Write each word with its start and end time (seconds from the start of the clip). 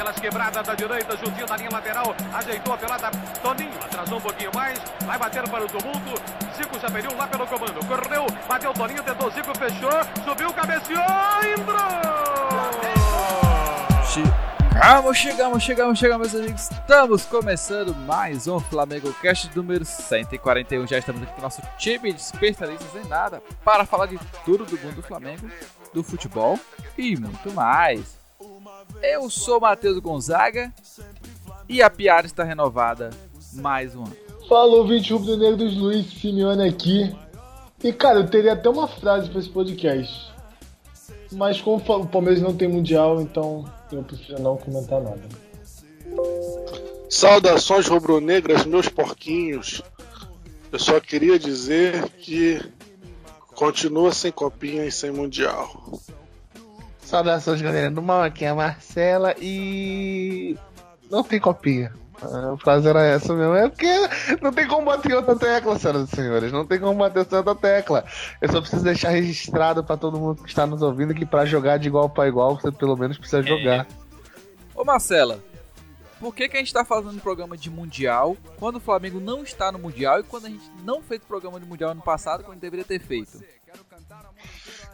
pelas 0.00 0.18
quebradas 0.18 0.66
da 0.66 0.74
direita, 0.74 1.14
juntinho 1.14 1.46
da 1.46 1.58
linha 1.58 1.68
lateral, 1.70 2.16
ajeitou 2.32 2.72
a 2.72 2.78
pelada, 2.78 3.10
Toninho, 3.42 3.74
atrasou 3.84 4.16
um 4.16 4.20
pouquinho 4.22 4.50
mais, 4.54 4.80
vai 5.04 5.18
bater 5.18 5.46
para 5.46 5.62
o 5.62 5.66
tumulto, 5.66 6.22
Zico 6.56 6.80
perdeu 6.90 7.14
lá 7.18 7.26
pelo 7.26 7.46
comando, 7.46 7.86
correu, 7.86 8.26
bateu 8.48 8.72
Toninho, 8.72 9.02
tentou 9.02 9.30
Zico, 9.30 9.58
fechou, 9.58 9.90
subiu, 10.24 10.50
cabeceou, 10.54 11.04
entrou! 11.54 11.76
Chegamos, 14.06 15.18
chegamos, 15.18 15.62
chegamos, 15.62 15.98
chegamos, 15.98 16.32
meus 16.32 16.42
amigos. 16.42 16.70
Estamos 16.70 17.26
começando 17.26 17.94
mais 17.94 18.48
um 18.48 18.58
Flamengo 18.58 19.12
Cast 19.20 19.54
número 19.54 19.84
141. 19.84 20.86
Já 20.86 20.98
estamos 20.98 21.22
aqui 21.22 21.32
com 21.32 21.40
o 21.40 21.42
nosso 21.42 21.60
time 21.76 22.14
de 22.14 22.20
especialistas 22.22 22.88
em 22.96 23.06
nada 23.06 23.42
para 23.62 23.84
falar 23.84 24.06
de 24.06 24.18
tudo 24.46 24.64
do 24.64 24.78
mundo 24.78 24.94
do 24.94 25.02
Flamengo, 25.02 25.50
do 25.92 26.02
futebol 26.02 26.58
e 26.96 27.14
muito 27.14 27.52
mais. 27.52 28.19
Eu 29.02 29.28
sou 29.30 29.60
Matheus 29.60 29.98
Gonzaga 29.98 30.72
e 31.68 31.82
a 31.82 31.90
piada 31.90 32.26
está 32.26 32.44
renovada 32.44 33.10
mais 33.54 33.94
um 33.94 34.04
ano. 34.04 34.16
Falou, 34.48 34.86
20 34.86 35.12
rubro 35.12 35.36
negro 35.36 35.56
dos 35.58 35.76
Luiz 35.76 36.06
Simeone 36.06 36.68
aqui. 36.68 37.14
E 37.82 37.92
cara, 37.92 38.18
eu 38.18 38.28
teria 38.28 38.52
até 38.52 38.68
uma 38.68 38.88
frase 38.88 39.30
para 39.30 39.40
esse 39.40 39.48
podcast. 39.48 40.30
Mas 41.32 41.60
como 41.60 41.76
o 41.76 42.06
Palmeiras 42.06 42.42
não 42.42 42.54
tem 42.54 42.68
mundial, 42.68 43.20
então 43.20 43.64
eu 43.92 44.02
prefiro 44.02 44.42
não 44.42 44.56
comentar 44.56 45.00
nada. 45.00 45.22
Saudações 47.08 47.86
rubro-negras, 47.86 48.64
meus 48.64 48.88
porquinhos. 48.88 49.82
Eu 50.72 50.78
só 50.78 51.00
queria 51.00 51.38
dizer 51.38 52.08
que 52.10 52.60
continua 53.54 54.12
sem 54.12 54.32
copinha 54.32 54.84
e 54.84 54.92
sem 54.92 55.10
mundial. 55.10 56.00
Saudações, 57.10 57.60
galera 57.60 57.90
do 57.90 58.00
mal, 58.00 58.22
aqui 58.22 58.44
é 58.44 58.50
a 58.50 58.54
Marcela 58.54 59.34
e. 59.40 60.56
Não 61.10 61.24
tem 61.24 61.40
copinha. 61.40 61.92
A 62.22 62.56
frase 62.56 62.86
era 62.86 63.04
essa 63.04 63.34
mesmo. 63.34 63.52
É 63.54 63.68
porque 63.68 63.92
não 64.40 64.52
tem 64.52 64.68
como 64.68 64.86
bater 64.86 65.16
outra 65.16 65.34
tecla, 65.34 65.76
senhoras 65.76 66.08
e 66.08 66.14
senhores. 66.14 66.52
Não 66.52 66.64
tem 66.64 66.78
como 66.78 66.96
bater 66.96 67.26
outra 67.34 67.54
tecla. 67.56 68.04
Eu 68.40 68.52
só 68.52 68.60
preciso 68.60 68.84
deixar 68.84 69.10
registrado 69.10 69.82
para 69.82 69.96
todo 69.96 70.20
mundo 70.20 70.44
que 70.44 70.48
está 70.48 70.64
nos 70.68 70.82
ouvindo 70.82 71.12
que 71.12 71.26
para 71.26 71.44
jogar 71.44 71.78
de 71.78 71.88
igual 71.88 72.08
para 72.08 72.28
igual, 72.28 72.54
você 72.54 72.70
pelo 72.70 72.96
menos 72.96 73.18
precisa 73.18 73.42
jogar. 73.42 73.88
Ô 74.72 74.84
Marcela, 74.84 75.42
por 76.20 76.32
que, 76.32 76.48
que 76.48 76.56
a 76.56 76.60
gente 76.60 76.68
está 76.68 76.84
fazendo 76.84 77.16
um 77.16 77.18
programa 77.18 77.56
de 77.56 77.68
Mundial 77.70 78.36
quando 78.56 78.76
o 78.76 78.80
Flamengo 78.80 79.18
não 79.18 79.42
está 79.42 79.72
no 79.72 79.80
Mundial 79.80 80.20
e 80.20 80.22
quando 80.22 80.46
a 80.46 80.48
gente 80.48 80.70
não 80.84 81.02
fez 81.02 81.20
programa 81.24 81.58
de 81.58 81.66
Mundial 81.66 81.90
ano 81.90 82.02
passado 82.02 82.44
quando 82.44 82.60
deveria 82.60 82.84
ter 82.84 83.00
feito? 83.00 83.42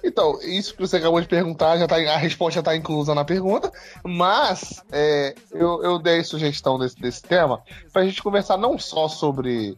Então, 0.07 0.39
isso 0.41 0.73
que 0.73 0.81
você 0.81 0.99
acabou 0.99 1.21
de 1.21 1.27
perguntar, 1.27 1.77
já 1.79 1.89
tá, 1.89 1.97
a 1.97 2.17
resposta 2.17 2.55
já 2.55 2.61
está 2.61 2.77
inclusa 2.77 3.13
na 3.13 3.25
pergunta, 3.25 3.73
mas 4.05 4.81
é, 4.93 5.35
eu, 5.51 5.83
eu 5.83 5.99
dei 5.99 6.23
sugestão 6.23 6.79
desse, 6.79 6.97
desse 6.97 7.23
tema 7.23 7.61
para 7.93 8.03
a 8.03 8.05
gente 8.05 8.23
conversar 8.23 8.57
não 8.57 8.79
só 8.79 9.09
sobre, 9.09 9.77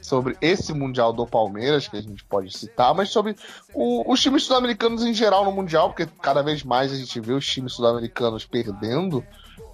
sobre 0.00 0.36
esse 0.40 0.72
Mundial 0.72 1.12
do 1.12 1.26
Palmeiras, 1.26 1.88
que 1.88 1.96
a 1.96 2.00
gente 2.00 2.24
pode 2.24 2.56
citar, 2.56 2.94
mas 2.94 3.10
sobre 3.10 3.34
o, 3.74 4.10
os 4.12 4.22
times 4.22 4.44
sul-americanos 4.44 5.02
em 5.02 5.12
geral 5.12 5.44
no 5.44 5.50
Mundial, 5.50 5.88
porque 5.88 6.06
cada 6.22 6.40
vez 6.40 6.62
mais 6.62 6.92
a 6.92 6.96
gente 6.96 7.18
vê 7.18 7.32
os 7.32 7.44
times 7.44 7.72
sul-americanos 7.72 8.46
perdendo, 8.46 9.24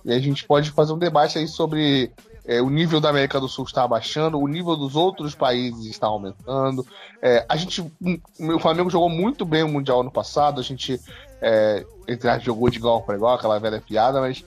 e 0.03 0.15
a 0.15 0.19
gente 0.19 0.47
pode 0.47 0.71
fazer 0.71 0.95
um 0.95 0.99
debate 0.99 1.39
aí 1.39 1.47
sobre 1.47 2.11
é, 2.51 2.61
o 2.61 2.69
nível 2.69 3.01
da 3.01 3.11
América 3.11 3.39
do 3.39 3.49
Sul 3.49 3.65
está 3.65 3.85
abaixando, 3.85 4.37
o 4.37 4.49
nível 4.49 4.77
dos 4.77 4.97
outros 4.97 5.37
países 5.37 5.87
está 5.87 6.09
aumentando. 6.09 6.85
É, 7.23 7.47
a 7.49 7.57
gente, 7.57 7.81
o 7.81 8.59
Flamengo 8.59 8.91
jogou 8.91 9.09
muito 9.09 9.45
bem 9.45 9.63
o 9.63 9.69
Mundial 9.69 10.01
ano 10.01 10.11
passado, 10.11 10.59
a 10.59 10.65
gente 10.65 11.01
é, 11.41 11.87
jogou 12.41 12.69
de 12.69 12.79
igual 12.79 13.03
para 13.03 13.15
igual, 13.15 13.37
aquela 13.37 13.57
velha 13.61 13.81
piada, 13.81 14.21
mas 14.21 14.45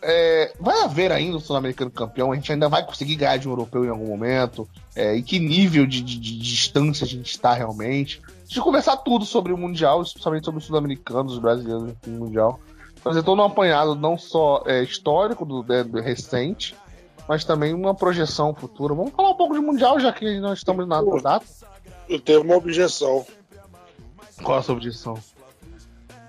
é, 0.00 0.54
vai 0.58 0.80
haver 0.80 1.12
ainda 1.12 1.36
o 1.36 1.40
Sul-Americano 1.40 1.90
campeão, 1.90 2.32
a 2.32 2.36
gente 2.36 2.50
ainda 2.50 2.70
vai 2.70 2.82
conseguir 2.82 3.16
ganhar 3.16 3.36
de 3.36 3.46
um 3.46 3.52
europeu 3.52 3.84
em 3.84 3.90
algum 3.90 4.06
momento, 4.06 4.66
é, 4.96 5.14
e 5.14 5.22
que 5.22 5.38
nível 5.38 5.86
de, 5.86 6.00
de, 6.00 6.18
de, 6.18 6.38
distância 6.38 7.04
a 7.04 7.08
gente 7.08 7.30
está 7.30 7.52
realmente. 7.52 8.22
Gente 8.46 8.62
conversar 8.62 8.96
tudo 8.96 9.26
sobre 9.26 9.52
o 9.52 9.58
Mundial, 9.58 10.00
especialmente 10.00 10.46
sobre 10.46 10.58
os 10.58 10.64
sul-americanos, 10.64 11.34
os 11.34 11.38
brasileiros 11.38 11.94
no 12.06 12.24
Mundial. 12.24 12.58
Fazer 13.02 13.22
todo 13.22 13.42
um 13.42 13.44
apanhado 13.44 13.94
não 13.94 14.16
só 14.16 14.62
é, 14.64 14.82
histórico 14.82 15.44
do, 15.44 15.62
né, 15.62 15.84
do 15.84 16.00
recente, 16.00 16.74
mas 17.28 17.44
também 17.44 17.72
uma 17.72 17.94
projeção 17.94 18.54
futura. 18.54 18.94
Vamos 18.94 19.12
falar 19.12 19.30
um 19.30 19.36
pouco 19.36 19.54
de 19.54 19.60
Mundial, 19.60 19.98
já 19.98 20.12
que 20.12 20.38
nós 20.40 20.58
estamos 20.58 20.86
na 20.86 21.02
data. 21.22 21.46
Eu 22.08 22.20
tenho 22.20 22.42
uma 22.42 22.56
objeção. 22.56 23.24
Qual 24.42 24.58
a 24.58 24.62
sua 24.62 24.74
objeção? 24.74 25.18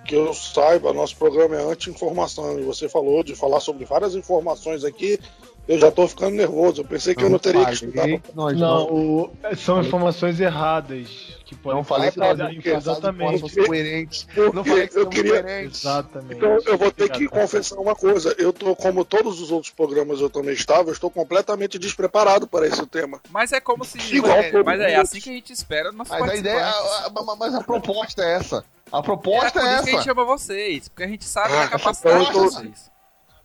Que 0.05 0.15
eu 0.15 0.33
saiba, 0.33 0.93
nosso 0.93 1.15
programa 1.17 1.55
é 1.55 1.71
anti-informação. 1.71 2.59
E 2.59 2.63
você 2.63 2.87
falou 2.87 3.23
de 3.23 3.35
falar 3.35 3.59
sobre 3.59 3.85
várias 3.85 4.15
informações 4.15 4.83
aqui. 4.83 5.19
Eu 5.67 5.79
já 5.79 5.91
tô 5.91 6.07
ficando 6.07 6.35
nervoso. 6.35 6.81
Eu 6.81 6.85
pensei 6.85 7.15
que 7.15 7.21
não, 7.21 7.27
eu 7.27 7.31
não 7.31 7.39
teria 7.39 7.65
que 7.65 7.73
estudar. 7.73 8.07
Não, 8.35 8.49
não 8.51 8.83
o, 8.93 9.37
são 9.57 9.81
informações 9.81 10.39
erradas 10.39 11.35
que 11.45 11.55
podem 11.55 11.77
não 11.77 11.83
falei 11.83 12.11
que 12.11 12.17
nós 12.17 12.39
exatamente 12.65 13.65
coerentes. 13.65 14.27
Não 14.53 14.63
falei 14.63 14.87
que 14.87 14.97
eu 14.97 15.07
queria. 15.07 15.43
Coerentes. 15.43 15.81
Exatamente. 15.81 16.35
Então 16.35 16.57
eu 16.65 16.77
vou 16.77 16.91
ter 16.91 17.09
que 17.09 17.27
confessar 17.27 17.75
uma 17.75 17.95
coisa. 17.95 18.35
Eu 18.37 18.51
tô 18.51 18.75
como 18.75 19.05
todos 19.05 19.39
os 19.39 19.51
outros 19.51 19.71
programas 19.71 20.19
eu 20.21 20.29
também 20.29 20.53
estava, 20.53 20.89
eu 20.89 20.93
estou 20.93 21.09
completamente 21.09 21.77
despreparado 21.77 22.47
para 22.47 22.67
esse 22.67 22.85
tema. 22.87 23.21
Mas 23.29 23.51
é 23.51 23.59
como 23.59 23.85
se 23.85 23.99
Igual 24.15 24.37
é, 24.37 24.63
mas 24.63 24.79
é 24.81 24.95
assim 24.95 25.19
que 25.19 25.29
a 25.29 25.33
gente 25.33 25.53
espera 25.53 25.91
mas 25.91 26.11
a 26.11 26.35
ideia, 26.35 26.65
a, 26.65 27.07
a, 27.07 27.35
mas 27.35 27.53
a 27.53 27.63
proposta 27.63 28.23
é 28.23 28.33
essa. 28.33 28.65
A 28.91 29.03
proposta 29.03 29.59
é, 29.59 29.63
é 29.63 29.73
essa. 29.73 29.83
que 29.83 29.89
a 29.89 29.93
gente 29.93 30.03
chama 30.03 30.25
vocês, 30.25 30.89
porque 30.89 31.03
a 31.03 31.07
gente 31.07 31.25
sabe 31.25 31.53
ah, 31.53 31.61
da 31.61 31.67
capacidade 31.67 32.23
então 32.23 32.47
de 32.47 32.53
vocês. 32.55 32.91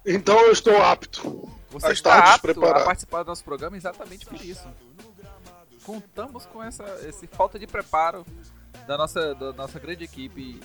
Então 0.07 0.41
eu 0.47 0.53
estou 0.53 0.83
apto. 0.83 1.60
Você 1.71 1.93
está 1.93 2.35
apto 2.35 2.65
a 2.65 2.85
participar 2.85 3.23
do 3.23 3.29
nosso 3.29 3.45
programa 3.45 3.77
exatamente 3.77 4.27
por 4.27 4.41
isso 4.41 4.69
contamos 5.85 6.47
com 6.47 6.63
essa 6.63 6.85
esse 7.07 7.27
falta 7.27 7.59
de 7.59 7.67
preparo 7.67 8.25
da 8.87 8.97
nossa, 8.97 9.35
da 9.35 9.53
nossa 9.53 9.79
grande 9.79 10.05
equipe 10.05 10.61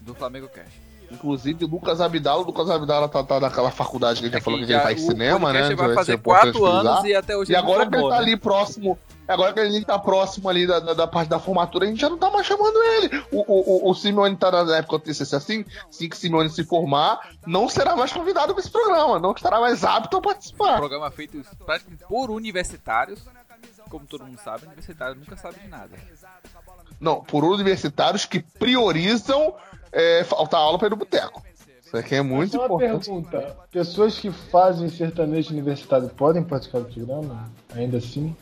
do 0.00 0.14
Flamengo 0.14 0.48
Cash. 0.48 0.72
Inclusive, 1.10 1.64
o 1.64 1.68
Lucas 1.68 2.00
Abdala, 2.00 2.42
o 2.42 2.46
Lucas 2.46 2.68
Abdala 2.68 3.08
tá, 3.08 3.22
tá 3.22 3.40
naquela 3.40 3.70
faculdade 3.70 4.20
que 4.20 4.26
a 4.26 4.28
gente 4.28 4.38
é 4.38 4.40
falou 4.40 4.58
que, 4.58 4.64
ele 4.64 4.80
faz 4.80 5.00
cinema, 5.00 5.52
né? 5.52 5.74
vai 5.74 5.94
fazer 5.94 6.18
quatro 6.18 6.64
anos 6.64 7.04
e 7.04 7.14
até 7.14 7.36
hoje 7.36 7.52
E 7.52 7.56
agora 7.56 7.86
que 7.86 7.94
ele 7.94 8.02
tá 8.02 8.10
né? 8.10 8.16
ali 8.16 8.36
próximo, 8.36 8.98
agora 9.28 9.52
que 9.52 9.60
ele 9.60 9.84
tá 9.84 9.98
próximo 9.98 10.48
ali 10.48 10.66
da, 10.66 10.80
da, 10.80 10.94
da, 10.94 11.06
parte 11.06 11.28
da 11.28 11.38
formatura, 11.38 11.84
a 11.84 11.88
gente 11.88 12.00
já 12.00 12.08
não 12.08 12.18
tá 12.18 12.30
mais 12.30 12.46
chamando 12.46 12.76
ele. 12.82 13.24
O, 13.30 13.40
o, 13.40 13.86
o, 13.86 13.90
o 13.90 13.94
Simeone 13.94 14.36
tá 14.36 14.50
na 14.50 14.76
época 14.76 14.98
do 14.98 15.04
TCC 15.04 15.36
assim, 15.36 15.64
assim 15.88 16.08
que 16.08 16.16
Simeone 16.16 16.50
se 16.50 16.64
formar, 16.64 17.30
não 17.46 17.68
será 17.68 17.94
mais 17.96 18.12
convidado 18.12 18.54
para 18.54 18.60
esse 18.60 18.70
programa, 18.70 19.18
não 19.18 19.32
estará 19.32 19.60
mais 19.60 19.84
apto 19.84 20.16
a 20.16 20.20
participar. 20.20 20.74
Um 20.74 20.78
programa 20.78 21.10
feito 21.10 21.40
praticamente 21.64 22.04
por 22.08 22.30
universitários, 22.30 23.22
como 23.88 24.06
todo 24.06 24.24
mundo 24.24 24.40
sabe, 24.42 24.66
universitário 24.66 25.14
nunca 25.16 25.36
sabe 25.36 25.60
de 25.60 25.68
nada. 25.68 25.90
Não, 27.00 27.22
por 27.22 27.44
universitários 27.44 28.24
que 28.24 28.40
priorizam 28.40 29.54
é, 29.94 30.24
faltar 30.24 30.60
aula 30.60 30.78
para 30.78 30.88
ir 30.88 30.90
no 30.90 30.96
boteco. 30.96 31.42
Isso 31.84 31.96
aqui 31.96 32.16
é 32.16 32.22
muito 32.22 32.56
uma 32.56 32.66
importante. 32.66 33.06
pergunta: 33.06 33.56
pessoas 33.70 34.18
que 34.18 34.30
fazem 34.30 34.88
sertanejo 34.88 35.52
universitário 35.52 36.08
podem 36.08 36.42
participar 36.42 36.80
do 36.80 36.92
programa? 36.92 37.50
Ainda 37.74 37.98
assim? 37.98 38.36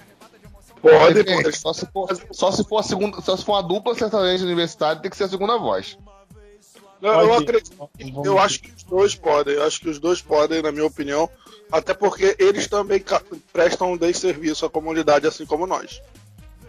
Pode, 0.80 1.22
pode. 1.22 1.56
Só 1.56 1.72
se 1.72 1.86
for, 1.86 2.08
só 2.32 2.50
se 2.50 2.64
for, 2.64 2.78
a 2.78 2.82
segunda, 2.82 3.20
só 3.20 3.36
se 3.36 3.44
for 3.44 3.52
uma 3.52 3.62
dupla 3.62 3.94
sertaneja 3.94 4.44
universitária, 4.44 5.00
tem 5.00 5.10
que 5.10 5.16
ser 5.16 5.24
a 5.24 5.28
segunda 5.28 5.56
voz. 5.58 5.96
Não, 7.00 7.20
eu 7.20 7.34
acredito. 7.34 7.91
Eu 8.24 8.38
acho 8.38 8.60
que 8.60 8.70
os 8.70 8.82
dois 8.84 9.14
podem. 9.14 9.54
Eu 9.54 9.64
acho 9.64 9.80
que 9.80 9.88
os 9.88 9.98
dois 9.98 10.22
podem, 10.22 10.62
na 10.62 10.72
minha 10.72 10.86
opinião. 10.86 11.28
Até 11.70 11.94
porque 11.94 12.36
eles 12.38 12.66
também 12.68 13.02
prestam 13.52 13.92
um 13.92 14.14
serviço 14.14 14.64
à 14.64 14.70
comunidade, 14.70 15.26
assim 15.26 15.44
como 15.44 15.66
nós. 15.66 16.00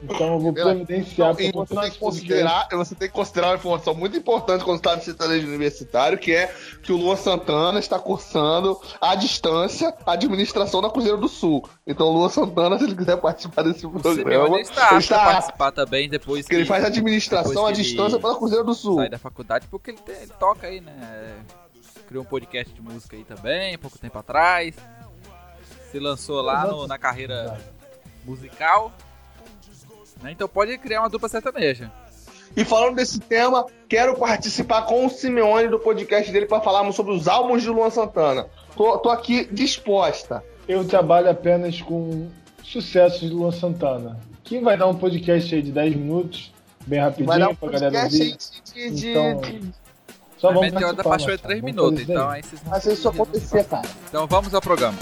Então 0.04 0.34
eu 0.34 0.40
vou 0.40 0.54
providenciar 0.54 1.34
você 1.34 1.50
tem, 1.76 1.92
que 1.92 1.98
considerar, 1.98 2.68
você 2.72 2.96
tem 2.96 3.08
que 3.08 3.14
considerar 3.14 3.48
uma 3.48 3.56
informação 3.56 3.94
muito 3.94 4.18
importante 4.18 4.64
quando 4.66 4.78
está 4.78 4.96
no 4.96 5.02
sertanejo 5.02 5.48
universitário, 5.48 6.18
que 6.18 6.34
é 6.34 6.54
que 6.82 6.92
o 6.92 6.98
Luan 6.98 7.16
Santana 7.16 7.80
está 7.80 7.98
cursando 7.98 8.80
à 9.00 9.16
distância 9.16 9.94
a 10.06 10.12
administração 10.12 10.82
da 10.82 10.90
Cruzeiro 10.90 11.18
do 11.18 11.30
Sul. 11.30 11.68
Então 11.88 12.08
o 12.08 12.18
Luan 12.18 12.30
Santana, 12.30 12.78
se 12.78 12.84
ele 12.84 12.96
quiser 12.96 13.16
participar 13.16 13.64
desse 13.64 13.88
programa, 13.88 14.56
ele 14.56 14.62
está, 14.62 14.90
ele 14.90 15.00
está 15.00 15.26
participar 15.26 15.72
também 15.72 16.10
depois 16.10 16.46
que, 16.46 16.54
ele 16.54 16.66
faz 16.66 16.84
administração 16.84 17.66
à 17.66 17.72
distância 17.72 18.20
pela 18.20 18.36
Cruzeiro 18.36 18.66
do 18.66 18.74
Sul. 18.74 18.98
Sai 18.98 19.10
da 19.10 19.18
faculdade 19.18 19.68
porque 19.72 19.92
ele, 19.92 20.00
tem, 20.00 20.16
ele 20.16 20.34
toca 20.38 20.68
aí, 20.68 20.82
né? 20.82 21.38
Criou 22.08 22.24
um 22.24 22.28
podcast 22.28 22.74
de 22.74 22.82
música 22.82 23.16
aí 23.16 23.24
também, 23.24 23.78
pouco 23.78 23.98
tempo 23.98 24.18
atrás. 24.18 24.76
Se 25.90 26.00
lançou 26.00 26.42
lá 26.42 26.68
no, 26.68 26.88
na 26.88 26.98
carreira 26.98 27.58
musical. 28.26 28.92
Né? 30.24 30.32
Então 30.32 30.48
pode 30.48 30.78
criar 30.78 31.02
uma 31.02 31.10
dupla 31.10 31.28
sertaneja. 31.28 31.92
E 32.56 32.64
falando 32.64 32.96
desse 32.96 33.20
tema, 33.20 33.66
quero 33.90 34.16
participar 34.16 34.84
com 34.84 35.06
o 35.06 35.10
Simeone 35.10 35.68
do 35.68 35.80
podcast 35.80 36.32
dele 36.32 36.46
para 36.46 36.62
falarmos 36.62 36.96
sobre 36.96 37.14
os 37.14 37.28
álbuns 37.28 37.64
de 37.64 37.70
Luan 37.70 37.90
Santana. 37.90 38.48
Tô, 38.76 38.98
tô 39.00 39.10
aqui 39.10 39.46
disposta. 39.52 40.44
Eu 40.68 40.86
trabalho 40.86 41.30
apenas 41.30 41.82
com 41.82 42.30
sucessos 42.64 43.22
de 43.22 43.30
Luan 43.30 43.52
Santana. 43.52 44.20
Que 44.44 44.60
vai 44.60 44.78
dar 44.78 44.88
um 44.88 44.96
podcast 44.96 45.54
aí 45.54 45.62
de 45.62 45.72
10 45.72 45.96
minutos, 45.96 46.54
bem 46.86 47.00
rapidinho, 47.00 47.28
vai 47.28 47.40
dar 47.40 47.50
um 47.50 47.56
pra 47.56 47.72
galera 47.72 48.04
ouvir. 48.04 48.38
De, 48.74 48.92
de, 48.92 49.10
então, 49.10 49.42
Só 50.38 50.50
A 50.50 50.54
vamos 50.54 50.72
meteora 50.72 50.94
da 50.94 51.04
paixão 51.04 51.30
é 51.30 51.32
Marcelo. 51.32 51.62
3 51.62 51.62
Vamos 51.62 51.76
minutos, 51.76 52.10
então 52.10 52.30
aí 52.30 52.44
vocês 52.44 52.62
Mas 52.68 52.86
isso 52.86 53.10
acontecia, 53.10 53.64
cara. 53.64 53.88
Então 54.08 54.28
vamos 54.28 54.54
ao 54.54 54.62
programa. 54.62 54.98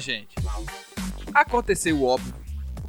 Gente, 0.00 0.34
aconteceu 1.34 1.96
o 1.96 2.04
óbvio 2.06 2.34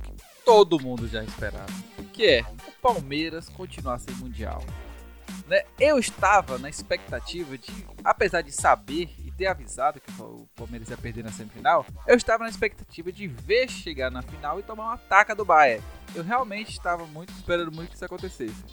que 0.03 0.13
todo 0.45 0.79
mundo 0.79 1.07
já 1.07 1.23
esperava, 1.23 1.71
que 2.13 2.25
é 2.25 2.41
o 2.41 2.71
Palmeiras 2.81 3.49
continuar 3.49 3.99
sem 3.99 4.13
mundial. 4.15 4.63
Né? 5.47 5.63
Eu 5.77 5.99
estava 5.99 6.57
na 6.57 6.69
expectativa 6.69 7.57
de, 7.57 7.71
apesar 8.03 8.41
de 8.41 8.51
saber 8.51 9.09
e 9.25 9.31
ter 9.31 9.47
avisado 9.47 9.99
que 9.99 10.11
o 10.21 10.47
Palmeiras 10.55 10.89
ia 10.89 10.97
perder 10.97 11.23
na 11.23 11.31
semifinal, 11.31 11.85
eu 12.07 12.15
estava 12.15 12.45
na 12.45 12.49
expectativa 12.49 13.11
de 13.11 13.27
ver 13.27 13.69
chegar 13.69 14.09
na 14.09 14.21
final 14.21 14.59
e 14.59 14.63
tomar 14.63 14.85
uma 14.85 14.97
taca 14.97 15.35
do 15.35 15.43
Bayern. 15.43 15.83
Eu 16.15 16.23
realmente 16.23 16.71
estava 16.71 17.05
muito 17.05 17.33
esperando 17.33 17.71
muito 17.71 17.89
que 17.89 17.95
isso 17.95 18.05
acontecesse. 18.05 18.63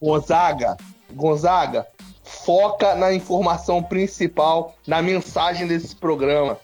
Gonzaga, 0.00 0.76
Gonzaga, 1.12 1.86
foca 2.22 2.94
na 2.94 3.12
informação 3.12 3.82
principal, 3.82 4.76
na 4.86 5.02
mensagem 5.02 5.66
desse 5.66 5.96
programa. 5.96 6.58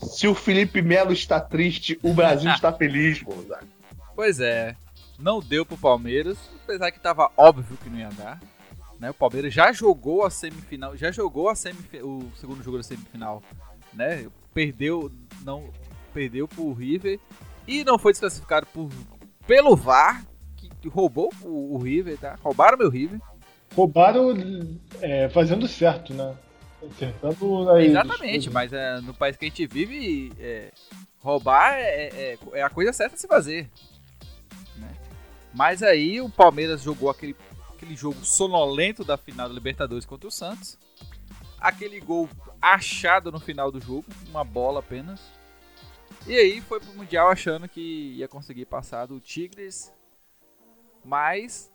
Se 0.00 0.28
o 0.28 0.34
Felipe 0.34 0.82
Melo 0.82 1.12
está 1.12 1.40
triste, 1.40 1.98
o 2.02 2.12
Brasil 2.12 2.50
está 2.52 2.72
feliz, 2.72 3.22
Gonzaga. 3.22 3.66
Pois 4.14 4.40
é, 4.40 4.74
não 5.18 5.40
deu 5.40 5.64
pro 5.64 5.76
Palmeiras, 5.76 6.38
apesar 6.64 6.90
que 6.90 7.00
tava 7.00 7.30
óbvio 7.36 7.76
que 7.82 7.88
não 7.90 7.98
ia 7.98 8.08
dar. 8.10 8.40
Né? 8.98 9.10
O 9.10 9.14
Palmeiras 9.14 9.52
já 9.52 9.72
jogou 9.72 10.24
a 10.24 10.30
semifinal, 10.30 10.96
já 10.96 11.10
jogou 11.10 11.48
a 11.48 11.54
semifi- 11.54 12.02
o 12.02 12.30
segundo 12.40 12.62
jogo 12.62 12.78
da 12.78 12.82
semifinal, 12.82 13.42
né? 13.92 14.26
Perdeu, 14.54 15.12
não 15.42 15.70
perdeu 16.14 16.48
pro 16.48 16.72
River 16.72 17.20
e 17.68 17.84
não 17.84 17.98
foi 17.98 18.12
desclassificado 18.12 18.66
por, 18.72 18.88
pelo 19.46 19.76
VAR 19.76 20.24
que 20.80 20.88
roubou 20.88 21.30
o, 21.42 21.74
o 21.74 21.78
River, 21.78 22.16
tá? 22.16 22.38
Roubaram 22.42 22.78
meu 22.78 22.88
River. 22.88 23.20
Roubaram 23.74 24.32
é, 25.02 25.28
fazendo 25.28 25.68
certo, 25.68 26.14
né? 26.14 26.34
Acertando 26.82 27.70
aí. 27.70 27.86
Exatamente, 27.86 28.50
mas 28.50 28.72
é, 28.72 29.00
no 29.00 29.14
país 29.14 29.36
que 29.36 29.44
a 29.44 29.48
gente 29.48 29.66
vive, 29.66 30.32
é, 30.38 30.70
roubar 31.20 31.74
é, 31.74 32.08
é- 32.34 32.38
é 32.52 32.62
a 32.62 32.70
coisa 32.70 32.92
certa 32.92 33.16
a 33.16 33.18
se 33.18 33.26
fazer. 33.26 33.68
né? 34.76 34.94
Mas 35.54 35.82
aí 35.82 36.20
o 36.20 36.28
Palmeiras 36.28 36.82
jogou 36.82 37.08
aquele, 37.10 37.34
aquele 37.74 37.96
jogo 37.96 38.24
sonolento 38.24 39.04
da 39.04 39.16
final 39.16 39.48
da 39.48 39.54
Libertadores 39.54 40.04
contra 40.04 40.28
o 40.28 40.32
Santos. 40.32 40.78
Aquele 41.58 41.98
gol 42.00 42.28
achado 42.60 43.32
no 43.32 43.40
final 43.40 43.72
do 43.72 43.80
jogo, 43.80 44.04
uma 44.28 44.44
bola 44.44 44.80
apenas. 44.80 45.20
E 46.26 46.36
aí 46.36 46.60
foi 46.60 46.78
pro 46.80 46.92
Mundial 46.94 47.28
achando 47.30 47.68
que 47.68 48.14
ia 48.16 48.28
conseguir 48.28 48.66
passar 48.66 49.06
do 49.06 49.18
Tigres. 49.20 49.92
Mas 51.04 51.72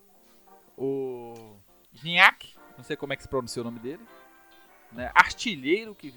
o 0.77 1.55
Gignac, 1.93 2.53
não 2.77 2.83
sei 2.83 2.95
como 2.95 3.13
é 3.13 3.15
que 3.15 3.23
se 3.23 3.29
pronuncia 3.29 3.61
o 3.61 3.65
nome 3.65 3.79
dele, 3.79 4.01
né? 4.93 5.09
Artilheiro 5.13 5.95
que 5.95 6.13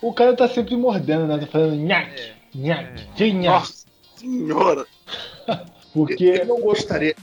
O 0.00 0.12
cara 0.12 0.34
tá 0.36 0.48
sempre 0.48 0.76
mordendo, 0.76 1.26
né? 1.26 1.38
Tá 1.38 1.46
falando 1.46 1.76
nhaque, 1.76 2.20
É. 2.20 2.34
nhaque, 2.54 3.02
É. 3.02 3.06
que 3.16 3.32
nhaque. 3.32 3.46
Nossa 3.46 3.86
senhora. 4.16 4.86
Porque 5.92 6.24
Eu 6.24 6.46
não 6.46 6.60
gostaria, 6.60 7.14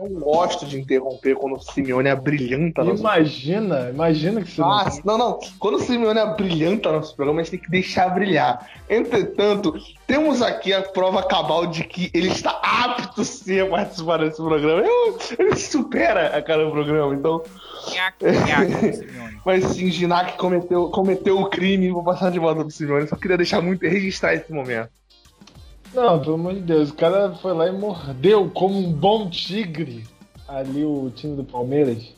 não 0.00 0.20
gosto 0.20 0.64
de 0.66 0.78
interromper 0.80 1.34
quando 1.36 1.56
o 1.56 1.60
Simeone 1.60 2.08
é 2.08 2.16
brilhanta 2.16 2.82
nosso 2.82 3.00
imagina, 3.02 3.90
imagina 3.90 4.42
que 4.42 4.50
você 4.50 4.60
não 4.60 4.70
Ah, 4.70 4.90
não, 5.04 5.18
não. 5.18 5.38
Quando 5.58 5.74
o 5.76 5.80
Simeone 5.80 6.18
é 6.18 6.34
brilhanta 6.34 6.90
nosso 6.92 7.14
programa, 7.14 7.40
a 7.40 7.44
gente 7.44 7.52
tem 7.52 7.60
que 7.60 7.70
deixar 7.70 8.08
brilhar. 8.10 8.68
Entretanto, 8.88 9.74
temos 10.06 10.40
aqui 10.42 10.72
a 10.72 10.82
prova 10.82 11.22
cabal 11.22 11.66
de 11.66 11.84
que 11.84 12.10
ele 12.14 12.28
está 12.28 12.50
apto 12.62 13.24
sim 13.24 13.60
a 13.60 13.66
participar 13.66 14.18
desse 14.18 14.36
programa. 14.36 14.82
Eu- 14.82 15.18
ele 15.38 15.56
supera 15.56 16.36
a 16.36 16.42
cada 16.42 16.68
programa, 16.70 17.14
então. 17.14 17.42
Mas 19.44 19.64
sim, 19.64 19.90
Ginac 19.90 20.36
cometeu, 20.36 20.90
cometeu 20.90 21.38
o 21.40 21.48
crime, 21.48 21.90
vou 21.90 22.02
passar 22.04 22.30
de 22.30 22.38
volta 22.38 22.60
pro 22.62 22.70
Simeone. 22.70 23.06
Só 23.08 23.16
queria 23.16 23.36
deixar 23.36 23.60
muito 23.60 23.86
registrar 23.86 24.34
esse 24.34 24.52
momento. 24.52 24.90
Não, 25.92 26.20
pelo 26.20 26.34
amor 26.34 26.54
de 26.54 26.60
Deus, 26.60 26.90
o 26.90 26.94
cara 26.94 27.34
foi 27.34 27.52
lá 27.52 27.66
e 27.66 27.72
mordeu 27.72 28.50
como 28.50 28.78
um 28.78 28.92
bom 28.92 29.28
tigre 29.28 30.04
ali 30.46 30.84
o 30.84 31.10
time 31.14 31.36
do 31.36 31.44
Palmeiras. 31.44 32.12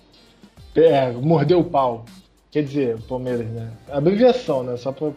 É, 0.75 1.11
mordeu 1.13 1.61
o 1.61 1.65
pau. 1.65 2.05
Quer 2.51 2.65
dizer, 2.65 2.99
Palmeiras, 3.09 3.47
né? 3.47 3.71
Abreviação, 3.91 4.63
né? 4.63 4.77
Só 4.77 4.93
pra. 4.93 5.11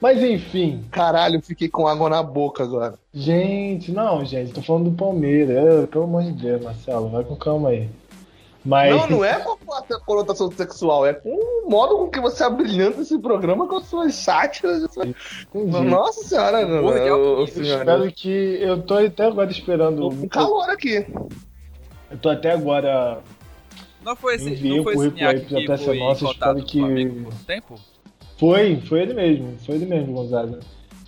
Mas 0.00 0.22
enfim, 0.22 0.84
Caralho, 0.90 1.42
fiquei 1.42 1.68
com 1.68 1.86
água 1.86 2.08
na 2.08 2.22
boca 2.22 2.62
agora. 2.62 2.94
gente, 3.12 3.92
não, 3.92 4.24
gente, 4.24 4.52
tô 4.52 4.62
falando 4.62 4.90
do 4.90 4.96
Palmeiras. 4.96 5.56
É, 5.56 5.86
pelo 5.86 6.04
amor 6.04 6.22
de 6.22 6.32
Deus, 6.32 6.62
Marcelo, 6.62 7.10
vai 7.10 7.24
com 7.24 7.36
calma 7.36 7.70
aí. 7.70 7.90
Mas. 8.66 8.90
Não, 8.94 9.08
não 9.08 9.24
é 9.24 9.38
com 9.38 9.56
a 9.72 10.00
conotação 10.00 10.50
sexual, 10.50 11.06
é 11.06 11.14
com 11.14 11.30
o 11.30 11.70
modo 11.70 11.96
com 11.98 12.10
que 12.10 12.20
você 12.20 12.42
abrilhanta 12.42 13.00
esse 13.00 13.16
programa 13.18 13.68
com 13.68 13.76
as 13.76 13.86
suas 13.86 14.14
sátiras. 14.14 14.82
Entendi. 15.54 15.80
Nossa 15.88 16.24
senhora, 16.24 16.66
Porra, 16.66 17.08
alto 17.08 17.22
ô, 17.24 17.28
nível. 17.40 17.46
Simeone. 17.46 17.78
Espero 17.78 18.12
que. 18.12 18.28
Eu 18.60 18.82
tô 18.82 18.94
até 18.94 19.26
agora 19.26 19.50
esperando. 19.50 20.10
Tô 20.10 20.16
com 20.16 20.28
calor 20.28 20.68
aqui. 20.68 21.06
Eu 22.10 22.18
tô 22.18 22.28
até 22.28 22.52
agora. 22.52 23.20
Não 24.04 24.16
foi 24.16 24.34
esse, 24.36 24.50
Enviei 24.50 24.76
não 24.76 24.84
foi 24.84 24.94
esse 24.94 25.02
currículo 25.10 25.28
aí 25.28 25.34
Nhaque 25.34 25.48
pra 25.48 25.60
que 25.60 25.66
peça 25.66 25.84
foi 25.84 25.98
nossa, 25.98 26.24
espero 26.26 26.62
que- 26.64 26.80
por 26.80 26.88
um 27.32 27.44
tempo? 27.46 27.74
Foi, 28.38 28.76
foi 28.80 29.00
ele 29.02 29.14
mesmo, 29.14 29.56
foi 29.64 29.74
ele 29.76 29.86
mesmo, 29.86 30.12
Gonzaga. 30.12 30.60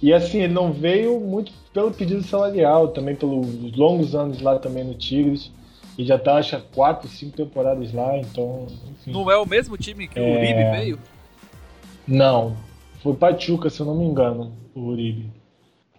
E 0.02 0.12
assim, 0.12 0.42
ele 0.42 0.52
não 0.52 0.72
veio 0.72 1.20
muito 1.20 1.52
pelo 1.72 1.92
pedido 1.92 2.22
salarial, 2.22 2.88
também 2.88 3.14
pelos 3.14 3.76
longos 3.76 4.14
anos 4.14 4.40
lá 4.40 4.58
também 4.58 4.82
no 4.82 4.94
Tigres. 4.94 5.52
E 5.98 6.04
já 6.04 6.16
tá, 6.16 6.36
acho, 6.36 6.58
4, 6.74 7.08
5 7.08 7.36
temporadas 7.36 7.92
lá, 7.92 8.16
então. 8.16 8.66
Enfim. 8.92 9.10
Não 9.12 9.28
é 9.30 9.36
o 9.36 9.44
mesmo 9.44 9.76
time 9.76 10.06
que 10.06 10.18
o 10.18 10.22
É. 10.22 10.36
Uribe 10.36 10.70
veio? 10.70 10.98
Não, 12.06 12.56
foi 13.02 13.14
Pachuca, 13.14 13.68
se 13.68 13.80
eu 13.80 13.86
não 13.86 13.96
me 13.96 14.04
engano, 14.04 14.52
o 14.74 14.80
Uribe. 14.80 15.30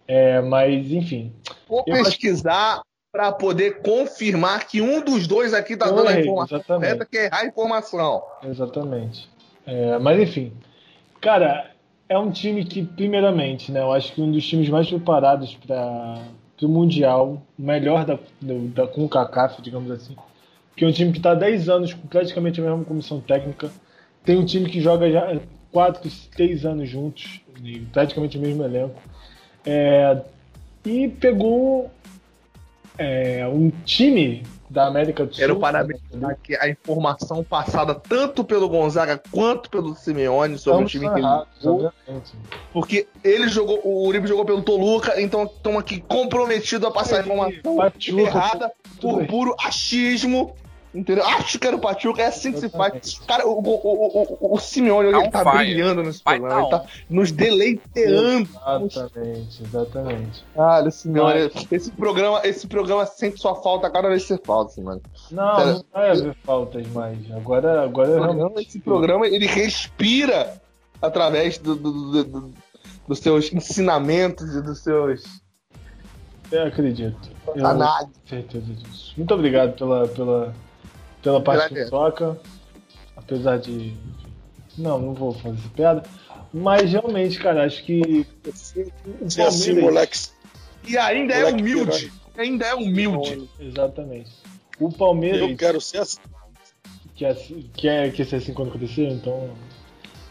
É, 0.07 0.41
mas, 0.41 0.91
enfim. 0.91 1.31
Vou 1.67 1.83
Eu 1.85 1.95
acho- 1.95 2.05
pesquisar 2.05 2.81
pra 3.11 3.31
poder 3.31 3.81
confirmar 3.81 4.67
que 4.67 4.81
um 4.81 5.03
dos 5.03 5.27
dois 5.27 5.53
aqui 5.53 5.75
tá 5.75 5.87
dando 5.91 6.07
a 6.07 6.19
informação 6.19 6.57
exatamente. 6.57 6.87
correta, 6.89 7.05
que 7.05 7.17
é 7.17 7.25
errar 7.25 7.39
a 7.41 7.45
informação. 7.45 8.23
Exatamente. 8.43 9.29
É, 9.65 9.97
mas 9.99 10.19
enfim, 10.19 10.53
cara, 11.19 11.71
é 12.07 12.17
um 12.17 12.31
time 12.31 12.63
que, 12.65 12.83
primeiramente, 12.83 13.71
né, 13.71 13.81
eu 13.81 13.91
acho 13.91 14.13
que 14.13 14.21
um 14.21 14.31
dos 14.31 14.47
times 14.47 14.69
mais 14.69 14.87
preparados 14.87 15.55
para 15.55 16.17
o 16.65 16.69
Mundial, 16.69 17.41
o 17.57 17.61
melhor 17.61 18.05
da, 18.05 18.17
do- 18.41 18.67
da 18.69 18.87
CONCACAF, 18.87 19.61
digamos 19.61 19.89
assim, 19.91 20.15
que 20.75 20.85
é 20.85 20.87
um 20.87 20.91
time 20.91 21.11
que 21.11 21.17
está 21.19 21.31
há 21.31 21.35
10 21.35 21.67
anos 21.69 21.93
com 21.93 22.07
praticamente 22.07 22.59
a 22.59 22.63
mesma 22.63 22.83
comissão 22.85 23.19
técnica, 23.19 23.69
tem 24.23 24.37
um 24.37 24.45
time 24.45 24.69
que 24.69 24.79
joga 24.81 25.09
já 25.11 25.39
4, 25.71 26.09
6 26.09 26.65
anos 26.65 26.89
juntos, 26.89 27.41
praticamente 27.91 28.37
o 28.37 28.41
mesmo 28.41 28.63
elenco, 28.63 28.99
É, 29.65 30.21
e 30.85 31.09
pegou 31.09 31.91
é, 32.97 33.45
um 33.47 33.69
time 33.85 34.43
da 34.69 34.85
América 34.85 35.25
do 35.25 35.33
Sul. 35.33 35.39
Quero 35.39 35.59
parabenizar 35.59 36.29
aqui 36.29 36.55
a 36.55 36.69
informação 36.69 37.43
passada 37.43 37.95
tanto 37.95 38.43
pelo 38.43 38.69
Gonzaga 38.69 39.21
quanto 39.31 39.69
pelo 39.69 39.95
Simeone 39.95 40.57
sobre 40.57 40.83
o 40.83 40.85
Estamos 40.85 40.91
time 40.91 41.09
que 41.09 41.19
ele 41.19 41.45
jogou, 41.61 41.85
obviamente. 41.85 42.33
porque 42.71 43.07
ele 43.23 43.47
jogou, 43.47 43.81
o 43.83 44.07
Uribe 44.07 44.27
jogou 44.27 44.45
pelo 44.45 44.61
Toluca, 44.61 45.19
então 45.19 45.43
estamos 45.45 45.79
aqui 45.79 46.01
comprometidos 46.01 46.87
a 46.87 46.91
passar 46.91 47.17
a 47.17 47.19
informação 47.21 47.75
Pachuca, 47.77 48.21
errada 48.21 48.71
por 49.01 49.25
puro 49.25 49.55
achismo. 49.59 50.55
Entendeu? 50.93 51.23
Acho 51.23 51.59
que 51.59 51.67
era 51.67 51.75
o 51.75 51.79
Pachuca, 51.79 52.23
é 52.23 52.25
assim 52.25 52.51
que 52.51 52.59
se 52.61 52.69
faz. 52.69 53.19
Cara, 53.27 53.47
o, 53.47 53.59
o, 53.59 54.47
o, 54.49 54.55
o, 54.55 54.59
Simeone 54.59 55.11
Tá 55.11 55.19
ele 55.19 55.29
tá 55.29 55.43
fire. 55.43 55.57
brilhando 55.57 56.01
nesse 56.03 56.21
Vai 56.25 56.39
programa, 56.39 56.61
ele 56.63 56.69
tá 56.71 56.79
tá 56.79 56.85
nos 57.07 57.31
deleiteando. 57.31 58.49
Exatamente, 58.85 59.63
exatamente. 59.63 60.43
Cara, 60.55 60.89
Simeone, 60.89 61.51
esse 61.71 61.91
programa, 61.91 62.41
esse 62.43 62.65
programa 62.67 63.05
sente 63.05 63.39
sua 63.39 63.53
falta 63.55 63.87
cada 63.91 64.09
vez 64.09 64.23
que 64.23 64.29
você 64.29 64.41
falta, 64.43 64.71
Simeone. 64.71 65.01
Não, 65.31 65.65
não 65.73 65.85
vai 65.93 66.09
haver 66.09 66.35
faltas 66.43 66.87
mais. 66.87 67.17
Agora, 67.33 67.83
agora 67.83 68.09
realmente. 68.33 68.67
esse 68.69 68.79
programa 68.79 69.27
ele 69.27 69.45
respira 69.45 70.59
através 70.99 71.59
do, 71.59 71.75
do- 71.75 72.11
do- 72.11 72.23
do- 72.23 72.53
dos 73.07 73.19
seus 73.19 73.53
ensinamentos 73.53 74.55
e 74.55 74.61
dos 74.61 74.79
seus 74.79 75.23
Eu 76.51 76.63
acredito. 76.65 77.29
Eu 77.55 77.65
análises. 77.65 78.15
tenho 78.27 78.41
certeza 78.41 78.73
disso. 78.73 79.13
Muito 79.17 79.33
obrigado 79.35 79.73
pela, 79.77 80.07
pela, 80.07 80.53
pela 81.21 81.41
parte 81.41 81.73
que 81.73 81.85
toca. 81.85 82.39
Apesar 83.15 83.57
de. 83.57 83.93
Não, 84.77 84.99
não 84.99 85.13
vou 85.13 85.33
fazer 85.33 85.57
essa 85.57 85.69
piada. 85.69 86.03
Mas 86.53 86.91
realmente, 86.91 87.39
cara, 87.39 87.65
acho 87.65 87.83
que. 87.83 88.25
Se 89.27 89.41
assim, 89.41 89.73
moleque. 89.79 90.17
E 90.87 90.97
ainda 90.97 91.33
é 91.33 91.45
humilde. 91.45 92.11
Ainda 92.37 92.65
é 92.65 92.75
humilde. 92.75 93.49
Exatamente. 93.59 94.31
O 94.79 94.91
Palmeiras. 94.91 95.41
Eu 95.41 95.55
quero 95.57 95.81
ser 95.81 95.99
assim. 95.99 96.19
Quer, 97.15 97.35
quer, 97.75 98.13
quer 98.13 98.25
ser 98.25 98.37
assim 98.37 98.53
quando 98.53 98.69
acontecer, 98.69 99.07
então. 99.07 99.49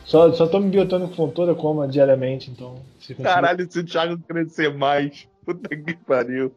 Só, 0.05 0.33
só 0.33 0.47
tô 0.47 0.59
me 0.59 0.71
biotando 0.71 1.07
com 1.09 1.15
fontora 1.15 1.55
como 1.55 1.87
diariamente, 1.87 2.51
então. 2.51 2.77
Se 2.99 3.15
Caralho, 3.15 3.71
se 3.71 3.81
o 3.81 3.85
Thiago 3.85 4.19
crescer 4.27 4.75
mais. 4.75 5.29
Puta 5.45 5.69
que 5.69 5.95
pariu. 5.95 6.53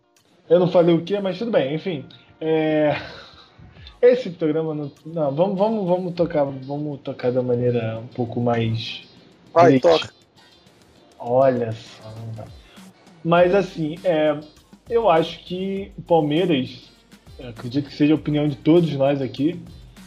Eu 0.49 0.59
não 0.59 0.71
falei 0.71 0.95
o 0.95 1.03
quê, 1.03 1.19
mas 1.19 1.37
tudo 1.37 1.51
bem, 1.51 1.75
enfim. 1.75 2.05
É... 2.39 2.95
Esse 4.01 4.31
programa 4.31 4.73
não. 4.73 4.91
Não, 5.05 5.35
vamos, 5.35 5.57
vamos, 5.57 5.87
vamos 5.87 6.13
tocar. 6.13 6.45
Vamos 6.45 6.99
tocar 7.01 7.31
da 7.31 7.41
maneira 7.41 7.99
um 7.99 8.07
pouco 8.07 8.39
mais. 8.39 9.03
Vai, 9.53 9.79
toca. 9.79 10.09
Olha 11.19 11.71
só. 11.71 12.11
Mas 13.23 13.53
assim, 13.53 13.95
é, 14.03 14.39
eu 14.89 15.07
acho 15.07 15.43
que 15.43 15.91
o 15.97 16.01
Palmeiras, 16.01 16.89
acredito 17.39 17.89
que 17.89 17.95
seja 17.95 18.13
a 18.13 18.15
opinião 18.15 18.47
de 18.47 18.55
todos 18.55 18.91
nós 18.93 19.21
aqui, 19.21 19.61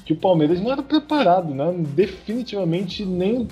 que 0.04 0.12
o 0.12 0.16
Palmeiras 0.16 0.60
não 0.60 0.72
era 0.72 0.82
preparado, 0.82 1.54
né? 1.54 1.72
Definitivamente 1.94 3.04
nem 3.04 3.46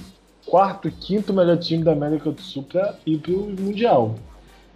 quarto, 0.45 0.91
quinto 0.91 1.33
melhor 1.33 1.57
time 1.57 1.85
da 1.85 1.93
América 1.93 2.31
do 2.33 2.41
Sul 2.41 2.65
para 2.65 2.97
ir 3.07 3.19
para 3.19 3.33
o 3.33 3.55
Mundial. 3.59 4.17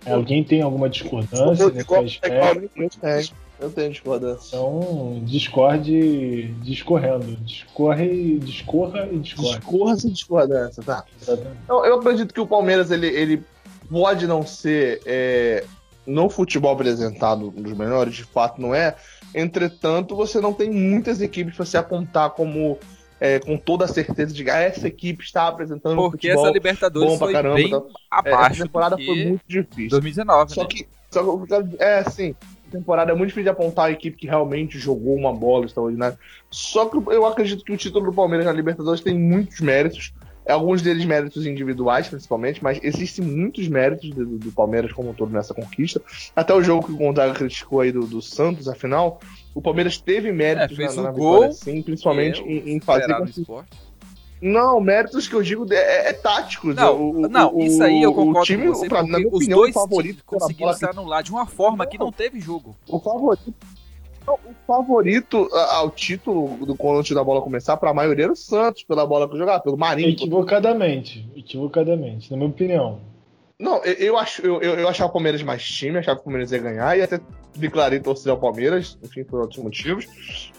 É, 0.04 0.12
alguém 0.12 0.44
tem 0.44 0.62
alguma 0.62 0.88
discordância 0.88 1.68
nesse 1.70 1.94
aspecto? 1.94 2.70
Eu 3.04 3.46
tenho 3.70 3.90
discordância. 3.90 4.56
Então, 4.56 5.20
discorde 5.25 6.48
discorrendo. 6.62 7.36
Discorre, 7.36 8.38
discorra 8.38 9.06
e 9.10 9.18
discorde. 9.18 9.58
Discorra 9.58 9.96
sem 9.96 10.10
discordância, 10.12 10.82
tá? 10.82 11.04
Eu, 11.68 11.84
eu, 11.84 11.94
acredito 11.98 12.34
que 12.34 12.40
o 12.40 12.46
Palmeiras 12.46 12.90
ele, 12.90 13.06
ele 13.06 13.42
pode 13.90 14.26
não 14.26 14.46
ser 14.46 15.00
é, 15.06 15.64
no 16.06 16.28
futebol 16.28 16.72
apresentado 16.72 17.50
dos 17.50 17.72
melhores, 17.72 18.14
de 18.14 18.25
fato 18.25 18.60
não 18.60 18.75
é. 18.75 18.94
Entretanto, 19.34 20.14
você 20.14 20.40
não 20.40 20.52
tem 20.52 20.70
muitas 20.70 21.20
equipes 21.20 21.56
para 21.56 21.64
se 21.64 21.76
apontar 21.76 22.30
como 22.30 22.78
é, 23.20 23.38
com 23.38 23.56
toda 23.56 23.84
a 23.84 23.88
certeza 23.88 24.34
de 24.34 24.44
que 24.44 24.50
ah, 24.50 24.60
essa 24.60 24.86
equipe 24.86 25.25
está 25.25 25.48
apresentando 25.48 25.96
Porque 25.96 26.28
um 26.28 26.32
futebol 26.32 26.44
essa 26.44 26.52
Libertadores 26.52 27.10
bom 27.10 27.18
pra 27.18 27.32
caramba. 27.32 27.54
Bem 27.54 27.66
então, 27.66 27.86
abaixo 28.10 28.38
é, 28.38 28.52
essa 28.52 28.62
temporada 28.64 28.96
foi 28.96 29.25
muito 29.25 29.42
difícil. 29.46 29.90
2019, 29.90 30.52
só 30.52 30.62
né? 30.62 30.68
que, 30.68 30.88
só 31.10 31.38
que 31.38 31.54
é 31.78 31.98
assim, 31.98 32.34
temporada 32.76 33.12
é 33.12 33.14
muito 33.14 33.28
difícil 33.28 33.45
de 33.45 33.49
apontar 33.50 33.87
a 33.87 33.90
equipe 33.90 34.16
que 34.16 34.26
realmente 34.26 34.78
jogou 34.78 35.14
uma 35.14 35.33
bola 35.33 35.64
extraordinária. 35.64 36.18
Só 36.50 36.87
que 36.87 36.97
eu 36.97 37.26
acredito 37.26 37.64
que 37.64 37.73
o 37.73 37.76
título 37.76 38.06
do 38.06 38.12
Palmeiras 38.12 38.47
na 38.47 38.52
Libertadores 38.52 39.00
tem 39.00 39.18
muitos 39.18 39.61
méritos. 39.61 40.12
Alguns 40.49 40.80
deles 40.80 41.04
méritos 41.04 41.45
individuais, 41.45 42.06
principalmente, 42.06 42.62
mas 42.62 42.78
existem 42.80 43.25
muitos 43.25 43.66
méritos 43.66 44.11
do, 44.11 44.38
do 44.38 44.52
Palmeiras 44.52 44.92
como 44.92 45.11
um 45.11 45.12
todo 45.12 45.33
nessa 45.33 45.52
conquista. 45.52 46.00
Até 46.37 46.54
o 46.54 46.62
jogo 46.62 46.87
que 46.87 46.92
o 46.92 46.97
Gonzaga 46.97 47.35
criticou 47.35 47.80
aí 47.80 47.90
do, 47.90 48.06
do 48.06 48.23
Santos, 48.23 48.68
afinal, 48.68 49.18
o 49.52 49.61
Palmeiras 49.61 49.99
teve 49.99 50.30
méritos 50.30 50.73
é, 50.73 50.76
fez 50.76 50.95
na, 50.95 51.02
na 51.02 51.11
um 51.11 51.14
vitória, 51.14 51.52
sim, 51.52 51.83
principalmente 51.83 52.40
em, 52.42 52.76
em 52.76 52.80
fazer. 52.80 53.12
Não, 54.40 54.81
méritos 54.81 55.26
que 55.26 55.35
eu 55.35 55.43
digo 55.43 55.66
é, 55.73 56.11
é 56.11 56.12
táticos. 56.12 56.75
Não, 56.75 57.11
o, 57.11 57.28
não 57.28 57.55
o, 57.55 57.62
isso 57.62 57.83
aí 57.83 58.02
eu 58.02 58.12
concordo 58.12 58.40
o 58.40 58.45
time, 58.45 58.66
com 58.66 58.75
você, 58.75 58.88
pra, 58.88 59.02
na 59.02 59.19
minha 59.19 59.28
os 59.28 59.35
opinião, 59.35 59.59
dois 59.59 59.71
o 59.75 59.81
favorito 59.81 60.25
conseguiram 60.25 60.73
se 60.75 60.85
anular 60.85 61.23
de 61.23 61.31
uma 61.31 61.47
forma 61.47 61.85
não, 61.85 61.90
que 61.90 61.99
não 61.99 62.12
teve 62.12 62.38
jogo. 62.40 62.76
O 62.88 63.00
favorito 63.00 63.55
o 64.28 64.55
favorito 64.66 65.49
ao 65.71 65.90
título 65.90 66.66
do 66.66 66.75
quando 66.75 67.14
da 67.14 67.23
bola 67.23 67.40
começar, 67.40 67.76
para 67.76 67.90
a 67.90 67.95
maioria 67.95 68.25
era 68.25 68.33
o 68.33 68.37
Santos, 68.37 68.83
pela 68.83 69.07
bola 69.07 69.28
que 69.28 69.38
jogava, 69.38 69.62
pelo 69.62 69.76
Marinho. 69.76 70.11
Equivocadamente, 70.11 71.31
equivocadamente, 71.37 72.31
na 72.31 72.37
minha 72.37 72.49
opinião. 72.49 73.00
Não, 73.59 73.83
eu, 73.85 73.95
eu, 73.95 74.19
acho, 74.19 74.43
eu, 74.43 74.61
eu 74.61 74.88
achava 74.88 75.09
o 75.11 75.12
Palmeiras 75.12 75.43
mais 75.43 75.64
time, 75.64 75.99
achava 75.99 76.16
que 76.16 76.23
o 76.23 76.25
Palmeiras 76.25 76.52
ia 76.52 76.59
ganhar, 76.59 76.99
e 76.99 77.02
até 77.02 77.21
declarei 77.55 78.00
torcer 78.00 78.31
ao 78.31 78.38
Palmeiras, 78.38 78.99
enfim, 79.02 79.25
por 79.25 79.40
outros 79.40 79.62
motivos. 79.62 80.07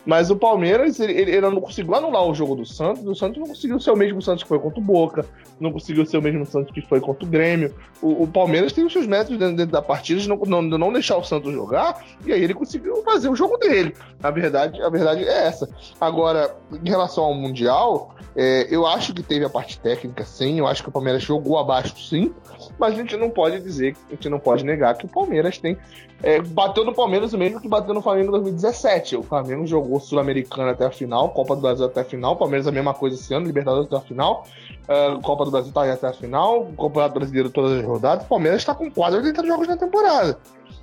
Mas 0.08 0.30
o 0.30 0.38
Palmeiras, 0.38 1.02
ele, 1.02 1.12
ele, 1.12 1.42
não 1.42 1.60
conseguiu 1.60 1.94
anular 1.94 2.24
o 2.24 2.34
jogo 2.34 2.56
do 2.56 2.66
Santos, 2.66 3.06
o 3.06 3.14
Santos 3.14 3.40
não 3.40 3.48
conseguiu 3.48 3.78
ser 3.78 3.92
o 3.92 3.96
mesmo 3.98 4.22
Santos 4.22 4.42
que 4.42 4.48
foi 4.48 4.58
contra 4.58 4.80
o 4.80 4.82
Boca, 4.82 5.26
não 5.60 5.70
conseguiu 5.70 6.06
ser 6.06 6.18
o 6.18 6.22
mesmo 6.22 6.46
Santos 6.46 6.74
que 6.74 6.80
foi 6.80 7.02
contra 7.02 7.26
o 7.26 7.28
Grêmio. 7.28 7.76
O, 8.02 8.24
o 8.24 8.28
Palmeiras 8.28 8.72
tem 8.72 8.86
os 8.86 8.94
seus 8.94 9.06
métodos 9.06 9.38
dentro, 9.38 9.58
dentro 9.58 9.74
da 9.74 9.82
partida 9.82 10.22
de 10.22 10.30
não, 10.30 10.38
não, 10.38 10.62
não, 10.62 10.94
deixar 10.94 11.18
o 11.18 11.24
Santos 11.26 11.52
jogar, 11.52 12.06
e 12.26 12.32
aí 12.32 12.42
ele 12.42 12.54
conseguiu 12.54 13.04
fazer 13.04 13.28
o 13.28 13.36
jogo 13.36 13.58
dele. 13.58 13.94
A 14.24 14.32
verdade, 14.32 14.82
a 14.82 14.88
verdade 14.88 15.26
é 15.26 15.46
essa. 15.46 15.70
Agora, 16.00 16.56
em 16.72 16.88
relação 16.88 17.26
ao 17.26 17.34
Mundial, 17.34 18.16
é, 18.34 18.66
eu 18.74 18.88
acho 18.88 19.14
que 19.14 19.22
teve 19.22 19.44
a 19.44 19.50
parte 19.50 19.78
técnica, 19.78 20.24
sim, 20.24 20.60
eu 20.60 20.68
acho 20.68 20.84
que 20.84 20.88
o 20.88 20.92
Palmeiras 20.92 21.22
jogou 21.22 21.60
abaixo, 21.60 22.00
sim, 22.00 22.34
mas 22.80 22.94
a 22.94 22.96
gente 22.96 23.18
não 23.18 23.30
pode 23.30 23.60
dizer, 23.60 23.94
a 24.08 24.12
gente 24.12 24.30
não 24.30 24.40
pode 24.40 24.64
negar 24.64 24.96
que 24.96 25.06
o 25.06 25.10
Palmeiras 25.10 25.58
tem 25.58 25.78
é, 26.24 26.42
bateu 26.42 26.84
no 26.84 26.94
Palmeiras 26.94 27.34
o 27.34 27.38
mesmo 27.38 27.62
que 27.62 27.68
bateu 27.68 27.94
no 27.94 28.02
Flamengo 28.02 28.30
em 28.30 28.32
2017. 28.32 29.18
O 29.18 29.24
Flamengo 29.24 29.66
jogou 29.68 29.97
Sul-Americana 30.00 30.72
até 30.72 30.86
a 30.86 30.92
final, 30.92 31.30
Copa 31.30 31.56
do 31.56 31.62
Brasil 31.62 31.86
até 31.86 32.02
a 32.02 32.06
final, 32.06 32.36
Palmeiras 32.36 32.68
a 32.68 32.72
mesma 32.72 32.94
coisa 32.94 33.16
esse 33.16 33.34
ano, 33.34 33.46
Libertadores 33.46 33.88
até 33.88 33.98
a 33.98 34.02
final, 34.02 34.46
uh, 34.84 35.22
Copa 35.22 35.46
do 35.46 35.52
Brasil 35.52 35.72
tá 35.72 35.84
aí 35.84 35.92
até 35.92 36.08
a 36.08 36.14
final, 36.14 36.66
Campeonato 36.78 37.14
Brasileiro 37.14 37.50
todas 37.50 37.80
as 37.80 37.86
rodadas. 37.86 38.26
O 38.26 38.28
Palmeiras 38.28 38.62
está 38.62 38.74
com 38.74 38.90
quase 38.92 39.18
80 39.18 39.46
jogos 39.46 39.68
na 39.68 39.78
temporada. 39.78 40.38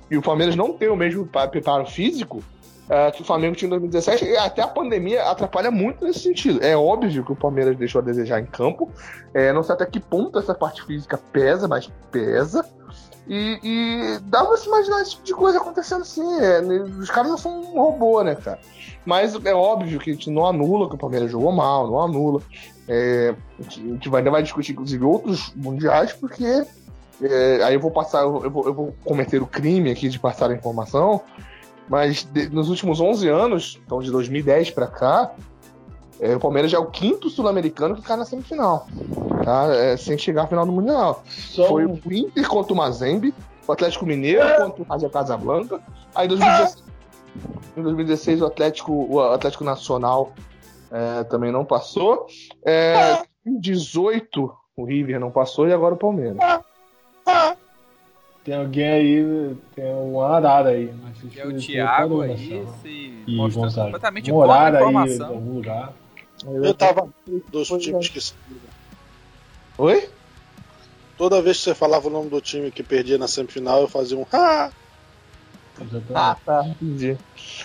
E 0.09 0.17
o 0.17 0.21
Palmeiras 0.21 0.55
não 0.55 0.73
tem 0.73 0.89
o 0.89 0.95
mesmo 0.95 1.25
preparo 1.25 1.85
físico 1.85 2.43
uh, 2.85 3.11
que 3.11 3.21
o 3.21 3.25
Flamengo 3.25 3.55
tinha 3.55 3.67
em 3.67 3.71
2017, 3.71 4.25
e 4.25 4.37
até 4.37 4.61
a 4.61 4.67
pandemia 4.67 5.23
atrapalha 5.23 5.71
muito 5.71 6.05
nesse 6.05 6.19
sentido. 6.19 6.63
É 6.63 6.75
óbvio 6.75 7.23
que 7.23 7.31
o 7.31 7.35
Palmeiras 7.35 7.77
deixou 7.77 8.01
a 8.01 8.03
desejar 8.03 8.39
em 8.39 8.45
campo, 8.45 8.91
é, 9.33 9.51
não 9.51 9.63
sei 9.63 9.75
até 9.75 9.85
que 9.85 9.99
ponto 9.99 10.39
essa 10.39 10.53
parte 10.53 10.83
física 10.83 11.17
pesa, 11.31 11.67
mas 11.67 11.91
pesa. 12.11 12.65
E, 13.27 13.59
e 13.63 14.19
dá 14.23 14.45
pra 14.45 14.55
se 14.57 14.67
imaginar 14.67 15.01
esse 15.01 15.11
tipo 15.11 15.23
de 15.23 15.33
coisa 15.33 15.57
acontecendo 15.57 16.01
assim. 16.01 16.39
É, 16.39 16.61
né, 16.61 16.79
os 16.99 17.09
caras 17.09 17.31
não 17.31 17.37
são 17.37 17.59
um 17.59 17.79
robô, 17.79 18.23
né, 18.23 18.35
cara? 18.35 18.59
Mas 19.05 19.35
é 19.45 19.53
óbvio 19.53 19.99
que 19.99 20.11
a 20.11 20.13
gente 20.13 20.29
não 20.29 20.45
anula 20.45 20.89
que 20.89 20.95
o 20.95 20.97
Palmeiras 20.97 21.31
jogou 21.31 21.51
mal, 21.51 21.87
não 21.87 22.01
anula. 22.01 22.41
É, 22.87 23.33
a 23.59 23.69
gente 23.69 24.09
vai, 24.09 24.21
ainda 24.21 24.31
vai 24.31 24.43
discutir, 24.43 24.73
inclusive, 24.73 25.03
outros 25.03 25.51
mundiais, 25.55 26.13
porque 26.13 26.65
é, 27.21 27.63
aí 27.63 27.73
eu 27.73 27.79
vou 27.79 27.91
passar, 27.91 28.21
eu 28.21 28.49
vou, 28.49 28.65
eu 28.65 28.73
vou 28.73 28.95
cometer 29.03 29.41
o 29.41 29.47
crime 29.47 29.91
aqui 29.91 30.09
de 30.09 30.19
passar 30.19 30.51
a 30.51 30.53
informação, 30.53 31.21
mas 31.87 32.27
de, 32.31 32.49
nos 32.49 32.69
últimos 32.69 32.99
11 32.99 33.27
anos, 33.29 33.81
então 33.85 33.99
de 34.01 34.11
2010 34.11 34.71
para 34.71 34.87
cá, 34.87 35.31
é, 36.19 36.35
o 36.35 36.39
Palmeiras 36.39 36.71
já 36.71 36.77
é 36.77 36.81
o 36.81 36.85
quinto 36.85 37.29
sul-americano 37.29 37.95
que 37.95 38.01
cai 38.01 38.17
na 38.17 38.25
semifinal, 38.25 38.87
tá? 39.43 39.67
É, 39.73 39.97
sem 39.97 40.17
chegar 40.17 40.43
à 40.43 40.47
final 40.47 40.65
do 40.65 40.71
Mundial. 40.71 41.23
Só 41.27 41.67
Foi 41.67 41.85
o 41.85 41.99
Inter 42.09 42.47
contra 42.47 42.73
o 42.73 42.75
Mazembe, 42.75 43.33
o 43.67 43.71
Atlético 43.71 44.05
Mineiro 44.05 44.45
contra 44.57 44.81
o 44.81 44.85
Raja 44.85 45.09
Casablanca. 45.09 45.81
Aí 46.13 46.25
em 46.25 46.29
2016, 46.29 46.83
em 47.77 47.83
2016 47.83 48.41
o 48.41 48.45
Atlético, 48.45 49.07
o 49.09 49.21
Atlético 49.21 49.63
Nacional 49.63 50.33
é, 50.91 51.23
também 51.25 51.51
não 51.51 51.65
passou. 51.65 52.27
É, 52.65 53.23
em 53.45 53.59
18 53.59 54.55
o 54.77 54.83
River 54.85 55.19
não 55.19 55.31
passou 55.31 55.67
e 55.67 55.73
agora 55.73 55.95
o 55.95 55.97
Palmeiras. 55.97 56.37
Tem 58.43 58.55
alguém 58.55 58.87
aí, 58.87 59.57
tem 59.73 59.85
um 59.85 60.21
arara 60.21 60.69
aí. 60.69 60.93
Que 61.31 61.39
é 61.39 61.47
o 61.47 61.57
Thiago 61.57 62.21
aí, 62.21 62.63
se 62.81 63.23
mostra 63.27 63.85
completamente 63.85 64.31
horário 64.31 64.87
aí, 64.87 65.21
algum 65.21 65.55
lugar. 65.55 65.93
Eu 66.53 66.73
tava 66.73 67.09
dos 67.51 67.67
times 67.67 68.09
que 68.09 68.19
Oi? 69.77 70.09
Toda 71.17 71.41
vez 71.41 71.57
que 71.57 71.63
você 71.63 71.75
falava 71.75 72.07
o 72.07 72.11
nome 72.11 72.29
do 72.29 72.41
time 72.41 72.71
que 72.71 72.83
perdia 72.83 73.17
na 73.17 73.27
semifinal, 73.27 73.81
eu 73.81 73.87
fazia 73.87 74.17
um 74.17 74.25
ah! 74.31 74.69
Ah, 76.13 76.37
tá, 76.45 76.65
entendi. 76.65 77.17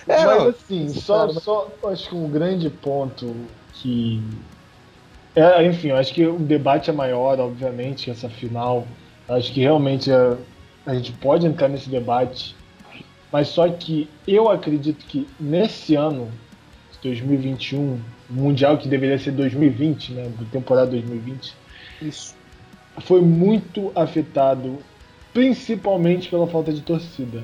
É, 0.07 0.25
Mas 0.25 0.47
assim, 0.47 0.89
só, 0.89 1.29
só 1.29 1.71
acho 1.85 2.09
que 2.09 2.15
um 2.15 2.29
grande 2.29 2.69
ponto 2.69 3.33
que. 3.73 4.21
É, 5.33 5.65
enfim, 5.65 5.89
eu 5.89 5.95
acho 5.95 6.13
que 6.13 6.25
o 6.25 6.37
debate 6.37 6.89
é 6.89 6.93
maior, 6.93 7.39
obviamente, 7.39 8.11
essa 8.11 8.29
final. 8.29 8.85
Acho 9.29 9.53
que 9.53 9.61
realmente 9.61 10.11
a, 10.11 10.37
a 10.85 10.93
gente 10.93 11.13
pode 11.13 11.47
entrar 11.47 11.69
nesse 11.69 11.89
debate. 11.89 12.53
Mas 13.31 13.47
só 13.47 13.69
que 13.69 14.09
eu 14.27 14.49
acredito 14.49 15.05
que 15.05 15.25
nesse 15.39 15.95
ano, 15.95 16.29
2021, 17.01 17.97
Mundial 18.31 18.77
que 18.77 18.87
deveria 18.87 19.19
ser 19.19 19.31
2020, 19.31 20.13
né? 20.13 20.31
Temporada 20.51 20.91
2020. 20.91 21.53
Isso. 22.01 22.35
Foi 23.01 23.21
muito 23.21 23.91
afetado, 23.93 24.79
principalmente 25.33 26.29
pela 26.29 26.47
falta 26.47 26.71
de 26.71 26.81
torcida. 26.81 27.43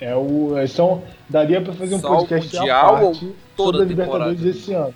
É 0.00 0.14
o, 0.14 0.56
é 0.56 0.66
são, 0.66 1.02
daria 1.28 1.60
para 1.60 1.72
fazer 1.72 1.96
um 1.96 2.00
Só 2.00 2.16
podcast 2.16 2.56
mundial 2.56 2.96
à 2.96 3.00
parte 3.00 3.32
toda 3.56 3.82
a 3.82 3.84
Libertadores 3.84 4.44
esse 4.44 4.72
ano. 4.72 4.94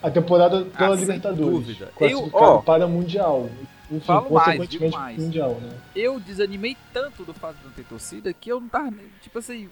A 0.00 0.10
temporada 0.10 0.64
toda 0.64 0.92
ah, 0.92 0.94
Libertadores. 0.94 1.76
Eu, 2.00 2.30
ó, 2.32 2.58
para 2.58 2.86
Mundial. 2.86 3.48
Enfim, 3.90 4.00
Falo 4.04 4.34
mais, 4.34 4.78
mais. 4.90 5.18
Mundial, 5.18 5.58
né? 5.60 5.70
Eu 5.96 6.20
desanimei 6.20 6.76
tanto 6.92 7.24
do 7.24 7.32
fato 7.32 7.56
de 7.56 7.64
não 7.64 7.72
ter 7.72 7.84
torcida 7.84 8.32
que 8.32 8.52
eu 8.52 8.60
não 8.60 8.68
tava. 8.68 8.94
Tipo 9.22 9.38
assim, 9.38 9.68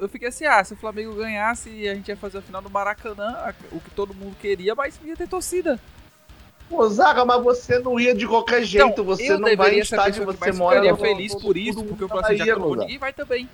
eu 0.00 0.08
fiquei 0.08 0.28
assim, 0.28 0.46
ah, 0.46 0.64
se 0.64 0.72
o 0.72 0.76
Flamengo 0.76 1.14
ganhasse, 1.14 1.86
a 1.86 1.94
gente 1.94 2.08
ia 2.08 2.16
fazer 2.16 2.38
a 2.38 2.42
final 2.42 2.62
no 2.62 2.70
Maracanã, 2.70 3.54
o 3.70 3.78
que 3.78 3.90
todo 3.90 4.14
mundo 4.14 4.34
queria, 4.40 4.74
mas 4.74 4.98
ia 5.04 5.14
ter 5.14 5.28
torcida. 5.28 5.78
Ô, 6.70 6.88
Zaga, 6.88 7.24
mas 7.24 7.42
você 7.42 7.78
não 7.78 8.00
ia 8.00 8.14
de 8.14 8.26
qualquer 8.26 8.62
jeito, 8.64 8.88
então, 8.88 9.04
você 9.04 9.36
não 9.36 9.56
vai 9.56 9.74
em 9.74 9.80
estádio, 9.80 10.24
você 10.24 10.52
mora... 10.52 10.78
Eu 10.78 10.96
ficaria 10.96 11.14
feliz 11.14 11.34
por 11.34 11.56
isso, 11.56 11.84
porque 11.84 12.04
eu 12.04 12.08
falei 12.08 12.24
assim, 12.24 12.46
já 12.46 12.54
que 12.54 12.60
ninguém 12.60 12.98
vai 12.98 13.12
também. 13.12 13.48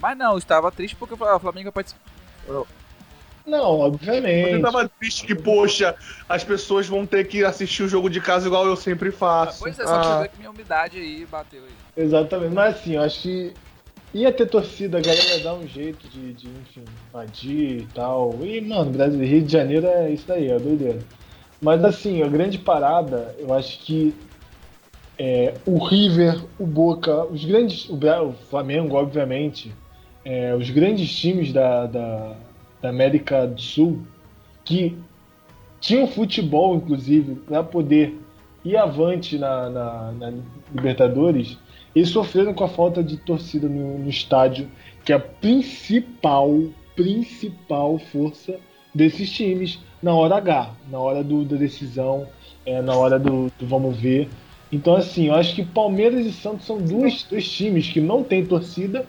Mas 0.00 0.18
não, 0.18 0.32
eu 0.32 0.38
estava 0.38 0.72
triste 0.72 0.96
porque 0.96 1.14
o 1.14 1.38
Flamengo 1.38 1.70
participou. 1.70 2.66
Não, 3.46 3.78
obviamente. 3.78 4.52
Eu 4.52 4.62
tava 4.62 4.88
triste 4.88 5.26
que, 5.26 5.34
poxa, 5.34 5.94
as 6.28 6.42
pessoas 6.42 6.88
vão 6.88 7.06
ter 7.06 7.28
que 7.28 7.44
assistir 7.44 7.82
o 7.82 7.88
jogo 7.88 8.08
de 8.08 8.20
casa 8.20 8.46
igual 8.46 8.66
eu 8.66 8.74
sempre 8.74 9.10
faço. 9.10 9.60
Pois 9.60 9.78
é, 9.78 9.86
só 9.86 10.22
ah. 10.22 10.28
que 10.28 10.38
minha 10.38 10.50
umidade 10.50 10.98
aí 10.98 11.26
bateu 11.26 11.62
aí. 11.62 12.04
Exatamente, 12.04 12.54
mas 12.54 12.74
assim, 12.74 12.94
eu 12.94 13.02
acho 13.02 13.20
que 13.20 13.54
ia 14.14 14.32
ter 14.32 14.46
torcida, 14.46 14.98
a 14.98 15.00
galera 15.00 15.36
ia 15.36 15.42
dar 15.42 15.54
um 15.54 15.66
jeito 15.66 16.08
de, 16.08 16.32
de 16.32 16.46
enfim, 16.46 16.84
invadir 17.08 17.80
e 17.82 17.88
tal. 17.92 18.38
E, 18.42 18.60
mano, 18.60 18.90
Brasil, 18.90 19.20
Rio 19.20 19.42
de 19.42 19.52
Janeiro 19.52 19.86
é 19.86 20.10
isso 20.10 20.24
daí, 20.26 20.50
é 20.50 20.58
doideira. 20.58 21.00
Mas 21.60 21.84
assim, 21.84 22.22
a 22.22 22.28
grande 22.28 22.58
parada, 22.58 23.34
eu 23.38 23.52
acho 23.52 23.78
que 23.80 24.14
é, 25.18 25.54
o 25.66 25.78
River, 25.84 26.42
o 26.58 26.66
Boca, 26.66 27.24
os 27.24 27.44
grandes. 27.44 27.88
O, 27.88 27.96
o 27.96 28.32
Flamengo, 28.50 28.96
obviamente, 28.96 29.74
é, 30.24 30.54
os 30.54 30.70
grandes 30.70 31.14
times 31.14 31.52
da, 31.52 31.86
da 31.86 32.36
da 32.84 32.90
América 32.90 33.46
do 33.46 33.58
Sul 33.62 34.02
que 34.62 34.94
tinham 35.80 36.06
futebol, 36.06 36.76
inclusive, 36.76 37.34
para 37.34 37.62
poder 37.62 38.14
ir 38.62 38.76
avante 38.76 39.38
na, 39.38 39.70
na, 39.70 40.12
na, 40.12 40.32
Libertadores, 40.74 41.58
eles 41.94 42.08
sofreram 42.08 42.52
com 42.52 42.64
a 42.64 42.68
falta 42.68 43.02
de 43.02 43.16
torcida 43.16 43.68
no, 43.68 43.98
no 43.98 44.10
estádio, 44.10 44.68
que 45.04 45.12
é 45.12 45.16
a 45.16 45.20
principal, 45.20 46.50
principal 46.96 47.98
força 47.98 48.58
desses 48.94 49.30
times 49.30 49.78
na 50.02 50.14
hora 50.14 50.36
H, 50.36 50.70
na 50.90 50.98
hora 50.98 51.22
do, 51.22 51.44
da 51.44 51.56
decisão, 51.56 52.26
é, 52.66 52.80
na 52.82 52.94
hora 52.94 53.18
do, 53.18 53.50
do, 53.58 53.66
vamos 53.66 53.96
ver. 53.96 54.28
Então, 54.72 54.96
assim, 54.96 55.28
eu 55.28 55.34
acho 55.34 55.54
que 55.54 55.64
Palmeiras 55.64 56.26
e 56.26 56.32
Santos 56.32 56.66
são 56.66 56.78
dois, 56.78 57.24
dois 57.30 57.48
times 57.48 57.88
que 57.88 58.00
não 58.00 58.24
têm 58.24 58.44
torcida 58.44 59.06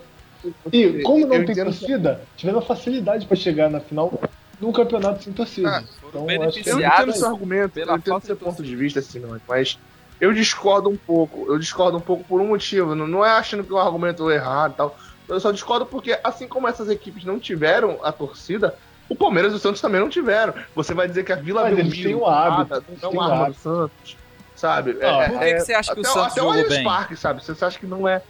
e 0.71 1.01
como 1.01 1.25
não 1.25 1.43
tem 1.43 1.55
torcida, 1.55 2.21
tiveram 2.37 2.61
facilidade 2.61 3.25
para 3.25 3.35
chegar 3.35 3.69
na 3.69 3.79
final 3.79 4.19
num 4.61 4.71
campeonato 4.71 5.23
sem 5.23 5.33
torcida. 5.33 5.69
Ah, 5.69 5.83
então, 6.07 6.29
eu 6.29 6.43
entendo 6.49 7.13
seu 7.13 7.27
argumento, 7.27 7.79
eu 7.79 7.95
entendo 7.95 8.21
seu 8.21 8.35
ponto 8.35 8.63
de 8.63 8.75
vista, 8.75 8.99
assim, 8.99 9.19
não, 9.19 9.39
mas 9.47 9.77
eu 10.19 10.33
discordo 10.33 10.89
um 10.89 10.97
pouco. 10.97 11.45
Eu 11.47 11.59
discordo 11.59 11.97
um 11.97 12.01
pouco 12.01 12.23
por 12.23 12.41
um 12.41 12.47
motivo. 12.47 12.95
Não, 12.95 13.07
não 13.07 13.25
é 13.25 13.29
achando 13.29 13.63
que 13.63 13.71
é 13.71 13.75
um 13.75 13.79
argumento 13.79 14.29
errado 14.29 14.73
e 14.73 14.75
tal. 14.75 14.97
Eu 15.27 15.39
só 15.39 15.51
discordo 15.51 15.85
porque, 15.85 16.19
assim 16.23 16.47
como 16.47 16.67
essas 16.67 16.89
equipes 16.89 17.23
não 17.23 17.39
tiveram 17.39 17.99
a 18.03 18.11
torcida, 18.11 18.75
o 19.09 19.15
Palmeiras 19.15 19.53
e 19.53 19.55
o 19.55 19.59
Santos 19.59 19.81
também 19.81 19.99
não 19.99 20.09
tiveram. 20.09 20.53
Você 20.75 20.93
vai 20.93 21.07
dizer 21.07 21.23
que 21.23 21.31
a 21.31 21.35
Vila 21.35 21.63
Belmiro 21.63 21.91
têm 21.91 22.15
o 22.15 22.25
hábito, 22.25 22.83
não 23.01 23.09
é 23.11 23.27
uma 23.27 23.49
do 23.49 23.53
Santos, 23.55 24.17
sabe? 24.55 24.97
Ah, 25.01 25.05
é, 25.05 25.29
por 25.29 25.39
que, 25.39 25.45
é, 25.45 25.53
que 25.53 25.59
você 25.61 25.73
acha 25.73 25.93
que 25.93 26.01
o 26.01 26.05
Santos 26.05 26.31
até 26.31 26.41
jogou 26.41 26.69
bem? 26.69 26.83
Parque, 26.83 27.15
sabe? 27.15 27.43
Você 27.43 27.65
acha 27.65 27.79
que 27.79 27.87
não 27.87 28.07
é 28.07 28.21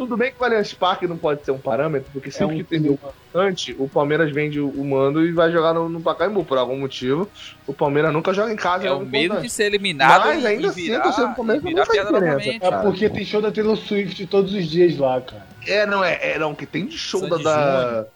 tudo 0.00 0.16
bem 0.16 0.32
que 0.32 0.40
o 0.40 0.44
Allianz 0.46 0.72
Parque 0.72 1.06
não 1.06 1.18
pode 1.18 1.44
ser 1.44 1.50
um 1.50 1.58
parâmetro, 1.58 2.10
porque 2.10 2.30
sempre 2.30 2.54
é 2.54 2.60
um 2.60 2.64
que 2.64 2.64
tem 2.64 2.98
antes, 3.34 3.76
o 3.78 3.86
Palmeiras 3.86 4.32
vende 4.32 4.58
o 4.58 4.82
mando 4.82 5.26
e 5.26 5.30
vai 5.30 5.52
jogar 5.52 5.74
no, 5.74 5.90
no 5.90 6.00
Pacaembu 6.00 6.42
por 6.42 6.56
algum 6.56 6.78
motivo. 6.78 7.28
O 7.66 7.74
Palmeiras 7.74 8.10
nunca 8.10 8.32
joga 8.32 8.50
em 8.50 8.56
casa. 8.56 8.86
É 8.86 8.92
o 8.92 9.04
medo 9.04 9.42
de 9.42 9.50
ser 9.50 9.64
eliminado 9.64 10.24
Mas 10.24 10.42
ainda 10.46 10.68
e 10.68 10.70
assim, 10.70 10.82
virar, 10.84 11.04
assim, 11.04 11.22
o 11.22 11.34
Palmeiras 11.34 11.62
não 11.62 11.84
faz 11.84 12.00
diferença. 12.00 12.66
É 12.66 12.82
porque 12.82 13.10
tem 13.10 13.24
show 13.26 13.42
da 13.42 13.52
Taylor 13.52 13.76
Swift 13.76 14.26
todos 14.26 14.54
os 14.54 14.66
dias 14.66 14.96
lá, 14.96 15.20
cara. 15.20 15.46
É, 15.66 15.84
não, 15.84 16.02
é, 16.02 16.18
é 16.30 16.38
não, 16.38 16.54
que 16.54 16.64
tem 16.64 16.86
de 16.86 16.96
show 16.96 17.28
da, 17.28 17.36
da 17.36 18.06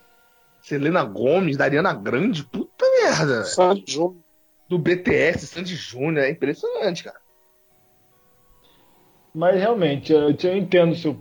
Selena 0.62 1.04
Gomes, 1.04 1.58
da 1.58 1.64
Ariana 1.64 1.92
Grande, 1.92 2.44
puta 2.44 2.86
merda. 3.02 3.44
Sandy 3.44 3.84
Júnior. 3.86 4.16
Do 4.70 4.78
BTS, 4.78 5.48
Sandy 5.48 5.76
Júnior, 5.76 6.24
é 6.24 6.30
impressionante, 6.30 7.04
cara. 7.04 7.20
Mas 9.34 9.56
realmente, 9.56 10.14
eu, 10.14 10.30
eu 10.30 10.56
entendo 10.56 10.92
o 10.92 10.96
seu 10.96 11.14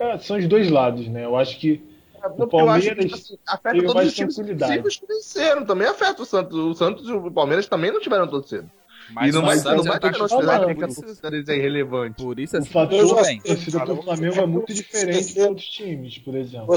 é, 0.00 0.18
são 0.18 0.38
os 0.38 0.46
dois 0.46 0.70
lados, 0.70 1.06
né? 1.08 1.24
Eu 1.24 1.36
acho 1.36 1.58
que 1.58 1.82
é, 2.22 2.26
o 2.26 2.46
Palmeiras 2.46 2.98
acho 2.98 3.08
que, 3.08 3.14
assim, 3.14 3.38
afeta 3.46 3.82
todos 3.84 4.06
os 4.06 4.14
times 4.14 4.36
que 4.36 5.06
venceram, 5.06 5.64
também 5.64 5.86
afeta 5.88 6.22
o 6.22 6.26
Santos. 6.26 6.58
O 6.58 6.74
Santos 6.74 7.08
e 7.08 7.12
o 7.12 7.30
Palmeiras 7.30 7.66
também 7.66 7.92
não 7.92 8.00
tiveram 8.00 8.26
todo 8.26 8.46
cedo. 8.46 8.70
Mas 9.10 9.32
e 9.32 9.38
não 9.38 9.44
vai, 9.44 9.56
não 9.56 9.84
vai 9.84 10.00
ter 10.00 10.12
torcida 10.12 11.52
é 11.52 11.56
irrelevante. 11.56 12.22
Por 12.22 12.40
isso, 12.40 12.56
assim, 12.56 12.68
o 12.68 12.72
fator 12.72 13.06
da 13.06 13.40
torcida 13.40 13.84
do 13.84 14.02
Flamengo 14.02 14.40
é 14.40 14.46
muito 14.46 14.74
diferente 14.74 15.34
de 15.34 15.40
outros 15.40 15.68
times, 15.68 16.18
por 16.18 16.34
exemplo. 16.34 16.74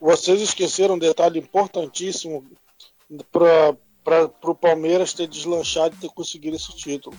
Vocês 0.00 0.40
esqueceram 0.40 0.96
um 0.96 0.98
detalhe 0.98 1.38
importantíssimo 1.38 2.44
para 3.30 4.30
o 4.42 4.54
Palmeiras 4.54 5.14
ter 5.14 5.26
deslanchado 5.26 5.94
e 5.94 5.98
ter 5.98 6.08
conseguido 6.10 6.56
esse 6.56 6.76
título. 6.76 7.16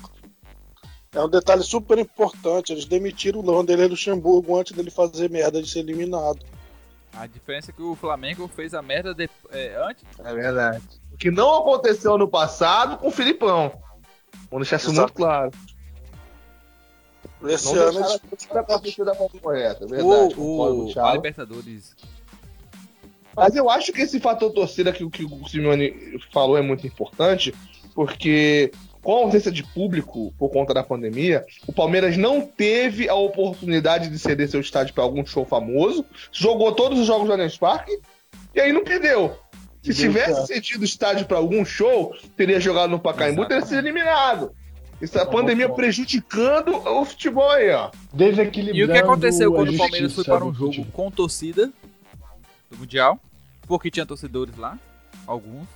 É 1.13 1.21
um 1.21 1.29
detalhe 1.29 1.63
super 1.63 1.97
importante. 1.99 2.71
Eles 2.71 2.85
demitiram 2.85 3.39
o 3.39 3.43
Vanderlei 3.43 3.87
Luxemburgo 3.87 4.57
antes 4.57 4.75
dele 4.75 4.89
fazer 4.89 5.29
merda 5.29 5.61
de 5.61 5.69
ser 5.69 5.79
eliminado. 5.79 6.39
A 7.13 7.27
diferença 7.27 7.69
é 7.69 7.73
que 7.73 7.81
o 7.81 7.95
Flamengo 7.95 8.47
fez 8.47 8.73
a 8.73 8.81
merda 8.81 9.13
de, 9.13 9.29
é, 9.51 9.75
antes. 9.87 10.03
É 10.17 10.33
verdade. 10.33 10.83
O 11.13 11.17
que 11.17 11.29
não 11.29 11.57
aconteceu 11.57 12.17
no 12.17 12.27
passado 12.27 12.97
com 12.97 13.09
o 13.09 13.11
Filipão. 13.11 13.71
Vamos 14.49 14.67
deixar 14.67 14.77
isso 14.77 14.89
Exato. 14.89 15.01
muito 15.01 15.13
claro. 15.13 15.51
Esse 17.45 17.75
não 17.75 17.83
ano 17.83 17.99
da 19.03 19.15
forma 19.15 19.39
correta, 19.41 19.83
é 19.83 19.87
verdade. 19.87 20.33
O, 20.37 20.87
o, 20.87 20.99
a 20.99 21.13
Libertadores. 21.13 21.95
Mas 23.35 23.55
eu 23.55 23.69
acho 23.69 23.91
que 23.91 24.01
esse 24.01 24.19
fator 24.19 24.51
torcida 24.51 24.91
que, 24.91 25.07
que 25.09 25.25
o 25.25 25.47
Simeone 25.47 26.19
falou 26.31 26.57
é 26.57 26.61
muito 26.61 26.87
importante, 26.87 27.53
porque 27.93 28.71
com 29.03 29.17
a 29.17 29.19
ausência 29.25 29.51
de 29.51 29.63
público 29.63 30.33
por 30.37 30.49
conta 30.49 30.73
da 30.73 30.81
pandemia, 30.81 31.45
o 31.67 31.73
Palmeiras 31.73 32.15
não 32.15 32.41
teve 32.41 33.09
a 33.09 33.15
oportunidade 33.15 34.09
de 34.09 34.17
ceder 34.17 34.49
seu 34.49 34.61
estádio 34.61 34.93
para 34.93 35.03
algum 35.03 35.25
show 35.25 35.45
famoso, 35.45 36.05
jogou 36.31 36.71
todos 36.71 36.97
os 36.97 37.05
jogos 37.05 37.27
do 37.27 37.33
Allianz 37.33 37.57
Parque 37.57 37.99
e 38.55 38.61
aí 38.61 38.71
não 38.71 38.83
perdeu. 38.83 39.37
Se 39.83 39.93
tivesse 39.93 40.47
cedido 40.47 40.85
estádio 40.85 41.25
para 41.25 41.37
algum 41.37 41.65
show, 41.65 42.15
teria 42.37 42.59
jogado 42.59 42.89
no 42.89 42.99
Pacaembu, 42.99 43.45
teria 43.45 43.65
sido 43.65 43.79
eliminado. 43.79 44.55
Isso 45.01 45.17
é 45.17 45.21
a 45.21 45.25
pandemia 45.25 45.67
prejudicando 45.67 46.73
o 46.73 47.03
futebol 47.03 47.51
aí, 47.51 47.69
ó. 47.71 47.91
Desequilibrando 48.13 48.77
e 48.77 48.83
o 48.85 48.87
que 48.87 48.97
aconteceu 48.97 49.51
quando 49.51 49.73
o 49.73 49.77
Palmeiras 49.77 50.13
foi 50.13 50.23
para 50.23 50.45
um 50.45 50.53
jogo 50.53 50.85
com 50.93 51.11
torcida 51.11 51.69
do 52.71 52.77
Mundial? 52.77 53.19
Porque 53.67 53.91
tinha 53.91 54.05
torcedores 54.05 54.55
lá, 54.55 54.79
alguns, 55.27 55.67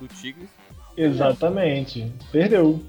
do 0.00 0.08
Tigres. 0.08 0.48
Exatamente. 0.96 2.12
Perdeu. 2.30 2.80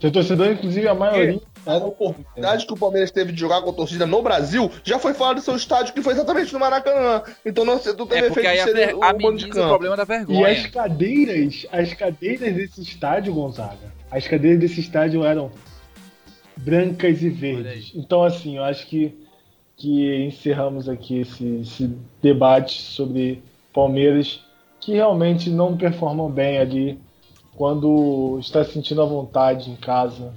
Seu 0.00 0.10
torcedor, 0.10 0.48
inclusive, 0.48 0.86
a 0.86 0.94
maioria. 0.94 1.40
A 1.64 1.78
oportunidade 1.78 2.64
que 2.64 2.72
o 2.72 2.76
Palmeiras 2.76 3.10
teve 3.10 3.32
de 3.32 3.40
jogar 3.40 3.60
com 3.62 3.70
a 3.70 3.72
torcida 3.72 4.06
no 4.06 4.22
Brasil 4.22 4.70
já 4.84 5.00
foi 5.00 5.14
fora 5.14 5.34
do 5.34 5.40
seu 5.40 5.56
estádio, 5.56 5.92
que 5.92 6.02
foi 6.02 6.12
exatamente 6.12 6.52
no 6.52 6.60
Maracanã. 6.60 7.22
Então 7.44 7.64
não, 7.64 7.76
tu 7.78 8.06
teve 8.06 8.26
é 8.26 8.30
porque 8.30 8.46
aí 8.46 8.58
ser 8.60 8.90
a, 8.90 9.10
o, 9.10 9.32
de 9.32 9.48
campo. 9.48 9.64
o 9.64 9.68
problema 9.70 9.96
da 9.96 10.04
vergonha. 10.04 10.40
E 10.40 10.52
as 10.52 10.66
cadeiras, 10.66 11.66
as 11.72 11.92
cadeiras 11.92 12.54
desse 12.54 12.82
estádio, 12.82 13.34
Gonzaga, 13.34 13.92
as 14.10 14.28
cadeiras 14.28 14.60
desse 14.60 14.80
estádio 14.80 15.24
eram 15.24 15.50
brancas 16.56 17.20
e 17.22 17.28
verdes. 17.28 17.92
Então, 17.96 18.22
assim, 18.22 18.58
eu 18.58 18.64
acho 18.64 18.86
que, 18.86 19.12
que 19.76 20.24
encerramos 20.24 20.88
aqui 20.88 21.20
esse, 21.20 21.62
esse 21.62 21.96
debate 22.22 22.80
sobre 22.80 23.42
Palmeiras 23.72 24.44
que 24.78 24.92
realmente 24.92 25.50
não 25.50 25.76
performam 25.76 26.30
bem 26.30 26.58
ali 26.58 27.05
quando 27.56 28.38
está 28.38 28.64
sentindo 28.64 29.02
a 29.02 29.06
vontade 29.06 29.70
em 29.70 29.76
casa. 29.76 30.32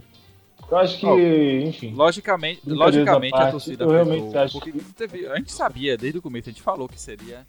Eu 0.69 0.77
acho 0.77 0.99
que, 0.99 1.05
oh, 1.05 1.67
enfim. 1.67 1.93
Logicamente, 1.93 2.61
logicamente 2.65 3.31
parte, 3.31 3.47
a 3.47 3.51
torcida 3.51 3.83
eu 3.83 3.89
realmente 3.89 4.37
acho 4.37 4.59
que... 4.61 4.71
teve, 4.93 5.27
a 5.27 5.35
gente 5.37 5.51
sabia 5.51 5.97
desde 5.97 6.19
o 6.19 6.21
começo, 6.21 6.47
a 6.47 6.51
gente 6.51 6.61
falou 6.61 6.87
que 6.87 6.99
seria 6.99 7.45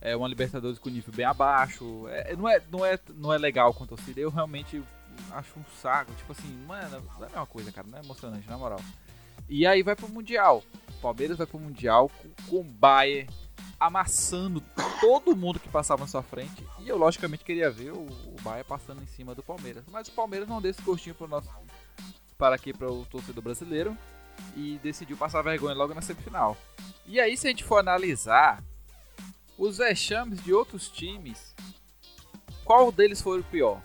é, 0.00 0.14
uma 0.14 0.28
Libertadores 0.28 0.78
com 0.78 0.88
nível 0.88 1.12
bem 1.14 1.24
abaixo. 1.24 2.06
É, 2.08 2.36
não, 2.36 2.48
é, 2.48 2.62
não, 2.70 2.84
é, 2.84 2.98
não 3.16 3.32
é 3.32 3.38
legal 3.38 3.72
com 3.74 3.84
a 3.84 3.86
torcida. 3.86 4.20
Eu 4.20 4.30
realmente 4.30 4.82
acho 5.32 5.58
um 5.58 5.64
saco. 5.82 6.12
Tipo 6.14 6.32
assim, 6.32 6.48
mano, 6.66 7.02
não 7.18 7.24
é 7.24 7.26
a 7.26 7.30
mesma 7.30 7.46
coisa, 7.46 7.72
cara. 7.72 7.86
Não 7.90 7.98
é 7.98 8.02
emocionante, 8.02 8.48
na 8.48 8.58
moral. 8.58 8.80
E 9.48 9.66
aí 9.66 9.82
vai 9.82 9.96
pro 9.96 10.08
Mundial. 10.08 10.62
O 10.90 11.00
Palmeiras 11.00 11.38
vai 11.38 11.46
pro 11.46 11.58
Mundial 11.58 12.10
com, 12.48 12.60
o 12.60 12.64
Bayern 12.64 13.28
amassando 13.80 14.62
todo 15.00 15.36
mundo 15.36 15.60
que 15.60 15.68
passava 15.68 16.02
na 16.02 16.08
sua 16.08 16.22
frente. 16.22 16.66
E 16.80 16.88
eu, 16.88 16.96
logicamente, 16.96 17.44
queria 17.44 17.70
ver 17.70 17.92
o, 17.92 18.00
o 18.00 18.36
Bahia 18.42 18.64
passando 18.64 19.02
em 19.02 19.06
cima 19.06 19.34
do 19.34 19.42
Palmeiras. 19.42 19.84
Mas 19.90 20.08
o 20.08 20.12
Palmeiras 20.12 20.48
não 20.48 20.60
deu 20.60 20.70
esse 20.70 20.82
gostinho 20.82 21.14
pro 21.14 21.28
nosso, 21.28 21.48
para 22.36 22.56
aqui 22.56 22.72
para 22.72 22.90
o 22.90 23.04
torcedor 23.06 23.42
brasileiro 23.42 23.96
e 24.56 24.78
decidiu 24.82 25.16
passar 25.16 25.42
vergonha 25.42 25.74
logo 25.74 25.94
na 25.94 26.02
semifinal. 26.02 26.56
E 27.06 27.20
aí, 27.20 27.36
se 27.36 27.46
a 27.46 27.50
gente 27.50 27.64
for 27.64 27.78
analisar 27.78 28.62
os 29.56 29.78
vexames 29.78 30.42
de 30.42 30.52
outros 30.52 30.88
times, 30.88 31.54
qual 32.64 32.92
deles 32.92 33.22
foi 33.22 33.40
o 33.40 33.44
pior? 33.44 33.80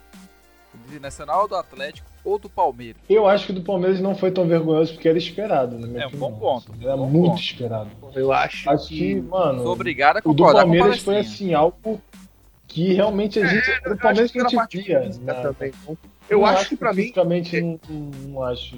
O 0.73 0.77
Internacional 0.89 1.47
do 1.47 1.55
Atlético 1.55 2.12
ou 2.23 2.39
do 2.39 2.49
Palmeiras? 2.49 3.01
Eu 3.09 3.27
acho 3.27 3.47
que 3.47 3.53
do 3.53 3.61
Palmeiras 3.61 3.99
não 3.99 4.15
foi 4.15 4.31
tão 4.31 4.47
vergonhoso 4.47 4.93
porque 4.93 5.09
era 5.09 5.17
esperado, 5.17 5.77
né? 5.77 6.03
É 6.03 6.07
um 6.07 6.11
bom 6.11 6.33
ponto. 6.33 6.73
Era 6.81 6.95
bom 6.95 7.09
muito 7.09 7.31
ponto. 7.31 7.41
esperado. 7.41 7.89
Eu 8.15 8.31
acho, 8.31 8.69
acho 8.69 8.87
que, 8.87 9.15
que, 9.15 9.21
mano, 9.21 9.65
obrigado 9.67 10.17
a 10.17 10.21
o 10.23 10.33
do 10.33 10.43
Palmeiras 10.43 10.99
foi 10.99 11.19
assim, 11.19 11.53
algo 11.53 12.01
que 12.67 12.93
realmente 12.93 13.39
a 13.39 13.45
gente. 13.45 13.69
É, 13.69 13.89
o 13.89 13.97
Palmeiras 13.97 14.31
que 14.31 14.39
a 14.39 14.43
gente 14.43 14.55
parte 14.55 14.81
via. 14.81 15.01
física 15.01 15.33
né? 15.33 15.41
também. 15.41 15.71
Eu 16.29 16.39
Não 16.39 16.45
acho 16.45 16.69
que 16.69 16.75
pra 16.75 16.93
mim. 16.93 17.03
Fisicamente, 17.03 17.61
não, 17.61 17.79
não, 17.89 17.99
não 18.29 18.43
acho. 18.43 18.77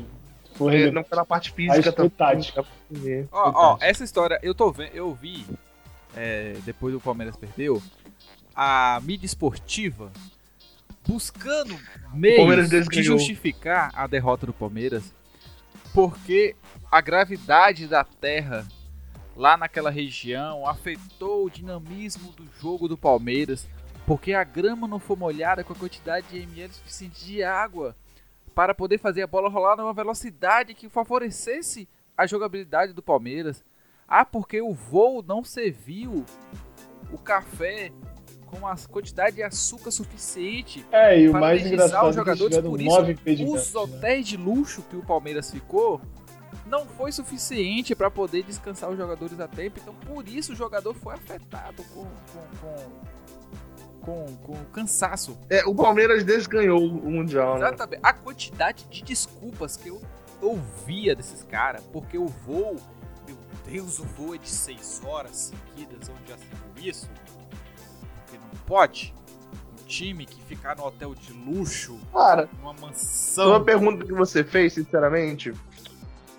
Foi 0.55 0.84
é. 0.84 0.91
Não 0.91 1.03
pela 1.03 1.25
parte 1.25 1.51
física 1.51 1.91
também. 1.91 2.10
tático. 2.12 2.65
Ó, 3.31 3.73
ó, 3.73 3.77
essa 3.81 4.03
história, 4.03 4.39
eu 4.41 4.55
tô 4.55 4.71
vendo, 4.71 4.91
eu 4.93 5.13
vi, 5.13 5.45
é, 6.15 6.55
depois 6.65 6.93
do 6.93 6.99
Palmeiras 6.99 7.36
perdeu, 7.36 7.81
a 8.55 8.99
mídia 9.03 9.25
esportiva 9.25 10.12
buscando 11.07 11.77
meios 12.13 12.69
de 12.69 13.03
justificar 13.03 13.91
a 13.93 14.07
derrota 14.07 14.45
do 14.45 14.53
Palmeiras, 14.53 15.13
porque 15.93 16.55
a 16.91 17.01
gravidade 17.01 17.87
da 17.87 18.03
terra 18.03 18.67
lá 19.35 19.57
naquela 19.57 19.89
região 19.89 20.67
afetou 20.67 21.45
o 21.45 21.49
dinamismo 21.49 22.31
do 22.31 22.47
jogo 22.59 22.87
do 22.87 22.97
Palmeiras, 22.97 23.67
porque 24.05 24.33
a 24.33 24.43
grama 24.43 24.87
não 24.87 24.99
foi 24.99 25.15
molhada 25.15 25.63
com 25.63 25.73
a 25.73 25.75
quantidade 25.75 26.27
de 26.29 26.39
ml 26.39 26.73
suficiente 26.73 27.25
de 27.25 27.43
água 27.43 27.95
para 28.53 28.73
poder 28.73 28.97
fazer 28.97 29.23
a 29.23 29.27
bola 29.27 29.49
rolar 29.49 29.75
numa 29.75 29.93
velocidade 29.93 30.73
que 30.73 30.87
favorecesse 30.87 31.87
a 32.17 32.25
jogabilidade 32.25 32.93
do 32.93 33.03
Palmeiras. 33.03 33.63
Ah, 34.07 34.23
porque 34.23 34.61
o 34.61 34.73
voo 34.73 35.21
não 35.21 35.43
serviu 35.43 36.25
o 37.11 37.17
café 37.17 37.91
com 38.45 38.67
a 38.67 38.75
quantidade 38.89 39.36
de 39.36 39.43
açúcar 39.43 39.91
suficiente 39.91 40.86
É, 40.91 41.19
e 41.19 41.27
o 41.27 41.31
para 41.31 41.39
mais 41.39 41.65
engraçado 41.65 42.08
os 42.08 42.15
é 42.15 42.19
jogadores. 42.19 42.58
Por 42.60 42.81
isso, 42.81 43.53
os 43.53 43.73
né? 43.73 43.79
hotéis 43.79 44.27
de 44.27 44.38
luxo 44.38 44.81
que 44.84 44.95
o 44.95 45.01
Palmeiras 45.01 45.51
ficou 45.51 46.01
não 46.65 46.86
foi 46.86 47.12
suficiente 47.12 47.93
para 47.95 48.10
poder 48.10 48.43
descansar 48.43 48.89
os 48.89 48.97
jogadores 48.97 49.39
a 49.39 49.47
tempo. 49.47 49.79
Então, 49.81 49.93
por 49.93 50.27
isso, 50.27 50.53
o 50.53 50.55
jogador 50.55 50.93
foi 50.95 51.13
afetado 51.13 51.84
com, 51.93 52.05
com, 52.31 52.58
com, 54.01 54.25
com, 54.25 54.38
com 54.38 54.65
cansaço. 54.71 55.38
É, 55.49 55.63
o 55.65 55.75
Palmeiras 55.75 56.23
desganhou 56.23 56.81
o 56.81 57.12
Mundial, 57.12 57.60
né? 57.60 57.67
Exatamente. 57.67 57.99
A 58.03 58.13
quantidade 58.13 58.86
de 58.86 59.03
desculpas 59.03 59.77
que 59.77 59.89
eu 59.89 60.01
ouvia 60.41 61.15
desses 61.15 61.43
caras, 61.43 61.84
porque 61.93 62.17
o 62.17 62.27
voo, 62.27 62.75
meu 63.27 63.38
Deus, 63.65 63.99
o 63.99 64.03
voo 64.03 64.36
é 64.36 64.38
de 64.38 64.49
6 64.49 65.01
horas 65.05 65.53
seguidas, 65.53 66.10
onde 66.10 66.29
já 66.29 66.38
se 66.38 66.45
viu 66.45 66.89
isso? 66.89 67.10
Pode. 68.65 69.13
Um 69.81 69.85
time 69.85 70.25
que 70.25 70.41
ficar 70.43 70.75
no 70.77 70.85
hotel 70.85 71.13
de 71.15 71.31
luxo, 71.33 71.99
Cara, 72.11 72.49
numa 72.57 72.71
uma 72.71 72.87
mansão. 72.87 73.63
pergunta 73.63 74.05
que 74.05 74.13
você 74.13 74.43
fez, 74.43 74.73
sinceramente. 74.73 75.53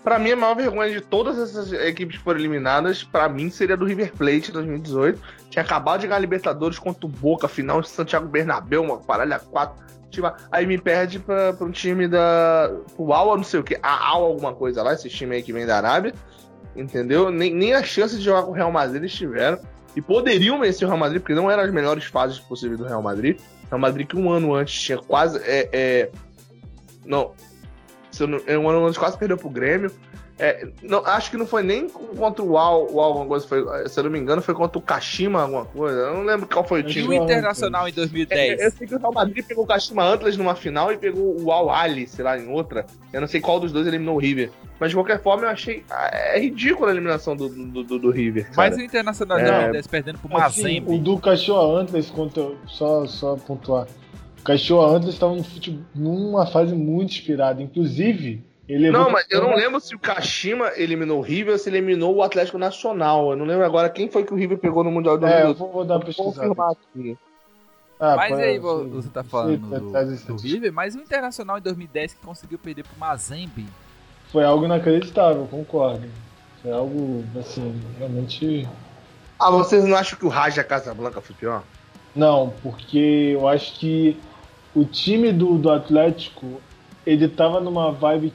Pra 0.02 0.18
mim, 0.20 0.30
a 0.30 0.36
maior 0.36 0.54
vergonha 0.54 0.90
de 0.92 1.00
todas 1.00 1.36
essas 1.36 1.72
equipes 1.72 2.18
que 2.18 2.22
foram 2.22 2.38
eliminadas, 2.38 3.02
pra 3.02 3.28
mim, 3.28 3.50
seria 3.50 3.76
do 3.76 3.84
River 3.84 4.12
Plate 4.12 4.52
2018. 4.52 5.20
Tinha 5.50 5.64
acabado 5.64 6.00
de 6.00 6.06
ganhar 6.06 6.18
a 6.18 6.20
Libertadores 6.20 6.78
contra 6.78 7.06
o 7.06 7.08
Boca, 7.08 7.48
final 7.48 7.80
de 7.80 7.88
Santiago 7.88 8.28
Bernabéu, 8.28 8.82
uma 8.84 8.98
paralha 8.98 9.34
a 9.34 9.40
quatro. 9.40 9.84
Tipo, 10.08 10.32
aí 10.52 10.64
me 10.64 10.78
perde 10.78 11.18
pra, 11.18 11.52
pra 11.52 11.66
um 11.66 11.72
time 11.72 12.06
da. 12.06 12.70
pro 12.94 13.12
Al, 13.12 13.36
não 13.36 13.42
sei 13.42 13.58
o 13.58 13.64
que, 13.64 13.76
a 13.82 14.08
Al 14.08 14.22
alguma 14.24 14.54
coisa 14.54 14.80
lá, 14.80 14.92
esse 14.92 15.08
time 15.08 15.34
aí 15.34 15.42
que 15.42 15.52
vem 15.52 15.66
da 15.66 15.76
Arábia. 15.76 16.14
Entendeu? 16.76 17.30
Nem, 17.30 17.52
nem 17.52 17.74
a 17.74 17.82
chance 17.82 18.16
de 18.16 18.22
jogar 18.22 18.42
com 18.44 18.50
o 18.50 18.54
Real 18.54 18.70
Madrid 18.70 18.96
eles 19.02 19.12
tiveram. 19.12 19.58
E 19.96 20.02
poderiam 20.02 20.60
vencer 20.60 20.86
o 20.86 20.90
Real 20.90 21.00
Madrid, 21.00 21.22
porque 21.22 21.34
não 21.34 21.50
eram 21.50 21.62
as 21.62 21.72
melhores 21.72 22.04
fases 22.04 22.38
possíveis 22.38 22.78
do 22.78 22.84
Real 22.84 23.02
Madrid. 23.02 23.40
Real 23.70 23.80
Madrid 23.80 24.06
que 24.06 24.16
um 24.16 24.30
ano 24.30 24.54
antes 24.54 24.78
tinha 24.78 24.98
quase. 24.98 25.38
É, 25.38 25.68
é, 25.72 26.10
não, 27.02 27.32
é, 28.46 28.58
um 28.58 28.68
ano 28.68 28.84
antes 28.84 28.98
quase 28.98 29.16
perdeu 29.16 29.38
pro 29.38 29.48
Grêmio. 29.48 29.90
É, 30.38 30.68
não, 30.82 30.98
acho 31.06 31.30
que 31.30 31.36
não 31.38 31.46
foi 31.46 31.62
nem 31.62 31.88
contra 31.88 32.44
o 32.44 32.58
Al, 32.58 32.86
o 32.92 33.00
Al 33.00 33.06
alguma 33.08 33.26
coisa, 33.26 33.46
foi, 33.48 33.64
se 33.88 33.98
eu 33.98 34.04
não 34.04 34.10
me 34.10 34.18
engano, 34.18 34.42
foi 34.42 34.54
contra 34.54 34.78
o 34.78 34.82
Kashima 34.82 35.40
alguma 35.42 35.64
coisa. 35.64 35.98
Eu 35.98 36.14
não 36.14 36.24
lembro 36.24 36.46
qual 36.46 36.62
foi 36.62 36.82
o 36.82 36.86
E 36.86 36.92
time. 36.92 37.08
o 37.08 37.12
Internacional 37.14 37.86
em 37.86 37.90
É, 37.90 37.94
2010? 37.94 38.60
eu 38.60 38.70
sei 38.70 38.86
que 38.86 38.94
o 38.94 38.98
Real 38.98 39.12
Madrid 39.14 39.42
pegou 39.46 39.64
o 39.64 39.66
Kashima 39.66 40.02
Antlers 40.04 40.36
numa 40.36 40.54
final 40.54 40.92
e 40.92 40.98
pegou 40.98 41.40
o 41.40 41.50
Al 41.50 41.70
Ali, 41.70 42.06
sei 42.06 42.22
lá, 42.22 42.38
em 42.38 42.48
outra. 42.50 42.84
Eu 43.14 43.22
não 43.22 43.28
sei 43.28 43.40
qual 43.40 43.58
dos 43.58 43.72
dois 43.72 43.86
eliminou 43.86 44.16
o 44.16 44.18
River. 44.18 44.50
Mas 44.78 44.90
de 44.90 44.96
qualquer 44.96 45.22
forma, 45.22 45.44
eu 45.44 45.48
achei. 45.48 45.82
ah, 45.90 46.10
É 46.12 46.38
ridícula 46.38 46.88
a 46.90 46.92
eliminação 46.92 47.34
do, 47.34 47.48
do, 47.48 47.82
do, 47.82 47.98
do 47.98 48.10
River. 48.10 48.50
Cara. 48.50 48.56
Mas 48.68 48.76
o 48.76 48.82
Internacional 48.82 49.38
em 49.38 49.42
É. 49.42 49.46
2010 49.46 49.86
perdendo 49.86 50.18
pro 50.18 50.36
Assim, 50.36 50.62
Mazembe. 50.80 50.94
o 50.94 50.98
do 50.98 51.18
Cachorro 51.18 51.76
Antlers, 51.78 52.10
contra, 52.10 52.46
só, 52.66 53.06
só 53.06 53.36
pontuar. 53.36 53.86
O 54.40 54.42
Cachorro 54.42 54.94
Antlers 54.96 55.14
estava 55.14 55.34
num 55.34 55.42
numa 55.94 56.46
fase 56.46 56.74
muito 56.74 57.10
inspirada. 57.12 57.62
Inclusive, 57.62 58.44
Não, 58.68 59.10
mas 59.10 59.24
eu 59.30 59.40
não 59.42 59.54
lembro 59.54 59.78
se 59.80 59.94
o 59.94 59.98
Kashima 59.98 60.72
eliminou 60.76 61.18
o 61.18 61.22
River 61.22 61.52
ou 61.52 61.58
se 61.58 61.68
ele 61.68 61.78
eliminou 61.78 62.14
o 62.16 62.22
Atlético 62.22 62.58
Nacional. 62.58 63.30
Eu 63.30 63.36
não 63.36 63.44
lembro 63.44 63.64
agora 63.64 63.88
quem 63.88 64.10
foi 64.10 64.24
que 64.24 64.32
o 64.32 64.36
River 64.36 64.58
pegou 64.58 64.82
no 64.82 64.90
Mundial 64.90 65.16
de 65.16 65.24
É, 65.24 65.42
eu 65.42 65.54
2012. 65.54 65.58
vou, 65.60 65.72
vou 65.72 65.84
dar 65.84 65.94
uma 65.96 66.04
pesquisada. 66.04 66.34
confirmar 66.48 66.72
aqui. 66.72 67.18
Ah, 67.98 68.16
Mas 68.16 68.28
põe- 68.32 68.42
aí 68.42 68.54
sim. 68.56 68.90
você 68.90 69.08
tá 69.08 69.22
Sim, 69.22 69.28
falando 69.28 69.70
tá- 69.92 70.02
do, 70.02 70.16
do. 70.34 70.42
River, 70.42 70.72
mas 70.72 70.94
o 70.96 70.98
Internacional 70.98 71.58
em 71.58 71.62
2010 71.62 72.14
que 72.14 72.20
conseguiu 72.26 72.58
perder 72.58 72.82
pro 72.84 72.98
Mazembe. 72.98 73.66
Foi 74.32 74.44
algo 74.44 74.64
inacreditável, 74.64 75.46
concordo. 75.50 76.06
Foi 76.60 76.72
algo, 76.72 77.24
assim, 77.38 77.80
realmente. 77.98 78.68
Ah, 79.38 79.50
vocês 79.50 79.84
não 79.84 79.96
acham 79.96 80.18
que 80.18 80.26
o 80.26 80.28
Raja 80.28 80.64
Casablanca 80.64 81.20
foi 81.20 81.36
pior? 81.36 81.62
Não, 82.14 82.52
porque 82.62 83.30
eu 83.34 83.46
acho 83.46 83.78
que 83.78 84.18
o 84.74 84.84
time 84.84 85.32
do, 85.32 85.56
do 85.56 85.70
Atlético, 85.70 86.60
ele 87.06 87.28
tava 87.28 87.60
numa 87.60 87.92
vibe 87.92 88.32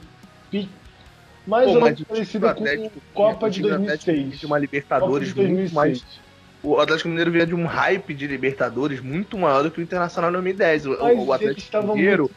mais 1.46 1.66
Pô, 1.66 1.74
ou 1.74 1.80
mas 1.80 1.84
menos 1.84 2.00
o 2.00 2.04
time 2.04 2.06
do 2.06 2.14
parecida 2.14 2.54
com 2.54 2.62
Atlético- 2.62 3.02
Copa 3.14 3.46
o 3.46 3.50
de 3.50 3.56
time 3.56 3.68
do 3.68 3.74
Atlético 3.74 4.06
2006. 4.12 4.40
De 4.40 4.46
uma 4.46 4.58
Libertadores 4.58 5.28
de 5.28 5.34
muito 5.34 5.74
mais 5.74 5.92
2006. 5.98 6.32
O 6.64 6.78
Atlético 6.78 7.08
Mineiro 7.08 7.32
vinha 7.32 7.44
de 7.46 7.54
um 7.56 7.66
hype 7.66 8.14
de 8.14 8.24
Libertadores 8.28 9.00
muito 9.00 9.36
maior 9.36 9.64
do 9.64 9.70
que 9.72 9.80
o 9.80 9.82
Internacional 9.82 10.30
em 10.30 10.34
2010. 10.34 10.86
O, 10.86 10.90
o 11.26 11.32
Atlético 11.32 11.82
Mineiro, 11.88 12.30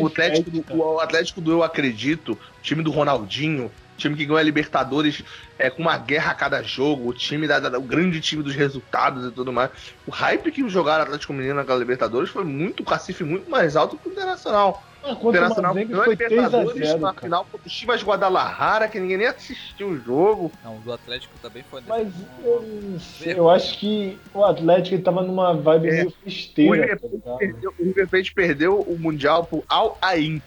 o 0.00 0.06
Atlético, 0.06 0.50
festa. 0.52 0.74
o 0.76 1.00
Atlético 1.00 1.40
do 1.40 1.50
Eu 1.50 1.62
Acredito, 1.64 2.38
time 2.62 2.80
do 2.80 2.92
Ronaldinho, 2.92 3.72
time 3.96 4.14
que 4.14 4.24
ganhou 4.24 4.38
a 4.38 4.42
Libertadores 4.42 5.24
é, 5.58 5.68
com 5.68 5.82
uma 5.82 5.98
guerra 5.98 6.30
a 6.30 6.34
cada 6.34 6.62
jogo, 6.62 7.08
o 7.08 7.12
time 7.12 7.48
da, 7.48 7.58
da- 7.58 7.76
o 7.76 7.82
grande 7.82 8.20
time 8.20 8.40
dos 8.44 8.54
resultados 8.54 9.26
e 9.26 9.32
tudo 9.32 9.52
mais. 9.52 9.70
O 10.06 10.12
hype 10.12 10.52
que 10.52 10.68
jogaram 10.68 11.00
o 11.02 11.06
Atlético 11.06 11.32
Mineiro 11.32 11.56
naquela 11.56 11.80
Libertadores 11.80 12.30
foi 12.30 12.44
muito, 12.44 12.84
o 12.84 12.86
cacife 12.86 13.24
muito 13.24 13.50
mais 13.50 13.74
alto 13.74 13.96
que 13.98 14.08
o 14.08 14.12
Internacional. 14.12 14.80
Ah, 15.04 15.12
Internacional 15.12 15.74
Mazembe 15.74 15.90
ganhou 15.92 16.04
foi 16.04 16.16
3 16.16 16.30
a 16.32 16.34
Libertadores 16.34 16.88
0 16.88 17.00
na 17.00 17.08
cara. 17.12 17.22
final 17.26 17.44
contra 17.50 17.66
o 17.66 17.70
Chivas 17.70 18.02
Guadalajara, 18.04 18.88
que 18.88 19.00
ninguém 19.00 19.16
nem 19.18 19.26
assistiu 19.26 19.88
o 19.88 19.98
jogo. 19.98 20.52
Não, 20.64 20.76
o 20.76 20.80
do 20.80 20.92
Atlético 20.92 21.34
também 21.40 21.62
foi 21.68 21.80
Mas 21.88 22.06
nesse- 22.06 22.26
eu, 22.44 22.62
não 22.62 23.00
sei, 23.00 23.32
eu 23.38 23.50
acho 23.50 23.78
que 23.78 24.18
o 24.32 24.44
Atlético 24.44 24.94
ele 24.94 25.02
tava 25.02 25.22
numa 25.22 25.54
vibe 25.54 25.88
É. 25.88 25.92
meio 25.92 26.10
festeira. 26.22 26.96
Tá 26.96 27.36
o 27.36 27.84
River 27.84 28.08
Plate 28.08 28.32
perdeu 28.34 28.80
o 28.80 28.98
Mundial 28.98 29.44
pro 29.44 29.64
Al 29.68 29.98
Ain. 30.02 30.40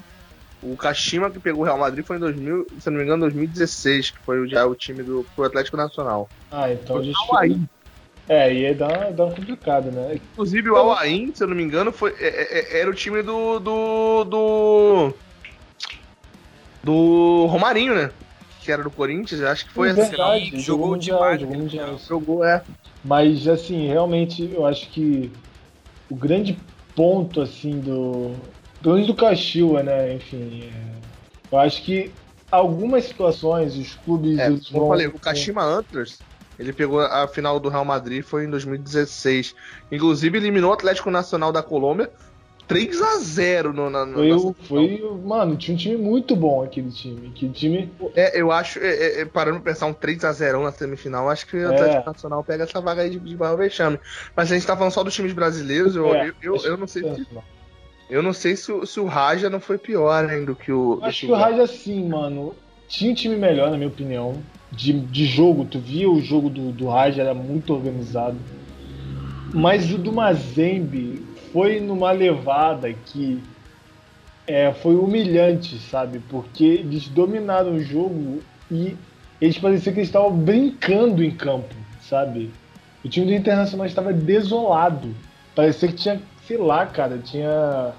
O 0.62 0.76
Kashima 0.78 1.30
que 1.30 1.40
pegou 1.40 1.62
o 1.62 1.66
Real 1.66 1.78
Madrid 1.78 2.04
foi 2.06 2.16
em 2.16 2.20
2000, 2.20 2.66
se 2.80 2.90
não 2.90 2.98
me 2.98 3.04
engano, 3.04 3.22
2016, 3.22 4.10
que 4.12 4.20
foi 4.26 4.40
o- 4.40 4.48
já 4.48 4.66
o 4.66 4.74
time 4.74 5.04
do 5.04 5.26
pro 5.36 5.46
Atlético 5.46 5.78
Nacional. 5.78 6.30
Ah, 6.50 6.72
então 6.72 6.98
a 6.98 7.04
gente. 7.04 7.16
Al 7.30 7.38
Ain. 7.40 7.68
É, 8.28 8.52
e 8.52 8.66
aí 8.66 8.74
dá, 8.74 8.88
uma- 8.88 9.12
dá 9.12 9.26
uma 9.26 9.36
complicada, 9.36 9.92
né? 9.92 10.16
Inclusive 10.32 10.70
o 10.72 10.76
Al 10.76 10.98
Ain, 10.98 11.32
se 11.34 11.44
eu 11.44 11.48
não 11.48 11.56
me 11.56 11.64
engano, 11.64 11.92
foi, 11.92 12.12
é- 12.20 12.28
é- 12.28 12.60
é- 12.78 12.80
era 12.82 12.90
o 12.90 12.94
time 12.94 13.22
do. 13.22 13.60
do. 13.60 14.24
do. 14.24 15.14
do 16.84 17.46
Romarinho, 17.48 17.96
né? 17.96 18.12
Que 18.62 18.72
era 18.72 18.84
do 18.84 18.90
Corinthians, 18.90 19.42
acho 19.42 19.66
que 19.68 19.74
foi 19.74 19.90
assim. 19.92 20.02
verdade, 20.02 20.46
jogou 20.46 20.62
jogou 20.62 20.88
mundial, 20.90 21.18
demais 21.20 21.42
jogou 21.42 21.58
mundial. 21.58 21.98
Jogou, 22.00 22.44
é. 22.44 22.64
Mas 23.04 23.48
assim, 23.48 23.88
realmente 23.88 24.52
eu 24.52 24.66
acho 24.66 24.90
que 24.90 25.32
o 26.10 26.16
grande 26.16 26.58
ponto 26.96 27.42
assim 27.42 27.80
do. 27.80 28.36
Pelo 28.82 28.96
menos 28.96 29.08
do 29.08 29.16
Caxiua, 29.16 29.84
né? 29.84 30.14
Enfim. 30.16 30.72
é, 30.74 30.96
eu 31.52 31.60
acho 31.60 31.84
que 31.84 32.12
algumas 32.52 33.06
situações, 33.06 33.76
os 33.78 33.94
clubes. 33.94 34.40
É, 34.40 34.46
como 34.48 34.58
eu 34.58 34.72
vão- 34.72 34.88
falei, 34.88 35.08
o 35.08 35.20
Kashima 35.20 35.64
Antlers, 35.64 36.20
ele 36.60 36.74
pegou 36.74 37.00
a 37.02 37.28
final 37.28 37.60
do 37.60 37.70
Real 37.70 37.86
Madrid, 37.86 38.24
foi 38.24 38.46
em 38.46 38.50
2016. 38.50 39.56
Inclusive, 39.92 40.38
eliminou 40.38 40.72
o 40.72 40.74
Atlético 40.74 41.10
Nacional 41.12 41.52
da 41.52 41.62
Colômbia 41.64 42.10
3 42.68 43.00
a 43.00 43.18
0 43.20 43.72
no, 43.74 43.90
na, 43.92 44.08
Foi, 44.08 44.54
foi, 44.68 45.12
mano, 45.24 45.56
tinha 45.56 45.76
um 45.76 45.78
time 45.78 45.98
muito 45.98 46.36
bom 46.36 46.64
aquele 46.64 46.90
time. 46.92 47.32
Aquele 47.36 47.52
time. 47.54 47.92
É, 48.16 48.42
eu 48.42 48.52
acho, 48.52 48.80
é, 48.80 48.88
é, 48.88 49.22
é, 49.22 49.26
parando 49.26 49.60
pra 49.60 49.72
pensar 49.72 49.86
um 49.86 49.94
3 49.94 50.24
a 50.26 50.32
0 50.32 50.64
na 50.64 50.72
semifinal, 50.72 51.30
acho 51.30 51.46
que 51.46 51.56
o 51.58 51.62
É. 51.72 51.76
Atlético 51.76 52.10
Nacional 52.10 52.44
pega 52.44 52.64
essa 52.64 52.82
vaga 52.82 53.04
aí 53.04 53.12
de, 53.12 53.20
de 53.20 53.38
maior 53.38 53.56
vexame. 53.56 54.00
Mas 54.36 54.52
a 54.52 54.56
gente 54.56 54.66
tá 54.66 54.76
falando 54.76 54.92
só 54.94 55.04
dos 55.04 55.14
times 55.14 55.34
brasileiros, 55.34 55.96
eu, 55.96 56.16
É, 56.16 56.30
eu, 56.42 56.56
eu, 56.56 56.62
eu 56.66 56.78
não 56.78 56.88
sei 56.88 57.04
que- 57.04 57.16
se, 57.16 57.28
eu 58.10 58.24
não 58.24 58.34
sei 58.34 58.56
se, 58.56 58.72
o- 58.72 58.84
se 58.86 59.00
o 59.00 59.06
Raja 59.06 59.48
não 59.48 59.60
foi 59.60 59.78
pior 59.78 60.26
ainda 60.28 60.48
do 60.48 60.56
que 60.56 60.72
o. 60.72 61.00
Acho 61.04 61.20
que 61.22 61.26
que 61.28 61.32
o 61.32 61.36
Raja, 61.36 61.68
sim, 61.68 62.08
mano, 62.10 62.56
tinha 62.88 63.12
um 63.12 63.16
time 63.16 63.36
melhor, 63.36 63.70
na 63.70 63.78
minha 63.78 63.90
opinião. 63.90 64.42
De, 64.76 64.94
de 64.94 65.26
jogo, 65.26 65.66
tu 65.66 65.80
via 65.80 66.10
o 66.10 66.22
jogo 66.22 66.50
do, 66.50 66.72
do 66.72 66.88
Raja, 66.88 67.22
era 67.22 67.34
muito 67.34 67.74
organizado. 67.74 68.38
Mas 69.54 69.92
o 69.94 69.98
do 69.98 70.12
Mazembe 70.12 71.26
foi 71.52 71.80
numa 71.80 72.12
levada 72.12 72.92
que 72.92 73.42
é, 74.48 74.74
foi 74.74 74.96
humilhante, 74.96 75.80
sabe? 75.80 76.20
Porque 76.30 76.64
eles 76.64 77.08
dominaram 77.08 77.76
o 77.76 77.80
jogo 77.80 78.42
e 78.70 78.96
eles 79.42 79.58
pareciam 79.58 79.94
que 79.94 80.00
eles 80.00 80.10
estavam 80.10 80.32
brincando 80.32 81.24
em 81.24 81.32
campo, 81.32 81.74
sabe? 82.02 82.52
O 83.04 83.10
time 83.10 83.28
do 83.28 83.34
Internacional 83.34 83.86
estava 83.86 84.12
desolado. 84.12 85.16
Parecia 85.56 85.88
que 85.88 85.96
tinha, 85.96 86.22
sei 86.48 86.58
lá, 86.58 86.86
cara, 86.86 87.18
tinha. 87.20 87.94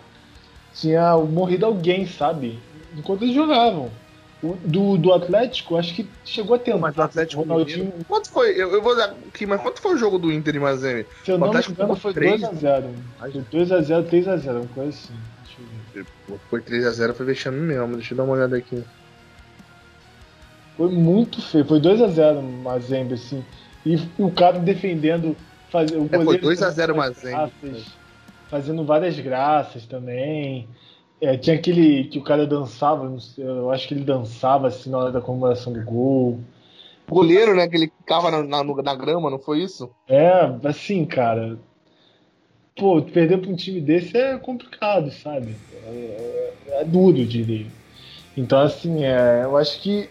Tinha 0.75 1.17
morrido 1.17 1.65
alguém, 1.65 2.07
sabe? 2.07 2.59
Enquanto 2.95 3.23
eles 3.23 3.35
jogavam. 3.35 3.91
O, 4.42 4.55
do, 4.64 4.99
do 4.99 5.12
Atlético, 5.14 5.77
acho 5.77 5.94
que 5.94 6.07
chegou 6.25 6.57
a 6.57 6.59
ter. 6.59 6.77
Mas 6.77 6.96
o 6.96 7.03
Atlético 7.03 7.42
Ronaldinho, 7.42 7.85
Mineiro- 7.85 8.05
Quanto 8.05 8.31
foi? 8.31 8.51
Eu, 8.51 8.70
eu 8.72 8.83
vou 8.83 8.94
dar 8.94 9.14
aqui, 9.29 9.46
mas 9.46 9.61
quanto 9.61 9.81
foi 9.81 9.94
o 9.94 9.96
jogo 9.96 10.18
do 10.18 10.31
Inter 10.31 10.55
e 10.57 10.59
Mazembe? 10.59 11.07
se 11.25 11.31
eu 11.31 11.37
o 11.37 11.38
não 11.38 11.53
me 11.53 11.59
engano, 11.59 11.96
foi 11.96 12.12
três. 12.12 12.42
2x0. 12.42 12.94
Foi 13.18 13.42
2x0, 13.42 14.05
3x0, 14.09 14.51
uma 14.57 14.66
coisa 14.68 14.90
assim. 14.90 15.14
Foi 16.51 16.61
3x0, 16.61 17.14
foi 17.14 17.27
vexame 17.27 17.59
mesmo. 17.61 17.96
Deixa 17.96 18.12
eu 18.12 18.18
dar 18.18 18.25
uma 18.25 18.35
olhada 18.35 18.57
aqui. 18.57 18.85
Foi 20.77 20.90
muito 20.90 21.40
feio. 21.40 21.64
Foi 21.64 21.81
2x0 21.81 22.42
Mazembe, 22.62 23.14
assim. 23.14 23.42
E, 23.85 23.96
o 24.18 24.31
cara 24.31 24.59
defendendo. 24.59 25.35
Faz, 25.70 25.90
o 25.90 26.05
É, 26.05 26.09
foi 26.09 26.18
goleiro 26.25 26.42
2 26.42 26.62
a 26.62 26.70
0 26.70 26.94
fazendo 26.94 27.16
várias 27.25 27.53
Mazembe. 27.62 27.85
Fazendo 28.51 28.85
várias 28.85 29.18
graças 29.18 29.87
também. 29.87 30.68
É, 31.21 31.37
tinha 31.37 31.57
aquele 31.57 32.05
que 32.05 32.19
o 32.19 32.25
cara 32.25 32.47
dançava, 32.47 33.17
eu 33.39 33.71
acho 33.71 33.89
que 33.89 33.95
ele 33.95 34.05
dançava 34.05 34.69
assim 34.69 34.91
na 34.91 34.99
hora 34.99 35.13
da 35.13 35.21
comemoração 35.21 35.73
do 35.73 35.83
gol. 35.83 36.39
Goleiro, 37.09 37.55
né? 37.55 37.69
Que 37.69 37.77
ele 37.77 37.93
ficava 37.99 38.31
na, 38.31 38.43
na, 38.43 38.65
na 38.65 38.95
grama, 38.95 39.31
não 39.31 39.39
foi 39.39 39.63
isso? 39.63 39.91
É, 40.09 40.31
assim, 40.65 41.05
cara. 41.07 41.59
Pô, 42.77 43.01
perder 43.01 43.39
pra 43.41 43.51
um 43.51 43.57
time 43.57 43.81
desse 43.81 44.17
é 44.17 44.39
complicado, 44.39 45.11
sabe? 45.11 45.57
É, 45.73 46.53
é- 46.79 46.81
é 46.83 46.85
duro, 46.85 47.19
eu 47.19 47.27
diria. 47.27 47.67
Então, 48.37 48.61
assim, 48.61 49.05
é, 49.05 49.45
eu 49.45 49.57
acho 49.57 49.81
que 49.81 50.11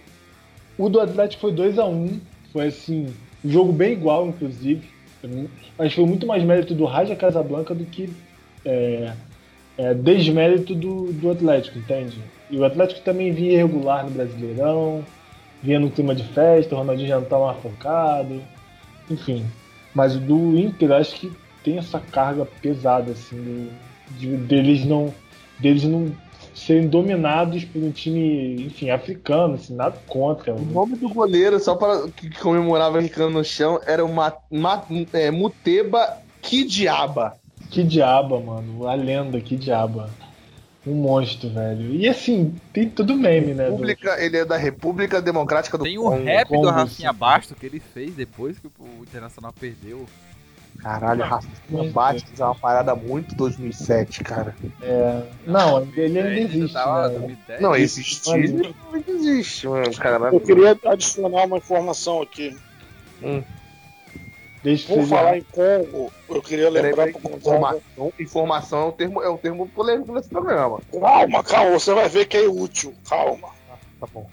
o 0.78 0.90
do 0.90 1.00
Atlético 1.00 1.42
foi 1.42 1.54
2 1.54 1.80
a 1.80 1.86
1 1.86 2.20
Foi, 2.52 2.68
assim, 2.68 3.14
um 3.44 3.50
jogo 3.50 3.74
bem 3.74 3.94
igual, 3.94 4.28
inclusive. 4.28 4.90
Mas 5.78 5.94
foi 5.94 6.06
muito 6.06 6.26
mais 6.26 6.44
mérito 6.44 6.74
do 6.74 6.86
Raja 6.86 7.16
Casablanca 7.16 7.76
do 7.76 7.86
que 7.86 8.10
é, 8.64 9.14
é, 9.78 9.94
desmérito 9.94 10.74
do, 10.76 11.12
do 11.14 11.32
Atlético, 11.32 11.78
entende? 11.78 12.22
E 12.50 12.58
o 12.58 12.64
Atlético 12.64 13.02
também 13.02 13.32
vinha 13.32 13.54
irregular 13.54 14.06
no 14.06 14.12
Brasileirão, 14.12 15.04
vinha 15.62 15.80
no 15.80 15.90
clima 15.90 16.14
de 16.14 16.24
festa, 16.24 16.76
o 16.76 16.78
Ronaldinho 16.78 17.08
já 17.10 17.16
não 17.16 17.24
estava 17.24 17.52
afocado, 17.52 18.42
enfim. 19.10 19.46
Mas 19.94 20.16
o 20.16 20.20
do 20.20 20.58
Inter, 20.58 20.92
acho 20.92 21.16
que 21.16 21.32
tem 21.64 21.78
essa 21.78 22.00
carga 22.00 22.46
pesada, 22.46 23.12
assim, 23.12 23.36
do- 23.42 23.72
de- 24.18 24.38
deles 24.38 24.86
não 24.86 25.14
deles 25.60 25.84
não 25.84 26.12
serem 26.54 26.88
dominados 26.88 27.64
por 27.64 27.82
um 27.82 27.92
time, 27.92 28.66
enfim, 28.66 28.90
africano, 28.90 29.56
assim, 29.56 29.74
nada 29.74 29.98
contra. 30.08 30.54
O 30.54 30.66
nome 30.66 30.98
do 30.98 31.10
goleiro, 31.10 31.60
só 31.60 31.76
para 31.76 32.10
que 32.10 32.30
comemorava 32.42 33.02
ficando 33.02 33.32
no 33.32 33.44
chão, 33.44 33.80
era 33.86 34.04
o 34.04 34.14
Ma, 34.14 34.34
Ma- 34.52 34.86
é, 35.14 35.32
Muteba 35.32 36.18
Kidiaba. 36.42 37.38
Que 37.76 37.84
diaba, 37.84 38.40
mano. 38.40 38.88
A 38.88 38.94
lenda, 38.94 39.42
que 39.42 39.58
diaba. 39.58 40.10
Um 40.88 40.94
monstro, 40.94 41.50
velho. 41.50 41.94
E 41.94 42.08
assim, 42.08 42.56
tem 42.72 42.88
tudo 42.90 43.16
meme, 43.16 43.54
né? 43.54 43.66
do- 43.66 43.72
República, 43.72 44.24
ele 44.24 44.38
é 44.38 44.46
da 44.46 44.56
República 44.56 45.22
Democrática 45.22 45.78
do 45.78 45.84
Tem 45.84 45.98
o 45.98 46.04
Congo. 46.04 46.24
rap 46.24 46.48
do 46.48 46.54
Congo, 46.54 46.70
Rafinha 46.70 47.12
sim. 47.12 47.18
Basto 47.18 47.54
que 47.56 47.66
ele 47.66 47.82
fez 47.82 48.16
depois 48.16 48.58
que 48.58 48.68
o 48.80 49.02
Internacional 49.04 49.52
perdeu. 49.52 50.06
Caralho, 50.78 51.24
Rafinha 51.24 51.92
Bastos 51.92 52.40
é 52.40 52.46
uma 52.46 52.56
parada 52.56 52.96
muito 52.96 53.36
2007, 53.36 54.24
cara. 54.24 54.56
É... 54.82 55.24
Não, 55.46 55.82
ele 55.98 56.18
ainda 56.20 56.40
existe, 56.40 56.74
Tava 56.74 57.10
né? 57.10 57.18
2010. 57.20 57.62
Não, 57.62 57.76
existir 57.76 58.54
não 58.54 59.04
existe, 59.06 59.68
mano, 59.68 59.94
caralho. 59.96 60.36
Eu 60.36 60.40
queria 60.40 60.80
adicionar 60.86 61.44
uma 61.46 61.58
informação 61.58 62.22
aqui. 62.22 62.56
Desde 64.66 64.88
Por 64.88 65.06
falar 65.06 65.38
em 65.38 65.44
Congo, 65.44 66.12
eu 66.28 66.42
queria 66.42 66.72
lembrar 66.72 67.12
Gonzaga. 67.12 67.38
informação, 67.38 68.14
informação 68.20 68.80
é 68.80 68.86
um 68.86 68.92
termo, 68.92 69.22
é 69.22 69.30
um 69.30 69.38
termo 69.38 69.70
polêmico 69.70 70.12
nesse 70.12 70.28
programa. 70.28 70.82
Calma, 70.92 71.44
calma, 71.44 71.80
você 71.80 71.94
vai 71.94 72.10
ver 72.10 72.26
que 72.26 72.36
é 72.36 72.48
útil. 72.48 72.96
Calma. 73.08 73.50
Tá 74.00 74.08
bom. 74.12 74.28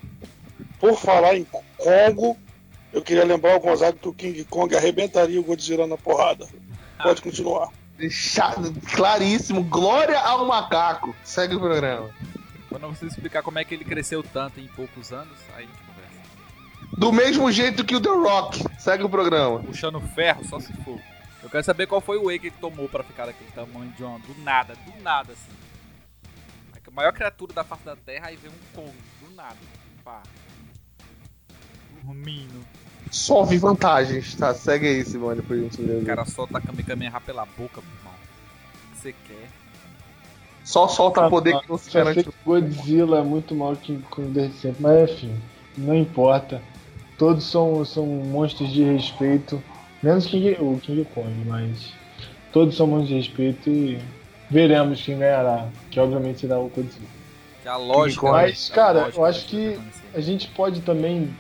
Por 0.81 0.97
falar 0.97 1.37
em 1.37 1.47
Congo, 1.77 2.35
eu 2.95 3.03
queria 3.03 3.27
lembrar 3.27 3.57
o 3.57 3.61
Gonzaga 3.61 3.93
que 3.93 4.09
o 4.09 4.15
King 4.15 4.43
Kong 4.45 4.75
arrebentaria 4.75 5.39
o 5.39 5.45
Godzilla 5.45 5.87
na 5.87 5.99
porrada. 5.99 6.49
Pode 7.03 7.21
continuar. 7.21 7.69
Deixado, 7.99 8.73
claríssimo. 8.91 9.63
Glória 9.63 10.19
ao 10.19 10.47
macaco. 10.47 11.15
Segue 11.23 11.57
o 11.57 11.61
programa. 11.61 12.09
Quando 12.71 12.87
você 12.89 13.05
explicar 13.05 13.43
como 13.43 13.59
é 13.59 13.65
que 13.67 13.75
ele 13.75 13.85
cresceu 13.85 14.23
tanto 14.23 14.59
em 14.59 14.67
poucos 14.69 15.13
anos, 15.13 15.37
aí 15.55 15.65
a 15.65 15.67
gente. 15.67 15.82
Do 16.97 17.13
mesmo 17.13 17.51
jeito 17.51 17.85
que 17.85 17.97
o 17.97 18.01
The 18.01 18.09
Rock. 18.09 18.65
Segue 18.79 19.05
o 19.05 19.09
programa. 19.09 19.61
Puxando 19.61 20.01
ferro, 20.01 20.45
só 20.47 20.61
se 20.61 20.73
for. 20.85 21.01
Eu 21.43 21.51
quero 21.51 21.65
saber 21.65 21.87
qual 21.87 22.01
foi 22.01 22.19
o 22.19 22.27
whey 22.27 22.39
que 22.39 22.49
ele 22.49 22.57
tomou 22.61 22.89
pra 22.89 23.03
ficar 23.03 23.27
daquele 23.27 23.51
tamanho 23.51 23.91
de 23.93 24.05
uma. 24.05 24.19
Do 24.21 24.35
nada, 24.43 24.75
do 24.75 25.03
nada 25.03 25.33
assim. 25.33 25.51
A 26.87 26.95
maior 26.95 27.13
criatura 27.13 27.55
da 27.55 27.65
face 27.65 27.85
da 27.85 27.97
terra, 27.97 28.27
aí 28.27 28.37
vem 28.37 28.51
um 28.51 28.77
Kong, 28.77 28.95
do 29.23 29.35
nada. 29.35 29.57
Pá. 30.05 30.23
Dormindo. 32.05 32.63
Só 33.11 33.45
vi 33.45 33.57
vantagens, 33.57 34.35
tá? 34.35 34.53
Segue 34.53 34.89
aí, 34.89 35.05
Simone, 35.05 35.41
por 35.41 35.57
isso. 35.57 35.81
O 35.81 36.05
cara 36.05 36.27
solta 36.27 36.59
a 36.59 36.61
Kamehameha 36.61 37.19
pela 37.23 37.47
boca, 37.47 37.81
meu 37.81 37.99
irmão. 37.99 38.13
O 38.13 38.91
que 38.93 38.99
você 38.99 39.15
quer? 39.27 39.49
Só 40.65 40.87
solta 40.87 41.31
poder 41.31 41.59
que 41.61 41.69
não 41.69 41.79
se 41.79 41.91
sei 41.91 42.05
garante. 42.05 42.29
Godzilla 42.45 43.21
é 43.21 43.23
muito 43.23 43.55
maior 43.55 43.77
que 43.77 43.99
desde 44.19 44.59
sempre, 44.59 44.83
mas 44.83 45.11
enfim, 45.11 45.41
não 45.79 45.95
importa. 45.95 46.61
Todos 47.23 47.45
são, 47.45 47.85
são 47.85 48.05
monstros 48.05 48.73
de 48.73 48.83
respeito, 48.83 49.63
menos 50.03 50.27
King, 50.27 50.57
o 50.59 50.77
King 50.83 51.05
Kong, 51.15 51.33
mas 51.47 51.93
todos 52.53 52.77
são 52.77 52.85
monstros 52.85 53.11
de 53.11 53.15
respeito 53.15 53.71
e 53.71 54.01
veremos 54.51 55.01
quem 55.01 55.21
ganhará, 55.21 55.69
que 55.89 56.01
obviamente 56.01 56.41
será 56.41 56.59
o 56.59 56.69
Godzilla. 56.69 57.07
Que 57.63 57.69
a 57.69 57.77
lógica. 57.77 58.29
Mas, 58.29 58.69
a 58.73 58.75
cara, 58.75 59.01
lógica 59.03 59.21
eu 59.21 59.25
acho 59.25 59.41
vai 59.41 59.49
que 59.51 59.69
permanecer. 59.69 60.03
a 60.17 60.21
gente 60.21 60.49
pode 60.49 60.81
também 60.81 61.33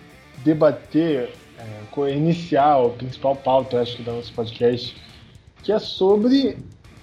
debater, 0.45 1.33
é, 1.59 2.11
iniciar 2.14 2.81
a 2.81 2.88
principal 2.90 3.35
pauta, 3.35 3.75
eu 3.75 3.83
acho 3.83 3.97
que, 3.97 4.05
do 4.05 4.12
nosso 4.12 4.33
podcast, 4.35 4.97
que 5.64 5.73
é 5.73 5.81
sobre 5.81 6.59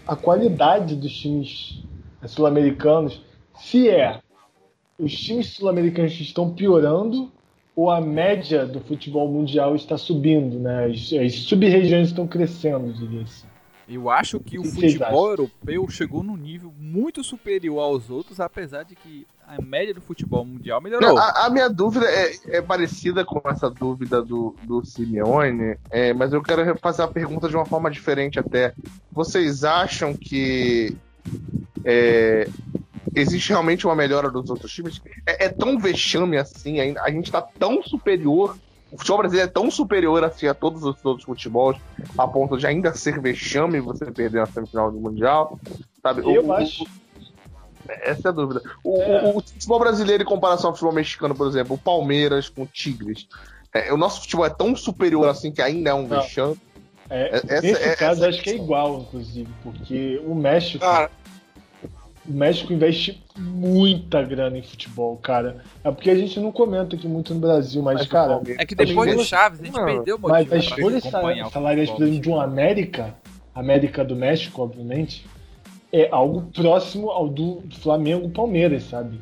a 0.07 0.15
qualidade 0.15 0.95
dos 0.95 1.11
times 1.11 1.83
é, 2.23 2.27
sul-americanos, 2.29 3.21
se 3.59 3.89
é 3.89 4.21
os 4.97 5.13
times 5.13 5.47
sul-americanos 5.47 6.13
que 6.13 6.23
estão 6.23 6.53
piorando 6.53 7.29
ou 7.79 7.89
a 7.89 8.01
média 8.01 8.65
do 8.65 8.81
futebol 8.81 9.31
mundial 9.31 9.73
está 9.73 9.97
subindo, 9.97 10.59
né? 10.59 10.87
As, 10.87 11.13
as 11.13 11.35
sub-regiões 11.35 12.09
estão 12.09 12.27
crescendo, 12.27 12.91
diria 12.91 13.21
assim. 13.21 13.47
Eu 13.87 14.09
acho 14.09 14.37
que 14.41 14.59
o 14.59 14.63
que 14.63 14.69
futebol 14.69 15.29
europeu 15.29 15.87
chegou 15.87 16.21
num 16.21 16.35
nível 16.35 16.73
muito 16.77 17.23
superior 17.23 17.79
aos 17.79 18.09
outros, 18.09 18.41
apesar 18.41 18.83
de 18.83 18.97
que 18.97 19.25
a 19.47 19.61
média 19.61 19.93
do 19.93 20.01
futebol 20.01 20.43
mundial 20.43 20.81
melhorou. 20.81 21.07
Não, 21.07 21.17
a, 21.17 21.45
a 21.45 21.49
minha 21.49 21.69
dúvida 21.69 22.05
é, 22.05 22.57
é 22.57 22.61
parecida 22.61 23.23
com 23.23 23.41
essa 23.49 23.69
dúvida 23.69 24.21
do, 24.21 24.53
do 24.63 24.85
Simeone, 24.85 25.77
é, 25.89 26.13
mas 26.13 26.33
eu 26.33 26.43
quero 26.43 26.77
fazer 26.79 27.03
a 27.03 27.07
pergunta 27.07 27.47
de 27.47 27.55
uma 27.55 27.65
forma 27.65 27.89
diferente 27.89 28.37
até. 28.37 28.73
Vocês 29.09 29.63
acham 29.63 30.13
que 30.13 30.97
é, 31.85 32.45
existe 33.15 33.49
realmente 33.49 33.85
uma 33.85 33.95
melhora 33.95 34.29
dos 34.29 34.49
outros 34.49 34.71
times? 34.71 35.01
É, 35.25 35.45
é 35.45 35.49
tão 35.49 35.77
vexame 35.79 36.37
assim, 36.37 36.79
ainda- 36.79 37.01
a 37.03 37.09
gente 37.11 37.25
está 37.25 37.41
tão 37.41 37.81
superior. 37.83 38.57
O 38.91 38.97
futebol 38.97 39.19
brasileiro 39.19 39.49
é 39.49 39.51
tão 39.53 39.69
superior 39.69 40.23
assim 40.23 40.47
a 40.47 40.53
todos 40.53 40.83
os 40.83 41.05
outros 41.05 41.25
futebols, 41.25 41.77
a 42.17 42.27
ponto 42.27 42.57
de 42.57 42.65
ainda 42.65 42.93
ser 42.93 43.19
vexame 43.19 43.79
você 43.79 44.05
perder 44.11 44.39
na 44.39 44.45
semifinal 44.47 44.91
do 44.91 44.99
Mundial. 44.99 45.59
Sabe? 46.01 46.21
Eu 46.21 46.45
o- 46.47 46.53
acho. 46.53 46.85
essa 47.87 48.27
é 48.27 48.29
a 48.29 48.31
dúvida. 48.31 48.61
O, 48.83 48.97
É. 49.01 49.23
o- 49.25 49.37
o 49.37 49.41
futebol 49.41 49.79
brasileiro 49.79 50.23
em 50.23 50.25
comparação 50.25 50.69
ao 50.69 50.75
futebol 50.75 50.93
mexicano, 50.93 51.35
por 51.35 51.47
exemplo, 51.47 51.75
o 51.75 51.77
Palmeiras 51.77 52.49
com 52.49 52.63
o 52.63 52.67
Tigres. 52.67 53.27
é, 53.71 53.93
o 53.93 53.97
nosso 53.97 54.21
futebol 54.21 54.45
é 54.47 54.49
tão 54.49 54.75
superior 54.75 55.27
assim 55.29 55.51
que 55.51 55.61
ainda 55.61 55.91
é 55.91 55.93
um 55.93 56.07
Não. 56.07 56.19
vexame. 56.21 56.57
É, 57.07 57.35
Essa- 57.37 57.61
nesse 57.61 57.83
essa- 57.83 57.95
caso, 57.97 58.21
essa 58.21 58.29
acho 58.29 58.41
que 58.43 58.49
é 58.49 58.55
igual, 58.55 59.01
inclusive, 59.01 59.49
porque 59.61 60.19
o 60.25 60.33
México. 60.33 60.79
Cara, 60.79 61.11
O 62.29 62.33
México 62.33 62.71
investe 62.71 63.23
muita 63.35 64.21
grana 64.21 64.55
em 64.57 64.61
futebol, 64.61 65.17
cara. 65.17 65.63
É 65.83 65.89
porque 65.89 66.11
a 66.11 66.15
gente 66.15 66.39
não 66.39 66.51
comenta 66.51 66.95
aqui 66.95 67.07
muito 67.07 67.33
no 67.33 67.39
Brasil, 67.39 67.81
mas, 67.81 67.99
Mas 68.01 68.07
cara, 68.07 68.39
É 68.59 68.65
que 68.65 68.75
depois 68.75 69.09
do 69.09 69.13
folhas- 69.15 69.27
Chaves 69.27 69.59
a 69.61 69.65
gente 69.65 69.73
perdeu 69.83 70.15
o 70.17 70.19
mas 70.19 70.51
as 70.53 70.67
folhas 70.67 71.03
salariais, 71.03 71.89
por 71.89 71.95
futebol 71.97 72.07
exemplo, 72.07 72.21
de 72.21 72.29
um 72.29 72.39
América, 72.39 73.15
América 73.55 74.05
do 74.05 74.15
México, 74.15 74.61
obviamente, 74.61 75.25
é 75.91 76.07
algo 76.11 76.43
próximo 76.53 77.09
ao 77.09 77.27
do 77.27 77.63
Flamengo 77.81 78.27
e 78.27 78.31
Palmeiras, 78.31 78.83
sabe? 78.83 79.19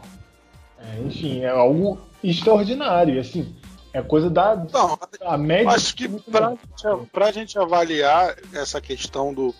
É, 0.78 1.02
enfim, 1.02 1.40
é 1.42 1.50
algo 1.50 1.98
extraordinário. 2.22 3.16
e, 3.16 3.20
Assim, 3.20 3.56
é 3.94 4.02
coisa 4.02 4.30
da 4.30 4.54
não, 4.74 5.00
a 5.22 5.38
média. 5.38 5.70
acho 5.72 5.96
que 5.96 6.10
pra, 6.10 6.50
gente- 6.50 7.08
pra 7.12 7.32
gente 7.32 7.58
avaliar 7.58 8.36
essa 8.54 8.82
questão 8.82 9.34
do 9.34 9.56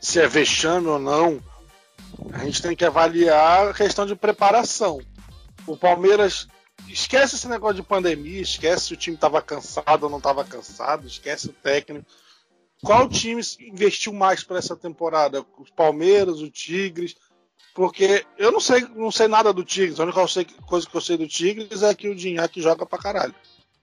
se 0.00 0.20
é 0.20 0.26
vexame 0.28 0.86
ou 0.86 0.98
não, 1.00 1.40
a 2.32 2.44
gente 2.44 2.62
tem 2.62 2.76
que 2.76 2.84
avaliar 2.84 3.68
a 3.68 3.74
questão 3.74 4.06
de 4.06 4.14
preparação. 4.14 5.00
O 5.66 5.76
Palmeiras 5.76 6.48
esquece 6.88 7.36
esse 7.36 7.48
negócio 7.48 7.76
de 7.76 7.82
pandemia, 7.82 8.40
esquece 8.40 8.86
se 8.86 8.94
o 8.94 8.96
time 8.96 9.16
estava 9.16 9.40
cansado 9.40 10.04
ou 10.04 10.10
não 10.10 10.18
estava 10.18 10.44
cansado, 10.44 11.06
esquece 11.06 11.48
o 11.48 11.52
técnico. 11.52 12.06
qual 12.82 13.08
time 13.08 13.40
investiu 13.60 14.12
mais 14.12 14.42
para 14.42 14.58
essa 14.58 14.76
temporada? 14.76 15.44
Os 15.58 15.70
Palmeiras, 15.70 16.40
o 16.40 16.50
Tigres? 16.50 17.16
Porque 17.74 18.26
eu 18.36 18.52
não 18.52 18.60
sei, 18.60 18.82
não 18.94 19.10
sei 19.10 19.28
nada 19.28 19.52
do 19.52 19.64
Tigres. 19.64 19.98
A 19.98 20.04
única 20.04 20.20
coisa 20.66 20.86
que 20.86 20.94
eu 20.94 21.00
sei 21.00 21.16
do 21.16 21.26
Tigres 21.26 21.82
é 21.82 21.94
que 21.94 22.08
o 22.08 22.14
Dinhaque 22.14 22.60
joga 22.60 22.84
pra 22.84 22.98
caralho. 22.98 23.34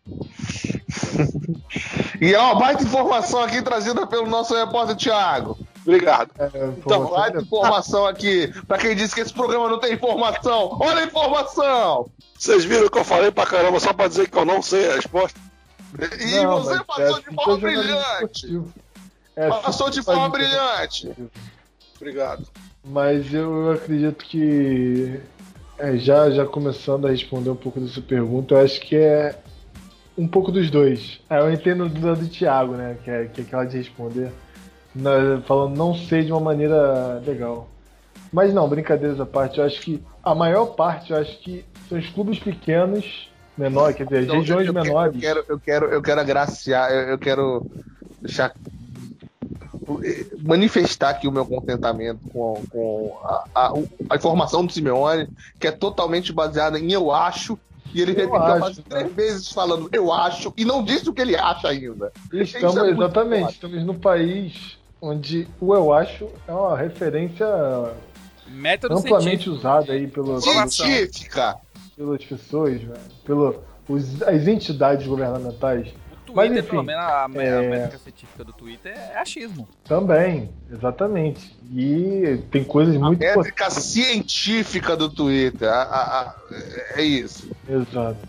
e 2.21 2.33
é 2.33 2.39
uma 2.39 2.55
baita 2.55 2.83
informação 2.83 3.41
aqui 3.41 3.61
trazida 3.61 4.05
pelo 4.05 4.27
nosso 4.27 4.53
repórter 4.53 4.95
Thiago. 4.95 5.57
Obrigado. 5.89 6.29
É, 6.37 6.49
então, 6.77 7.09
baita 7.09 7.41
informação 7.41 8.05
aqui. 8.05 8.53
Pra 8.67 8.77
quem 8.77 8.95
disse 8.95 9.15
que 9.15 9.21
esse 9.21 9.33
programa 9.33 9.67
não 9.67 9.79
tem 9.79 9.93
informação, 9.93 10.77
olha 10.79 11.01
a 11.01 11.05
informação! 11.05 12.11
Vocês 12.37 12.63
viram 12.63 12.87
que 12.87 12.97
eu 12.97 13.03
falei 13.03 13.31
pra 13.31 13.45
caramba 13.45 13.79
só 13.79 13.91
pra 13.91 14.07
dizer 14.07 14.29
que 14.29 14.37
eu 14.37 14.45
não 14.45 14.61
sei 14.61 14.91
a 14.91 14.95
resposta? 14.95 15.39
E 16.19 16.43
não, 16.43 16.61
você 16.61 16.83
passou 16.83 17.17
é, 17.17 17.21
de 17.21 17.35
forma 17.35 17.57
brilhante. 17.57 18.61
É, 19.35 19.49
passou 19.49 19.89
de 19.89 20.03
forma 20.03 20.29
brilhante. 20.29 21.11
Obrigado. 21.95 22.47
Mas 22.85 23.33
eu 23.33 23.71
acredito 23.71 24.23
que 24.23 25.19
é, 25.79 25.97
já, 25.97 26.29
já 26.29 26.45
começando 26.45 27.07
a 27.07 27.09
responder 27.09 27.49
um 27.49 27.55
pouco 27.55 27.79
dessa 27.79 27.99
pergunta, 27.99 28.53
eu 28.53 28.59
acho 28.59 28.79
que 28.79 28.95
é 28.95 29.37
um 30.15 30.27
pouco 30.27 30.51
dos 30.51 30.69
dois. 30.69 31.19
É, 31.29 31.39
eu 31.39 31.51
entendo 31.51 31.89
do, 31.89 32.15
do 32.15 32.27
Thiago, 32.27 32.75
né? 32.75 32.97
Que 33.03 33.09
é, 33.09 33.25
que 33.25 33.41
é 33.41 33.43
aquela 33.43 33.65
de 33.65 33.77
responder. 33.77 34.31
Falando 35.45 35.75
não 35.75 35.93
sei 35.93 36.23
de 36.23 36.31
uma 36.31 36.41
maneira 36.41 37.21
legal. 37.25 37.67
Mas 38.31 38.53
não, 38.53 38.67
brincadeiras 38.67 39.19
à 39.19 39.25
parte, 39.25 39.59
eu 39.59 39.65
acho 39.65 39.81
que 39.81 40.03
a 40.23 40.35
maior 40.35 40.67
parte, 40.67 41.11
eu 41.11 41.17
acho 41.17 41.39
que 41.39 41.65
são 41.87 41.97
os 41.97 42.07
clubes 42.09 42.37
pequenos, 42.39 43.29
menores, 43.57 43.95
quer 43.95 44.05
dizer, 44.05 44.23
então, 44.23 44.39
regiões 44.39 44.67
eu 44.67 44.73
menores. 44.73 45.15
Eu 45.15 45.19
quero, 45.19 45.45
eu 45.49 45.59
quero, 45.59 45.85
eu 45.87 46.01
quero 46.01 46.21
agraciar, 46.21 46.91
eu, 46.91 47.09
eu 47.09 47.17
quero 47.17 47.65
deixar 48.21 48.53
manifestar 50.43 51.09
aqui 51.09 51.27
o 51.27 51.31
meu 51.31 51.45
contentamento 51.45 52.19
com, 52.31 52.61
com 52.69 53.17
a, 53.23 53.45
a, 53.55 53.73
a, 54.11 54.15
informação 54.15 54.63
do 54.63 54.71
Simeone, 54.71 55.27
que 55.59 55.67
é 55.67 55.71
totalmente 55.71 56.31
baseada 56.31 56.77
em 56.77 56.91
eu 56.91 57.11
acho, 57.11 57.57
e 57.93 58.01
ele 58.01 58.13
repetiu 58.13 58.59
mais 58.59 58.77
três 58.77 59.07
né? 59.07 59.13
vezes 59.15 59.51
falando 59.51 59.89
eu 59.91 60.13
acho, 60.13 60.53
e 60.55 60.63
não 60.63 60.83
disse 60.83 61.09
o 61.09 61.13
que 61.13 61.21
ele 61.21 61.35
acha 61.35 61.69
ainda. 61.69 62.11
Estamos, 62.31 62.77
é 62.77 62.89
exatamente, 62.91 63.53
estamos 63.53 63.83
num 63.83 63.97
país 63.97 64.78
onde 65.01 65.47
o 65.59 65.73
eu 65.73 65.93
acho 65.93 66.29
é 66.47 66.51
uma 66.51 66.77
referência 66.77 67.47
Método 68.47 68.97
amplamente 68.97 69.43
científico. 69.43 69.55
usada 69.55 69.93
aí 69.93 70.07
pelo, 70.07 70.39
científica 70.41 71.57
pelas 71.99 72.23
pessoas, 72.23 72.81
pelo, 73.25 73.61
os, 73.87 74.21
as 74.23 74.47
entidades 74.47 75.05
governamentais. 75.05 75.87
Twitter, 76.25 76.35
Mas, 76.35 76.51
enfim, 76.51 76.69
pelo 76.69 76.83
menos 76.83 77.03
a, 77.03 77.09
é... 77.09 77.57
a 77.57 77.61
métrica 77.61 77.97
científica 77.97 78.43
do 78.43 78.53
Twitter 78.53 78.93
é 78.95 79.17
achismo. 79.17 79.67
Também, 79.83 80.49
exatamente. 80.71 81.57
E 81.71 82.39
tem 82.51 82.63
coisas 82.63 82.95
a 82.95 82.99
muito. 82.99 83.23
A 83.23 83.35
métrica 83.35 83.69
científica 83.69 84.95
do 84.95 85.09
Twitter, 85.09 85.67
a, 85.67 85.81
a, 85.81 86.35
é 86.95 87.01
isso. 87.01 87.49
Exato. 87.67 88.27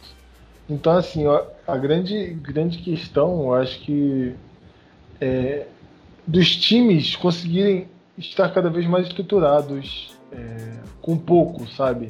Então, 0.69 0.97
assim, 0.97 1.25
a 1.67 1.77
grande, 1.77 2.33
grande 2.41 2.79
questão, 2.79 3.43
eu 3.43 3.55
acho 3.55 3.81
que 3.81 4.35
é, 5.21 5.67
dos 6.31 6.55
times 6.55 7.17
conseguirem 7.17 7.89
estar 8.17 8.49
cada 8.51 8.71
vez 8.71 8.87
mais 8.87 9.09
estruturados 9.09 10.17
é, 10.31 10.79
com 11.03 11.17
pouco, 11.17 11.69
sabe? 11.73 12.09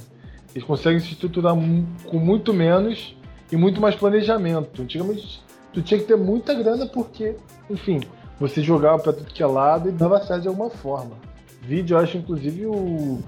Eles 0.55 0.67
conseguem 0.67 1.01
se 1.01 1.13
estruturar 1.13 1.55
com 1.55 2.19
muito 2.19 2.53
menos 2.53 3.17
e 3.51 3.57
muito 3.57 3.81
mais 3.81 3.95
planejamento. 3.95 4.83
Antigamente 4.83 5.43
tu 5.73 5.81
tinha 5.81 5.99
que 5.99 6.07
ter 6.07 6.17
muita 6.17 6.53
grana 6.53 6.85
porque, 6.85 7.37
enfim, 7.71 8.01
você 8.39 8.63
jogava 8.63 9.03
pra 9.03 9.13
tudo 9.13 9.33
que 9.33 9.43
é 9.43 9.47
lado 9.47 9.89
e 9.89 9.93
dava 9.93 10.21
certo 10.23 10.43
de 10.43 10.49
alguma 10.49 10.69
forma. 10.69 11.17
Vídeo, 11.63 11.95
eu 11.95 12.01
acho, 12.01 12.19
inclusive, 12.19 12.67
o, 12.67 13.21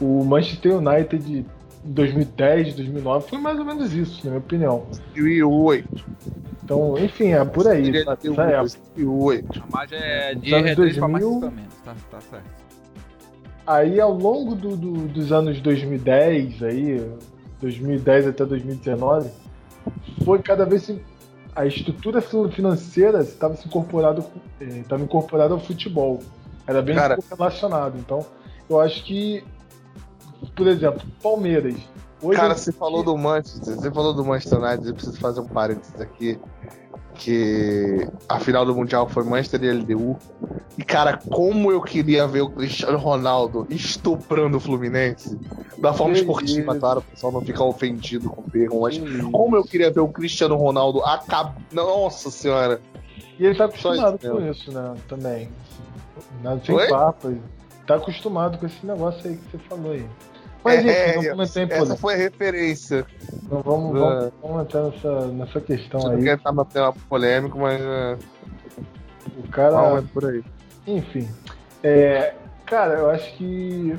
o 0.00 0.24
Manchester 0.24 0.78
United 0.78 1.46
2010, 1.84 2.74
2009 2.74 3.28
foi 3.28 3.38
mais 3.38 3.58
ou 3.58 3.64
menos 3.64 3.92
isso, 3.92 4.20
na 4.24 4.30
minha 4.30 4.40
opinião. 4.40 4.86
2008. 5.14 6.04
Então, 6.64 6.96
enfim, 6.98 7.32
é 7.32 7.44
por 7.44 7.66
aí. 7.66 7.96
Essa 7.96 8.12
época. 8.12 8.78
2008. 8.96 9.62
A 9.62 9.76
margem 9.76 9.98
é 9.98 10.34
de 10.34 10.54
R$ 10.54 10.74
2000... 10.74 11.40
tá, 11.84 11.94
tá 12.10 12.20
certo. 12.20 12.62
Aí, 13.66 14.00
ao 14.00 14.12
longo 14.12 14.54
do, 14.54 14.76
do, 14.76 14.92
dos 15.08 15.32
anos 15.32 15.60
2010, 15.60 16.62
aí, 16.62 17.10
2010 17.60 18.28
até 18.28 18.44
2019, 18.44 19.30
foi 20.24 20.40
cada 20.40 20.64
vez 20.64 20.92
a 21.54 21.66
estrutura 21.66 22.20
financeira 22.20 23.20
estava 23.20 23.54
se 23.54 23.66
incorporado 23.66 24.24
estava 24.60 25.02
incorporada 25.02 25.54
ao 25.54 25.60
futebol. 25.60 26.20
Era 26.66 26.80
bem 26.80 26.94
Cara, 26.94 27.18
relacionado. 27.30 27.98
Então, 27.98 28.24
eu 28.68 28.80
acho 28.80 29.04
que, 29.04 29.44
por 30.54 30.66
exemplo, 30.66 31.02
Palmeiras. 31.22 31.76
Cara, 32.34 32.54
você 32.54 32.70
falou 32.70 33.02
do 33.02 33.16
Manchester, 33.16 33.74
você 33.74 33.90
falou 33.90 34.14
do 34.14 34.24
Manchester 34.24 34.60
United, 34.60 34.88
eu 34.88 34.94
preciso 34.94 35.18
fazer 35.18 35.40
um 35.40 35.48
parênteses 35.48 36.00
aqui 36.00 36.38
que 37.14 38.08
a 38.28 38.38
final 38.38 38.64
do 38.64 38.74
Mundial 38.74 39.08
foi 39.08 39.24
Manchester 39.24 39.62
e 39.64 39.72
LDU. 39.72 40.16
E, 40.78 40.84
cara, 40.84 41.18
como 41.18 41.70
eu 41.70 41.80
queria 41.80 42.26
ver 42.26 42.40
o 42.42 42.50
Cristiano 42.50 42.96
Ronaldo 42.96 43.66
estuprando 43.68 44.56
o 44.56 44.60
Fluminense. 44.60 45.38
Da 45.78 45.92
forma 45.92 46.14
esportiva, 46.14 46.74
claro, 46.76 47.00
o 47.00 47.02
pessoal 47.02 47.32
não 47.32 47.40
ficar 47.42 47.64
ofendido 47.64 48.30
com 48.30 48.42
o 48.42 48.50
termo, 48.50 48.82
mas 48.82 48.98
como 49.30 49.56
eu 49.56 49.64
queria 49.64 49.90
ver 49.90 50.00
o 50.00 50.08
Cristiano 50.08 50.56
Ronaldo 50.56 51.02
acabar. 51.02 51.56
Nossa 51.72 52.30
senhora! 52.30 52.80
E 53.38 53.46
ele 53.46 53.56
tá 53.56 53.64
acostumado 53.64 54.18
isso 54.22 54.30
com 54.30 54.50
isso, 54.50 54.72
né? 54.72 54.94
Também. 55.08 55.48
Nada 56.42 56.62
sem 56.64 56.88
papo. 56.88 57.34
Tá 57.86 57.96
acostumado 57.96 58.58
com 58.58 58.66
esse 58.66 58.86
negócio 58.86 59.28
aí 59.28 59.36
que 59.36 59.50
você 59.50 59.58
falou 59.68 59.92
aí. 59.92 60.06
Mas 60.64 60.86
é, 60.86 61.14
vamos 61.30 61.56
entrar 61.56 61.78
em 61.78 61.82
Essa 61.82 61.96
foi 61.96 62.14
a 62.14 62.16
referência. 62.16 63.06
Então 63.32 63.62
vamos, 63.62 63.98
vamos, 63.98 64.32
vamos 64.40 64.62
entrar 64.62 64.82
nessa, 64.84 65.26
nessa 65.28 65.60
questão 65.60 66.06
aí. 66.08 66.16
Não 66.16 66.22
quer 66.22 66.36
estar 66.36 66.52
batendo 66.52 66.92
polêmico, 67.08 67.58
mas. 67.58 67.80
Uh... 67.80 68.18
O 69.38 69.48
cara. 69.48 69.98
é 69.98 70.02
por 70.02 70.26
aí. 70.26 70.44
Enfim. 70.86 71.28
É, 71.82 72.34
cara, 72.64 72.94
eu 72.94 73.10
acho 73.10 73.34
que. 73.36 73.96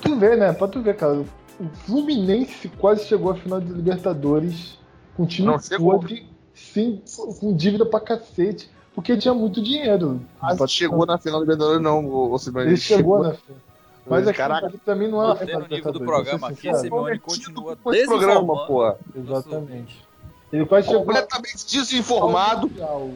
Tu 0.00 0.16
vê, 0.16 0.36
né? 0.36 0.52
Pra 0.52 0.68
tu 0.68 0.80
ver, 0.80 0.96
cara. 0.96 1.24
O 1.60 1.68
Fluminense 1.84 2.68
quase 2.68 3.04
chegou 3.04 3.32
à 3.32 3.34
final 3.34 3.60
de 3.60 3.70
Libertadores 3.70 4.78
com 5.14 5.26
time 5.26 5.52
podre, 5.78 6.26
sim, 6.54 7.02
com 7.38 7.54
dívida 7.54 7.84
pra 7.84 8.00
cacete, 8.00 8.70
porque 8.94 9.16
tinha 9.16 9.34
muito 9.34 9.62
dinheiro. 9.62 10.22
Mas 10.40 10.58
chegou 10.70 11.04
na 11.04 11.18
final 11.18 11.40
da 11.40 11.44
Libertadores, 11.44 11.82
não, 11.82 12.06
o, 12.06 12.34
o 12.34 12.60
Ele 12.60 12.76
chegou, 12.78 12.78
chegou 12.78 13.22
na 13.22 13.34
final. 13.34 13.58
Mas 14.06 14.26
aqui, 14.26 14.38
Caraca, 14.38 14.72
pra 14.84 14.94
mim 14.94 15.08
não 15.08 15.22
é 15.22 15.34
Você 15.34 15.56
no 15.56 15.68
nível 15.68 15.92
do 15.92 16.00
programa 16.00 16.48
aqui, 16.48 16.74
Simeone 16.74 17.18
continua 17.18 17.76
programa, 17.76 18.66
pô. 18.66 18.94
Exatamente. 19.14 20.04
Ele 20.52 20.66
quase 20.66 20.88
chegou 20.88 21.04
completamente 21.04 21.64
desinformado, 21.66 22.70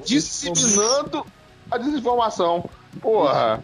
disseminando 0.04 1.26
a 1.70 1.78
desinformação. 1.78 2.68
Porra. 3.00 3.62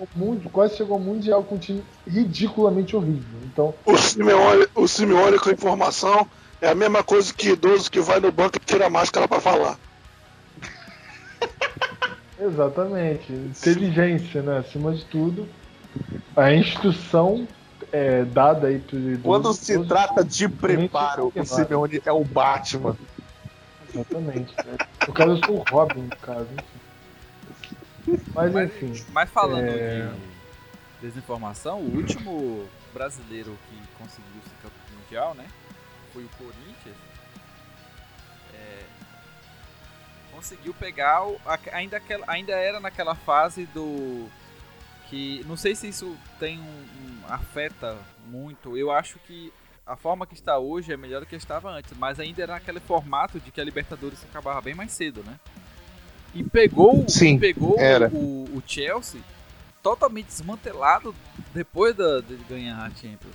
Quase 0.52 0.76
chegou 0.76 0.94
ao 0.94 1.00
Mundial 1.00 1.44
com 1.44 1.54
um 1.54 1.58
time 1.58 1.84
ridiculamente 2.06 2.96
horrível. 2.96 3.38
Então... 3.44 3.72
O 3.84 3.96
Simeone, 3.96 4.66
o 4.74 4.88
Simeone 4.88 5.38
com 5.38 5.50
informação 5.50 6.26
é 6.60 6.68
a 6.68 6.74
mesma 6.74 7.04
coisa 7.04 7.32
que 7.32 7.50
idoso 7.50 7.90
que 7.90 8.00
vai 8.00 8.18
no 8.18 8.32
banco 8.32 8.56
e 8.56 8.60
tira 8.60 8.86
a 8.86 8.90
máscara 8.90 9.28
para 9.28 9.40
falar. 9.40 9.78
Exatamente. 12.40 13.32
Inteligência, 13.32 14.42
né? 14.42 14.58
Acima 14.58 14.92
de 14.92 15.04
tudo 15.04 15.46
a 16.36 16.52
instrução 16.52 17.46
é, 17.92 18.24
dada 18.24 18.68
aí 18.68 18.78
pro 18.78 19.18
Quando 19.22 19.52
se 19.52 19.84
trata 19.84 20.24
de 20.24 20.48
preparo, 20.48 21.32
o 21.34 21.44
Simeone 21.44 22.00
é 22.04 22.12
o 22.12 22.24
Batman. 22.24 22.96
Exatamente. 23.92 24.54
No 25.06 25.12
caso, 25.12 25.30
eu 25.30 25.44
sou 25.44 25.58
o 25.58 25.64
Robin, 25.70 26.02
no 26.02 26.16
caso. 26.16 26.48
Mas, 28.06 28.52
mas 28.52 28.56
enfim. 28.56 29.04
Mas 29.12 29.30
falando 29.30 29.64
é... 29.64 30.08
de 31.00 31.08
desinformação, 31.08 31.80
o 31.80 31.96
último 31.96 32.66
brasileiro 32.94 33.56
que 33.68 34.02
conseguiu 34.02 34.40
ser 34.44 34.54
campeão 34.62 34.98
mundial, 35.02 35.34
né? 35.34 35.46
Foi 36.12 36.24
o 36.24 36.28
Corinthians. 36.38 36.96
É, 38.54 38.82
conseguiu 40.32 40.74
pegar 40.74 41.26
o, 41.26 41.40
ainda, 41.72 41.96
aquela, 41.96 42.24
ainda 42.28 42.52
era 42.52 42.80
naquela 42.80 43.14
fase 43.14 43.66
do 43.66 44.28
que 45.10 45.44
não 45.46 45.56
sei 45.56 45.74
se 45.74 45.88
isso 45.88 46.16
tem 46.38 46.58
um, 46.60 46.62
um, 46.62 47.18
afeta 47.28 47.98
muito. 48.28 48.78
Eu 48.78 48.92
acho 48.92 49.18
que 49.26 49.52
a 49.84 49.96
forma 49.96 50.24
que 50.24 50.34
está 50.34 50.56
hoje 50.56 50.92
é 50.92 50.96
melhor 50.96 51.20
do 51.20 51.26
que 51.26 51.34
estava 51.34 51.68
antes, 51.68 51.92
mas 51.98 52.20
ainda 52.20 52.40
era 52.40 52.54
aquele 52.54 52.78
formato 52.78 53.40
de 53.40 53.50
que 53.50 53.60
a 53.60 53.64
Libertadores 53.64 54.22
acabava 54.22 54.60
bem 54.60 54.74
mais 54.74 54.92
cedo, 54.92 55.24
né? 55.24 55.38
E 56.32 56.44
pegou, 56.44 57.08
Sim, 57.08 57.40
pegou 57.40 57.76
o, 58.12 58.44
o, 58.56 58.62
Chelsea 58.64 59.20
totalmente 59.82 60.26
desmantelado 60.26 61.12
depois 61.52 61.96
da, 61.96 62.20
de 62.20 62.36
ganhar 62.48 62.78
a 62.78 62.90
Champions. 62.90 63.34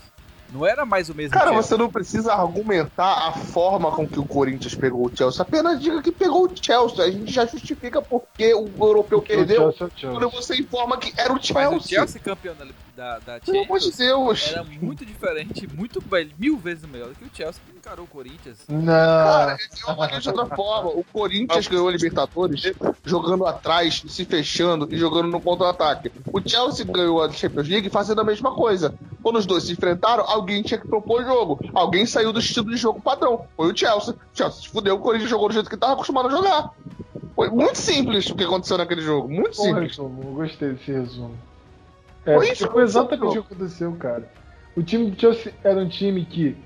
Não 0.54 0.66
era 0.66 0.86
mais 0.86 1.10
o 1.10 1.16
mesmo 1.16 1.32
Cara, 1.34 1.52
Chelsea. 1.52 1.64
você 1.64 1.78
não 1.78 1.90
precisa 1.92 2.34
argumentar 2.34 3.28
a 3.28 3.32
forma 3.34 3.92
com 3.92 4.08
que 4.08 4.20
o 4.20 4.26
Corinthians 4.26 4.76
pegou 4.76 5.06
o 5.08 5.12
Chelsea. 5.16 5.42
Apenas 5.42 5.82
diga 5.82 6.02
que 6.02 6.12
pegou 6.12 6.46
o 6.46 6.52
Chelsea. 6.56 7.04
A 7.04 7.12
gente 7.12 7.32
já 7.32 7.46
justifica 7.46 8.02
porque 8.02 8.54
o 8.54 8.70
europeu 8.80 9.22
perdeu. 9.22 9.70
O 9.70 9.72
Chelsea 9.74 9.86
é 9.86 9.88
o 9.88 10.00
Chelsea. 10.00 10.20
Quando 10.20 10.30
você 10.32 10.56
informa 10.56 10.98
que 10.98 11.14
era 11.20 11.32
o 11.32 11.36
Mas 11.36 11.46
Chelsea. 11.46 11.78
o 11.78 11.82
Chelsea 11.82 12.22
campeão 12.22 12.56
da, 12.56 12.66
da, 12.96 13.20
da 13.20 13.40
Pelo 13.40 13.64
amor 13.64 13.80
de 13.80 13.86
Champions 13.92 13.98
Deus. 13.98 14.52
era 14.52 14.64
muito 14.64 15.06
diferente, 15.06 15.68
muito 15.74 16.04
mil 16.38 16.58
vezes 16.58 16.86
melhor 16.86 17.10
do 17.10 17.16
que 17.16 17.26
o 17.26 17.30
Chelsea 17.34 17.62
encarou 17.86 18.06
o 18.06 18.08
Corinthians. 18.08 18.66
Não. 18.68 18.86
Cara, 18.86 19.58
é 19.88 19.92
uma 19.92 20.08
de 20.08 20.28
outra 20.28 20.56
forma. 20.56 20.90
O 20.90 21.04
Corinthians 21.04 21.68
ganhou 21.68 21.88
a 21.88 21.92
Libertadores 21.92 22.74
jogando 23.06 23.46
atrás, 23.46 24.04
se 24.08 24.26
fechando 24.26 24.88
e 24.92 24.98
jogando 24.98 25.28
no 25.30 25.40
contra-ataque. 25.40 26.12
O 26.34 26.42
Chelsea 26.42 26.86
ganhou 26.86 27.24
a 27.24 27.32
Champions 27.32 27.68
League 27.68 27.90
fazendo 27.90 28.22
a 28.22 28.24
mesma 28.24 28.54
coisa. 28.56 28.96
Quando 29.22 29.38
os 29.38 29.46
dois 29.46 29.64
se 29.64 29.74
enfrentaram, 29.74 30.24
alguém 30.28 30.64
tinha 30.64 30.80
que 30.80 30.88
propor 30.88 31.22
o 31.22 31.26
jogo. 31.26 31.60
Alguém 31.74 32.06
saiu 32.06 32.34
do 32.34 32.40
estilo 32.40 32.72
de 32.72 32.78
jogo 32.78 33.00
padrão. 33.00 33.46
Foi 33.56 33.72
o 33.72 33.78
Chelsea. 33.78 34.14
O 34.14 34.18
Chelsea 34.38 34.62
se 34.64 34.70
fudeu, 34.70 34.96
o 34.96 35.00
Corinthians 35.00 35.30
jogou 35.30 35.48
do 35.48 35.54
jeito 35.54 35.70
que 35.70 35.76
estava 35.76 35.94
acostumado 35.94 36.28
a 36.28 36.32
jogar. 36.32 36.72
Foi 37.36 37.50
muito 37.50 37.78
simples 37.78 38.28
o 38.30 38.36
que 38.36 38.44
aconteceu 38.44 38.78
naquele 38.78 39.02
jogo. 39.02 39.30
Muito 39.30 39.58
Bom 39.58 39.64
simples. 39.64 39.90
resumo, 39.90 40.24
eu 40.24 40.34
gostei 40.34 40.70
desse 40.72 40.92
resumo. 40.92 41.38
É, 42.26 42.34
Foi 42.34 42.50
isso, 42.50 42.68
foi 42.72 42.84
exatamente 42.84 43.38
o 43.38 43.44
que 43.44 43.54
aconteceu, 43.54 43.92
cara. 43.98 44.32
O 44.76 44.82
time 44.82 45.12
do 45.12 45.20
Chelsea 45.20 45.54
era 45.64 45.80
um 45.80 45.88
time 45.88 46.26
que 46.26 46.58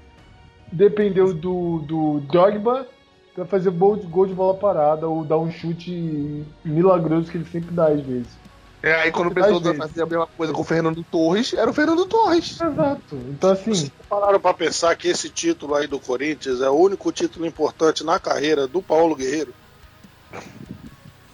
dependeu 0.71 1.33
do, 1.33 1.79
do 1.79 2.19
Dogba 2.21 2.87
pra 3.33 3.45
fazer 3.45 3.71
gol 3.71 3.95
de, 3.95 4.05
gol 4.05 4.25
de 4.25 4.33
bola 4.33 4.53
parada 4.53 5.07
ou 5.07 5.23
dar 5.23 5.37
um 5.37 5.51
chute 5.51 6.43
milagroso 6.63 7.31
que 7.31 7.37
ele 7.37 7.47
sempre 7.51 7.71
dá 7.71 7.87
às 7.87 8.01
vezes. 8.01 8.27
É, 8.81 8.93
aí 8.93 9.11
quando 9.11 9.29
o 9.29 9.33
pessoal 9.33 9.59
vezes. 9.59 9.77
fazia 9.77 10.03
a 10.03 10.05
mesma 10.05 10.27
coisa 10.27 10.53
com 10.53 10.61
o 10.61 10.65
Fernando 10.65 11.03
Torres, 11.03 11.53
era 11.53 11.69
o 11.69 11.73
Fernando 11.73 12.05
Torres. 12.05 12.59
Exato. 12.61 13.15
Então 13.29 13.51
assim, 13.51 13.73
Vocês 13.73 13.91
pararam 14.09 14.39
pra 14.39 14.53
pensar 14.53 14.95
que 14.95 15.09
esse 15.09 15.29
título 15.29 15.75
aí 15.75 15.85
do 15.85 15.99
Corinthians 15.99 16.61
é 16.61 16.69
o 16.69 16.75
único 16.75 17.11
título 17.11 17.45
importante 17.45 18.03
na 18.03 18.19
carreira 18.19 18.67
do 18.67 18.81
Paulo 18.81 19.15
Guerreiro? 19.15 19.53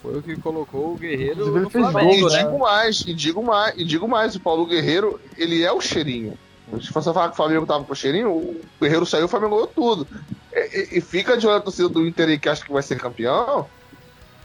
Foi 0.01 0.17
o 0.17 0.21
que 0.21 0.35
colocou 0.37 0.93
o 0.93 0.95
Guerreiro 0.95 1.59
no 1.59 1.69
Flamengo, 1.69 2.21
gol, 2.21 2.29
e 2.29 2.33
né? 2.33 2.43
digo 2.43 2.59
mais, 2.59 3.01
e 3.01 3.13
digo 3.13 3.43
mais, 3.43 3.73
e 3.77 3.83
digo 3.83 4.07
mais, 4.07 4.35
o 4.35 4.39
Paulo 4.39 4.65
Guerreiro, 4.65 5.19
ele 5.37 5.63
é 5.63 5.71
o 5.71 5.81
cheirinho. 5.81 6.37
Se 6.81 6.91
você 6.91 7.13
falar 7.13 7.27
que 7.27 7.33
o 7.33 7.37
Flamengo 7.37 7.65
tava 7.65 7.83
com 7.83 7.93
o 7.93 7.95
cheirinho, 7.95 8.31
o 8.31 8.61
Guerreiro 8.81 9.05
saiu, 9.05 9.25
o 9.25 9.27
Flamengo 9.29 9.55
ganhou 9.55 9.67
tudo. 9.67 10.07
E, 10.51 10.59
e- 10.59 10.97
e 10.97 11.01
fica 11.01 11.37
de 11.37 11.45
olho 11.47 11.57
a 11.57 11.61
torcida 11.61 11.87
do 11.89 12.05
Inter 12.05 12.27
aí 12.29 12.39
que 12.39 12.49
acha 12.49 12.65
que 12.65 12.71
vai 12.73 12.81
ser 12.81 12.97
campeão. 12.99 13.67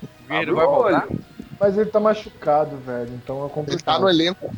O 0.02 0.28
Guerreiro 0.28 0.54
vai 0.54 0.66
voltar. 0.66 1.08
mas 1.58 1.76
ele 1.78 1.90
tá 1.90 1.98
machucado, 2.00 2.76
velho. 2.78 3.10
Então 3.14 3.38
é 3.40 3.44
Ele 3.44 3.50
complicado. 3.50 3.84
tá 3.96 3.98
no 4.00 4.08
elenco. 4.08 4.54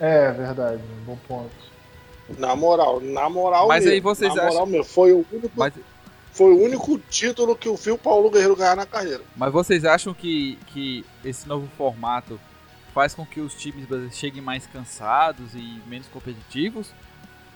É, 0.00 0.30
verdade. 0.32 0.82
Bom 1.06 1.18
ponto. 1.28 1.50
Na 2.38 2.56
moral, 2.56 3.00
na 3.00 3.28
moral 3.28 3.68
Mas 3.68 3.84
mesmo. 3.84 3.94
aí 3.94 4.00
vocês 4.00 4.34
na 4.34 4.42
moral 4.42 4.56
acham- 4.58 4.66
mesmo, 4.66 4.84
foi 4.84 5.12
o 5.12 5.24
único, 5.30 5.50
Mas, 5.54 5.74
foi 6.32 6.52
o 6.52 6.62
único 6.64 6.98
título 7.10 7.54
que 7.54 7.68
o 7.68 7.76
Fio 7.76 7.98
Paulo 7.98 8.30
Guerreiro 8.30 8.56
ganhar 8.56 8.74
na 8.76 8.86
carreira. 8.86 9.20
mas 9.36 9.52
vocês 9.52 9.84
acham 9.84 10.14
que, 10.14 10.58
que 10.68 11.04
esse 11.24 11.46
novo 11.46 11.68
formato 11.76 12.40
faz 12.94 13.14
com 13.14 13.24
que 13.24 13.40
os 13.40 13.54
times 13.54 13.86
cheguem 14.14 14.42
mais 14.42 14.66
cansados 14.66 15.54
e 15.54 15.80
menos 15.86 16.06
competitivos? 16.08 16.92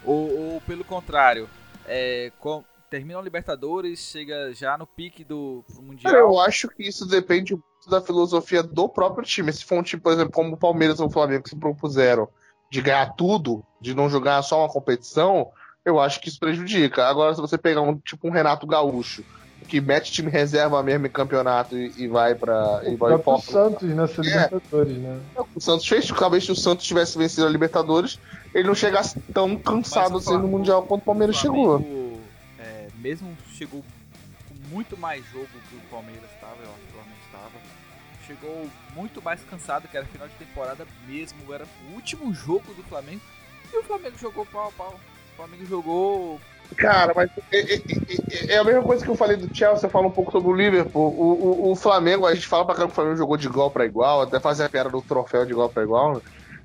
Ou, 0.05 0.55
ou 0.55 0.61
pelo 0.61 0.85
contrário, 0.85 1.49
é, 1.87 2.33
com- 2.39 2.65
termina 2.89 3.19
o 3.19 3.23
Libertadores, 3.23 3.99
chega 3.99 4.53
já 4.55 4.79
no 4.79 4.87
pique 4.87 5.25
do 5.25 5.65
Mundial? 5.81 6.15
Eu 6.15 6.39
acho 6.41 6.69
que 6.69 6.85
isso 6.87 7.07
depende 7.07 7.53
muito 7.55 7.91
da 7.91 8.01
filosofia 8.01 8.63
do 8.63 8.89
próprio 8.89 9.25
time. 9.25 9.53
Se 9.53 9.65
for 9.65 9.79
um 9.79 9.83
time, 9.83 10.01
por 10.01 10.13
exemplo, 10.13 10.33
como 10.33 10.55
o 10.55 10.57
Palmeiras 10.57 11.01
ou 11.01 11.07
o 11.09 11.11
Flamengo 11.11 11.43
que 11.43 11.51
se 11.51 11.57
propuseram 11.57 12.29
de 12.71 12.81
ganhar 12.81 13.15
tudo, 13.15 13.65
de 13.81 13.95
não 13.95 14.09
jogar 14.09 14.43
só 14.43 14.61
uma 14.61 14.69
competição, 14.73 15.51
eu 15.85 16.01
acho 16.01 16.21
que 16.21 16.29
isso 16.29 16.39
prejudica. 16.41 17.07
Agora, 17.07 17.35
se 17.35 17.41
você 17.41 17.57
pegar 17.59 17.81
um 17.83 17.97
tipo 17.99 18.27
um 18.29 18.33
Renato 18.33 18.67
Gaúcho, 18.67 19.25
que 19.69 19.81
mete 19.81 20.13
time 20.13 20.31
reserva 20.31 20.81
mesmo 20.83 21.07
em 21.07 21.11
campeonato 21.11 21.77
e, 21.77 21.93
e 21.97 22.07
vai 22.09 22.35
para 22.35 22.83
e 22.85 22.95
O 22.95 22.97
vai 22.97 23.19
próprio 23.19 23.23
foca- 23.43 23.53
Santos 23.53 23.89
nessa 23.89 24.21
É. 24.21 24.25
Libertadores, 24.25 24.97
né? 24.99 25.21
O 25.55 25.61
Santos 25.61 25.89
fez, 25.89 26.07
talvez 26.09 26.45
se 26.45 26.53
o 26.53 26.57
Santos 26.57 26.87
tivesse 26.87 27.19
vencido 27.19 27.47
a 27.47 27.51
Libertadores, 27.51 28.19
ele 28.55 28.69
não 28.69 28.75
chegasse 28.75 29.19
tão 29.35 29.57
cansado 29.57 30.15
o 30.15 30.19
assim 30.19 30.37
no 30.39 30.47
Mundial 30.47 30.83
quanto 30.85 31.03
o 31.03 31.05
Palmeiras 31.05 31.37
O 31.37 31.41
chegou. 31.41 32.21
É, 32.59 32.87
mesmo 32.99 33.37
chegou 33.55 33.83
com 34.49 34.75
muito 34.75 34.97
mais 34.97 35.25
jogo 35.33 35.49
que 35.69 35.77
o 35.77 35.81
Palmeiras 35.91 36.31
estava, 36.35 36.57
eu 36.63 36.69
acho 36.71 36.81
que 36.81 36.89
o 36.89 36.93
Flamengo 36.93 37.21
estava. 37.27 37.77
Chegou 38.27 38.69
muito 38.95 39.23
mais 39.23 39.41
cansado, 39.45 39.87
que 39.89 39.97
era 39.97 40.05
final 40.07 40.27
de 40.29 40.35
temporada 40.35 40.87
mesmo, 41.09 41.53
era 41.53 41.65
o 41.91 41.95
último 41.95 42.33
jogo 42.35 42.73
do 42.75 42.83
Flamengo. 42.85 43.21
E 43.73 43.79
o 43.79 43.83
Flamengo 43.83 44.17
jogou 44.19 44.45
pau 44.47 44.69
a 44.69 44.73
pau. 44.73 44.95
O 45.33 45.37
Flamengo 45.37 45.67
jogou. 45.67 46.41
Cara, 46.75 47.13
mas 47.17 47.31
é, 47.53 47.75
é- 47.77 47.77
é- 48.31 48.55
é 48.55 48.59
a 48.59 48.65
mesma 48.65 48.85
coisa 48.85 49.03
que 49.03 49.11
eu 49.11 49.15
falei 49.15 49.37
do 49.37 49.49
Chelsea, 49.53 49.87
eu 49.87 49.91
falo 49.91 50.09
um 50.09 50.13
pouco 50.13 50.31
sobre 50.33 50.49
o 50.51 50.55
Liverpool. 50.55 51.03
O, 51.17 51.69
o, 51.69 51.73
o 51.73 51.77
Flamengo, 51.77 52.27
a 52.27 52.35
gente 52.35 52.47
fala 52.47 52.67
pra 52.67 52.75
caramba 52.75 52.91
que 52.93 52.93
o 52.93 52.97
Flamengo 52.97 53.17
jogou 53.17 53.37
de 53.37 53.47
igual 53.47 53.71
pra 53.73 53.87
igual, 53.87 54.21
até 54.21 54.39
fazer 54.41 54.65
a 54.65 54.69
piada 54.71 54.91
do 54.91 55.03
troféu 55.03 55.47
de 55.47 55.53
igual 55.53 55.71
pra 55.71 55.83
igual, 55.83 56.17
né? 56.17 56.21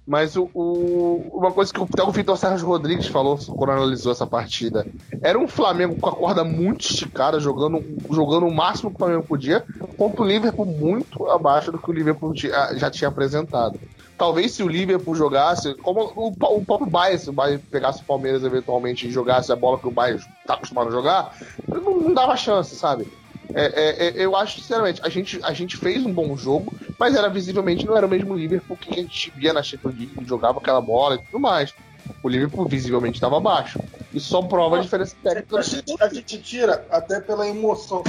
Mas 0.06 0.36
o, 0.36 0.50
o- 0.54 1.38
uma 1.40 1.54
coisa 1.54 1.72
que 1.72 1.80
o- 1.80 1.84
até 1.86 2.04
o 2.04 2.12
Vitor 2.12 2.36
Sérgio 2.38 2.68
Rodrigues 2.68 3.08
falou 3.08 3.38
quando 3.56 3.72
analisou 3.72 4.12
essa 4.12 4.28
partida, 4.28 4.88
era 5.24 5.38
um 5.40 5.48
Flamengo 5.48 5.96
com 5.98 6.10
a 6.10 6.16
corda 6.16 6.44
muito 6.44 6.82
esticada, 6.84 7.40
jogando, 7.40 7.82
jogando 8.12 8.48
o 8.48 8.54
máximo 8.54 8.90
que 8.92 8.96
o 8.96 9.00
Flamengo 9.00 9.24
podia, 9.28 9.64
contra 9.96 10.24
o 10.24 10.28
Liverpool 10.28 10.66
muito 10.66 11.26
abaixo 11.30 11.72
do 11.72 11.80
que 11.82 11.90
o 11.90 11.94
Liverpool 11.94 12.34
já 12.36 12.90
tinha 12.90 13.08
apresentado. 13.10 13.80
Talvez 14.22 14.52
se 14.52 14.62
o 14.62 14.68
Liverpool 14.68 15.16
jogasse, 15.16 15.74
como 15.82 16.14
o, 16.16 16.28
o 16.28 16.64
próprio 16.64 16.88
Bayern, 16.88 17.20
se 17.20 17.32
o 17.32 17.34
Bayern 17.34 17.60
pegasse 17.72 18.04
o 18.04 18.06
Palmeiras 18.06 18.44
eventualmente 18.44 19.08
e 19.08 19.12
jogasse 19.12 19.52
a 19.52 19.56
bola 19.56 19.80
que 19.80 19.88
o 19.88 19.92
Bayern 19.92 20.24
tá 20.46 20.54
acostumado 20.54 20.90
a 20.90 20.92
jogar, 20.92 21.36
não, 21.68 22.00
não 22.00 22.14
dava 22.14 22.38
chance, 22.38 22.76
sabe? 22.76 23.12
É, 23.56 23.66
é, 23.66 24.08
é, 24.10 24.24
eu 24.24 24.36
acho, 24.36 24.62
sinceramente, 24.62 25.02
a 25.04 25.10
gente, 25.10 25.40
a 25.42 25.54
gente 25.54 25.76
fez 25.76 26.06
um 26.06 26.14
bom 26.14 26.38
jogo, 26.38 26.72
mas 27.00 27.16
era 27.16 27.30
visivelmente 27.30 27.84
não 27.84 27.98
era 27.98 28.06
o 28.06 28.10
mesmo 28.10 28.36
Liverpool 28.36 28.78
que 28.78 28.92
a 28.92 29.02
gente 29.02 29.34
via 29.36 29.54
na 29.54 29.64
Champions 29.64 29.98
League, 29.98 30.14
jogava 30.28 30.60
aquela 30.60 30.82
bola 30.82 31.16
e 31.16 31.18
tudo 31.18 31.40
mais. 31.40 31.74
O 32.22 32.30
Liverpool 32.30 32.68
visivelmente 32.68 33.16
estava 33.16 33.38
abaixo. 33.38 33.80
Isso 34.14 34.30
só 34.30 34.44
prova 34.44 34.78
a 34.78 34.82
diferença 34.82 35.16
técnica. 35.24 35.58
A 35.58 35.64
gente, 35.64 35.96
a 36.00 36.08
gente 36.08 36.38
tira 36.38 36.86
até 36.92 37.20
pela 37.20 37.48
emoção 37.48 38.04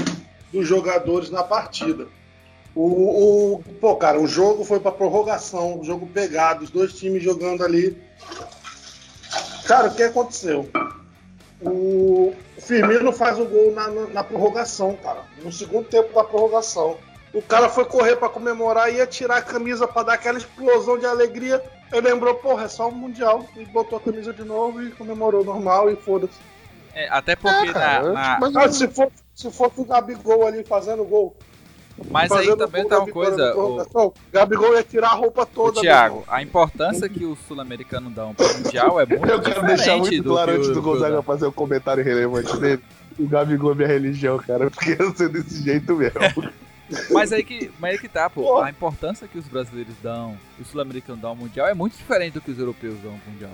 dos 0.53 0.69
jogadores 0.69 1.31
na 1.31 1.43
partida. 1.43 2.07
O, 2.75 3.55
o- 3.57 3.63
pô, 3.81 3.97
cara, 3.97 4.19
o 4.21 4.27
jogo 4.27 4.65
foi 4.65 4.81
pra 4.81 4.91
prorrogação, 4.91 5.79
o 5.81 5.85
jogo 5.85 6.07
pegado, 6.07 6.65
os 6.65 6.71
dois 6.71 6.93
times 6.95 7.23
jogando 7.23 7.63
ali. 7.65 7.97
Cara, 9.67 9.89
o 9.89 9.95
que 9.95 10.03
aconteceu? 10.03 10.69
O 11.61 12.35
Firmino 12.59 13.13
faz 13.13 13.39
o 13.39 13.45
gol 13.45 13.73
na, 13.73 13.89
na, 13.89 14.07
na 14.09 14.25
prorrogação, 14.25 14.97
cara. 15.03 15.21
No 15.43 15.53
segundo 15.53 15.85
tempo 15.87 16.13
da 16.15 16.25
prorrogação. 16.25 16.97
O 17.33 17.41
cara 17.41 17.69
foi 17.69 17.85
correr 17.85 18.17
pra 18.17 18.29
comemorar, 18.29 18.93
ia 18.93 19.07
tirar 19.07 19.37
a 19.39 19.43
camisa 19.43 19.87
pra 19.89 20.03
dar 20.03 20.15
aquela 20.15 20.39
explosão 20.39 20.99
de 20.99 21.07
alegria. 21.07 21.63
Ele 21.93 22.09
lembrou, 22.09 22.35
porra, 22.35 22.65
é 22.65 22.69
só 22.69 22.89
o 22.89 22.93
Mundial. 22.95 23.47
E 23.57 23.65
botou 23.67 23.99
a 23.99 24.01
camisa 24.03 24.33
de 24.33 24.45
novo 24.45 24.83
e 24.83 24.91
comemorou 24.91 25.45
normal 25.45 25.91
e 25.91 25.97
foda-se. 25.97 26.39
É, 26.95 27.09
até 27.09 27.35
porque 27.37 27.69
É, 27.71 27.73
cara, 27.73 28.03
na, 28.09 28.13
na- 28.13 28.39
mas- 28.41 28.57
Ah, 28.57 28.71
se 28.73 28.87
for, 28.89 29.11
se 29.35 29.51
for 29.51 29.73
o 29.77 29.85
Gabigol 29.85 30.47
ali 30.47 30.63
fazendo 30.65 31.05
gol. 31.05 31.35
Mas 32.11 32.31
aí 32.33 32.57
também 32.57 32.87
tá 32.87 32.99
uma 32.99 33.09
coisa, 33.13 33.51
o, 33.51 33.55
prorrogação, 33.55 34.13
Gabigol 34.33 34.75
ia 34.75 34.83
tirar 34.83 35.09
a 35.09 35.15
roupa 35.15 35.43
o 35.43 35.47
toda. 35.47 35.81
Thiago, 35.81 36.25
a 36.29 36.43
importância 36.43 37.09
que 37.09 37.25
o 37.25 37.37
sul-americano 37.49 38.11
dão 38.11 38.35
pro 38.35 38.47
Mundial 38.59 39.01
é 39.01 39.07
muito 39.07 39.27
Eu 39.29 39.41
quero 39.41 39.63
deixar 39.67 39.77
diferente 39.97 40.01
muito 40.01 40.23
do 40.23 40.31
claro 40.31 40.53
antes 40.53 40.69
o- 40.69 40.73
do 40.75 40.83
que 40.83 40.89
o- 40.89 40.93
Gonzaga 40.93 41.23
fazer 41.23 41.47
o 41.47 41.53
comentário 41.53 42.03
relevante 42.05 42.57
dele. 42.59 42.83
O 43.19 43.27
Gabigol 43.29 43.73
é 43.73 43.75
minha 43.75 43.89
religião, 43.89 44.39
cara. 44.39 44.71
Porque 44.71 44.97
eu 44.99 45.15
sou 45.15 45.29
desse 45.29 45.63
jeito 45.63 45.95
mesmo. 45.97 46.19
Mas 47.11 47.33
aí 47.33 47.43
que, 47.43 47.71
mas 47.79 47.93
aí 47.93 47.99
que 47.99 48.09
tá, 48.09 48.29
pô. 48.29 48.43
Pô. 48.43 48.59
A 48.61 48.71
importância 48.71 49.27
que 49.27 49.39
os 49.39 49.47
brasileiros 49.49 49.95
dão, 50.03 50.37
os 50.61 50.67
sul-americanos 50.69 51.21
dão 51.21 51.31
ao 51.31 51.37
Mundial 51.37 51.67
é 51.67 51.75
muito 51.75 51.97
diferente 51.97 52.35
do 52.35 52.41
que 52.41 52.51
os 52.51 52.59
europeus 52.59 52.99
dão 53.01 53.13
ao 53.13 53.33
Mundial. 53.33 53.51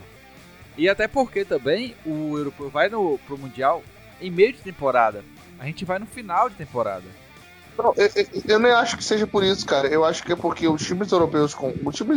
E 0.76 0.88
até 0.88 1.06
porque 1.08 1.44
também 1.44 1.94
o 2.06 2.36
europeu 2.36 2.68
vai 2.70 2.88
no, 2.88 3.18
pro 3.26 3.36
Mundial 3.38 3.82
em 4.20 4.30
meio 4.30 4.52
de 4.52 4.58
temporada. 4.60 5.24
A 5.58 5.64
gente 5.66 5.84
vai 5.84 5.98
no 5.98 6.06
final 6.06 6.48
de 6.48 6.54
temporada. 6.56 7.04
Não, 7.78 7.94
eu, 7.96 8.08
eu- 8.48 8.58
nem 8.58 8.72
acho 8.72 8.96
que 8.96 9.04
seja 9.04 9.26
por 9.26 9.44
isso, 9.44 9.64
cara. 9.64 9.86
Eu 9.88 10.04
acho 10.04 10.24
que 10.24 10.32
é 10.32 10.36
porque 10.36 10.66
os 10.68 10.82
times 10.82 11.12
europeus 11.12 11.54
com. 11.54 11.76
O 11.84 11.90
time, 11.92 12.16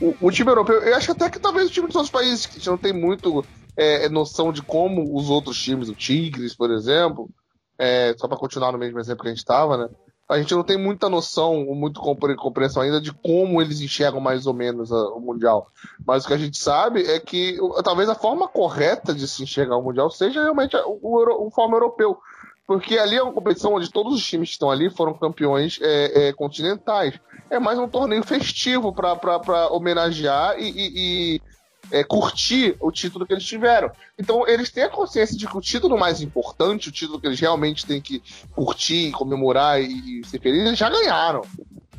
o, 0.00 0.28
o 0.28 0.30
time 0.30 0.50
europeu. 0.50 0.80
Eu 0.82 0.96
acho 0.96 1.10
até 1.10 1.28
que 1.28 1.40
talvez 1.40 1.68
o 1.68 1.72
time 1.72 1.88
dos 1.88 1.96
outros 1.96 2.12
países 2.12 2.46
que 2.46 2.64
não 2.68 2.78
tem 2.78 2.92
muito 2.92 3.44
é, 3.76 4.08
noção 4.08 4.52
de 4.52 4.62
como 4.62 5.16
os 5.16 5.28
outros 5.28 5.58
times, 5.60 5.88
o 5.88 5.94
Tigres, 5.96 6.54
por 6.54 6.70
exemplo, 6.70 7.28
é, 7.76 8.14
só 8.16 8.28
pra 8.28 8.36
continuar 8.38 8.70
no 8.70 8.78
mesmo 8.78 9.00
exemplo 9.00 9.22
que 9.22 9.28
a 9.28 9.34
gente 9.34 9.44
tava, 9.44 9.76
né? 9.76 9.88
A 10.28 10.38
gente 10.38 10.54
não 10.54 10.62
tem 10.62 10.78
muita 10.78 11.08
noção, 11.08 11.66
ou 11.66 11.74
muito 11.74 12.00
compre- 12.00 12.36
compreensão 12.36 12.82
ainda 12.84 13.00
de 13.00 13.12
como 13.12 13.60
eles 13.60 13.80
enxergam 13.80 14.20
mais 14.20 14.46
ou 14.46 14.54
menos 14.54 14.92
a- 14.92 15.08
o 15.08 15.20
Mundial. 15.20 15.66
Mas 16.06 16.24
o 16.24 16.28
que 16.28 16.34
a 16.34 16.38
gente 16.38 16.56
sabe 16.56 17.02
é 17.04 17.18
que 17.18 17.58
o- 17.60 17.82
talvez 17.82 18.08
a 18.08 18.14
forma 18.14 18.46
correta 18.46 19.12
de 19.12 19.26
se 19.26 19.42
enxergar 19.42 19.76
o 19.76 19.82
Mundial 19.82 20.08
seja 20.08 20.40
realmente 20.40 20.76
a- 20.76 20.86
o, 20.86 21.18
euro- 21.18 21.44
o 21.46 21.50
forma 21.50 21.74
europeu. 21.74 22.16
Porque 22.70 22.96
ali 22.96 23.16
é 23.16 23.22
uma 23.24 23.32
competição 23.32 23.74
onde 23.74 23.90
todos 23.90 24.14
os 24.14 24.24
times 24.24 24.50
que 24.50 24.52
estão 24.52 24.70
ali 24.70 24.88
foram 24.88 25.12
campeões 25.12 25.80
é, 25.82 26.28
é, 26.28 26.32
continentais. 26.32 27.18
É 27.50 27.58
mais 27.58 27.76
um 27.80 27.88
torneio 27.88 28.22
festivo 28.22 28.92
para 28.94 29.66
homenagear 29.72 30.56
e, 30.56 30.68
e- 30.70 30.92
e 31.34 31.40
é, 31.90 32.04
curtir 32.04 32.76
o 32.78 32.92
título 32.92 33.26
que 33.26 33.32
eles 33.32 33.44
tiveram. 33.44 33.90
Então, 34.16 34.46
eles 34.46 34.70
têm 34.70 34.84
a 34.84 34.88
consciência 34.88 35.36
de 35.36 35.48
que 35.48 35.58
o 35.58 35.60
título 35.60 35.98
mais 35.98 36.20
importante, 36.22 36.90
o 36.90 36.92
título 36.92 37.20
que 37.20 37.26
eles 37.26 37.40
realmente 37.40 37.84
têm 37.84 38.00
que 38.00 38.22
curtir, 38.52 39.10
comemorar 39.10 39.82
e, 39.82 40.20
e 40.20 40.24
ser 40.24 40.38
felizes, 40.40 40.66
eles 40.68 40.78
já 40.78 40.88
ganharam. 40.88 41.42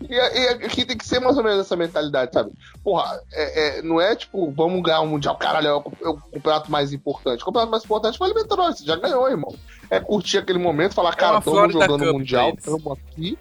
E, 0.10 0.14
e 0.14 0.48
aqui 0.66 0.86
tem 0.86 0.98
que 0.98 1.06
ser 1.06 1.20
mais 1.20 1.38
ou 1.38 1.44
menos 1.44 1.60
essa 1.60 1.76
mentalidade, 1.76 2.32
sabe? 2.34 2.52
Porra, 2.84 3.22
é, 3.32 3.80
é, 3.80 3.82
não 3.82 4.00
é 4.00 4.16
tipo, 4.16 4.52
vamos 4.52 4.82
ganhar 4.82 5.02
um 5.02 5.08
Mundial, 5.08 5.38
caralho, 5.38 5.68
é 5.68 5.76
o, 5.76 5.84
é 6.02 6.10
o 6.10 6.18
campeonato 6.18 6.72
mais 6.72 6.94
importante. 6.94 7.42
O 7.42 7.46
campeonato 7.46 7.72
mais 7.72 7.84
importante 7.84 8.18
foi 8.18 8.28
o 8.28 8.30
Libertadores, 8.30 8.80
você 8.80 8.86
já 8.86 8.96
ganhou, 8.96 9.30
irmão. 9.30 9.54
É 9.90 10.00
curtir 10.00 10.38
aquele 10.38 10.60
momento, 10.60 10.94
falar, 10.94 11.16
cara, 11.16 11.40
estamos 11.40 11.74
jogando 11.74 12.02
o 12.04 12.14
Mundial, 12.14 12.54
estamos 12.58 12.86
aqui. 12.88 13.38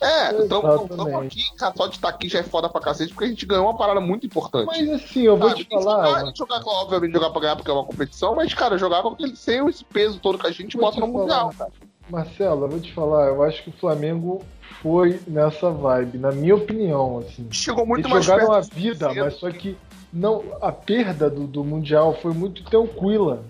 É, 0.00 0.42
estamos 0.42 1.16
aqui, 1.16 1.56
cara, 1.56 1.74
só 1.76 1.86
de 1.88 1.96
estar 1.96 2.08
aqui 2.08 2.28
já 2.28 2.38
é 2.38 2.42
foda 2.44 2.68
pra 2.68 2.80
cacete, 2.80 3.12
porque 3.12 3.24
a 3.24 3.28
gente 3.28 3.44
ganhou 3.44 3.64
uma 3.64 3.76
parada 3.76 4.00
muito 4.00 4.24
importante. 4.26 4.66
Mas 4.66 4.88
assim, 4.90 5.22
eu 5.22 5.36
vou 5.36 5.52
te 5.52 5.64
falar. 5.64 6.06
Jogar, 6.06 6.36
jogar, 6.36 6.62
obviamente, 6.64 7.12
jogar 7.12 7.30
pra 7.30 7.40
ganhar 7.40 7.56
porque 7.56 7.70
é 7.70 7.74
uma 7.74 7.84
competição, 7.84 8.34
mas, 8.36 8.54
cara, 8.54 8.78
jogar 8.78 9.02
com 9.02 9.08
aquele, 9.08 9.34
sem 9.34 9.66
esse 9.68 9.84
peso 9.84 10.20
todo 10.20 10.38
que 10.38 10.46
a 10.46 10.52
gente 10.52 10.76
bota 10.76 11.00
no 11.00 11.06
falar, 11.06 11.18
Mundial, 11.18 11.54
cara. 11.58 11.72
Marcelo, 12.08 12.64
eu 12.64 12.68
vou 12.70 12.80
te 12.80 12.92
falar, 12.92 13.26
eu 13.26 13.42
acho 13.42 13.64
que 13.64 13.70
o 13.70 13.72
Flamengo 13.72 14.42
foi 14.82 15.20
nessa 15.26 15.70
vibe, 15.70 16.18
na 16.18 16.32
minha 16.32 16.54
opinião, 16.54 17.18
assim. 17.18 17.46
Chegou 17.50 17.86
muito 17.86 18.02
Eles 18.06 18.12
mais 18.12 18.24
jogaram 18.24 18.52
a 18.52 18.60
vida, 18.60 19.12
mas 19.12 19.34
só 19.34 19.50
que 19.50 19.76
não, 20.12 20.42
a 20.60 20.72
perda 20.72 21.28
do, 21.28 21.46
do 21.46 21.64
Mundial 21.64 22.16
foi 22.20 22.32
muito 22.32 22.62
tranquila. 22.64 23.44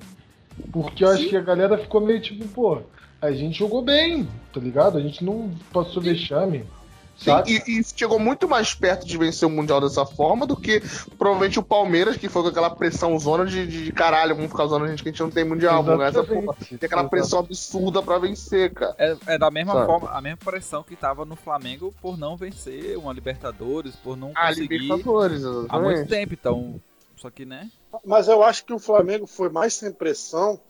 Porque 0.72 1.04
eu 1.04 1.08
Sim. 1.08 1.14
acho 1.14 1.28
que 1.28 1.36
a 1.36 1.40
galera 1.40 1.78
ficou 1.78 2.00
meio 2.00 2.20
tipo, 2.20 2.46
pô, 2.48 2.80
a 3.20 3.30
gente 3.32 3.58
jogou 3.58 3.82
bem, 3.82 4.26
tá 4.52 4.60
ligado? 4.60 4.98
A 4.98 5.00
gente 5.00 5.24
não 5.24 5.50
passou 5.72 6.02
vexame. 6.02 6.64
E, 7.46 7.80
e, 7.80 7.84
chegou 7.84 8.18
muito 8.18 8.48
mais 8.48 8.74
perto 8.74 9.06
de 9.06 9.18
vencer 9.18 9.46
o 9.46 9.50
Mundial 9.50 9.80
dessa 9.80 10.06
forma 10.06 10.46
do 10.46 10.56
que 10.56 10.80
provavelmente 11.18 11.58
o 11.58 11.62
Palmeiras, 11.62 12.16
que 12.16 12.28
foi 12.28 12.42
com 12.42 12.48
aquela 12.48 12.70
pressão 12.70 13.18
zona 13.18 13.44
de, 13.44 13.66
de, 13.66 13.84
de 13.86 13.92
caralho, 13.92 14.36
vamos 14.36 14.50
ficar 14.50 14.64
usando 14.64 14.84
a 14.84 14.88
gente 14.88 15.02
que 15.02 15.08
a 15.08 15.12
gente 15.12 15.20
não 15.20 15.30
tem 15.30 15.44
Mundial, 15.44 15.82
vamos 15.82 16.04
essa 16.04 16.22
porra. 16.22 16.54
Tem 16.68 16.78
aquela 16.80 17.08
pressão 17.08 17.40
absurda 17.40 18.02
pra 18.02 18.18
vencer, 18.18 18.72
cara. 18.72 18.94
É, 18.98 19.16
é 19.26 19.38
da 19.38 19.50
mesma 19.50 19.72
Sabe? 19.72 19.86
forma, 19.86 20.10
a 20.10 20.20
mesma 20.20 20.38
pressão 20.44 20.82
que 20.82 20.94
tava 20.94 21.24
no 21.24 21.34
Flamengo 21.34 21.92
por 22.00 22.16
não 22.16 22.36
vencer 22.36 22.96
uma 22.96 23.12
Libertadores, 23.12 23.96
por 23.96 24.16
não 24.16 24.32
ah, 24.34 24.48
conseguir 24.48 24.78
Libertadores, 24.78 25.42
há 25.68 25.78
muito 25.80 26.08
tempo, 26.08 26.34
então. 26.34 26.80
Só 27.16 27.30
que, 27.30 27.44
né? 27.44 27.68
Mas 28.04 28.28
eu 28.28 28.44
acho 28.44 28.64
que 28.64 28.72
o 28.72 28.78
Flamengo 28.78 29.26
foi 29.26 29.48
mais 29.48 29.74
sem 29.74 29.90
pressão. 29.90 30.60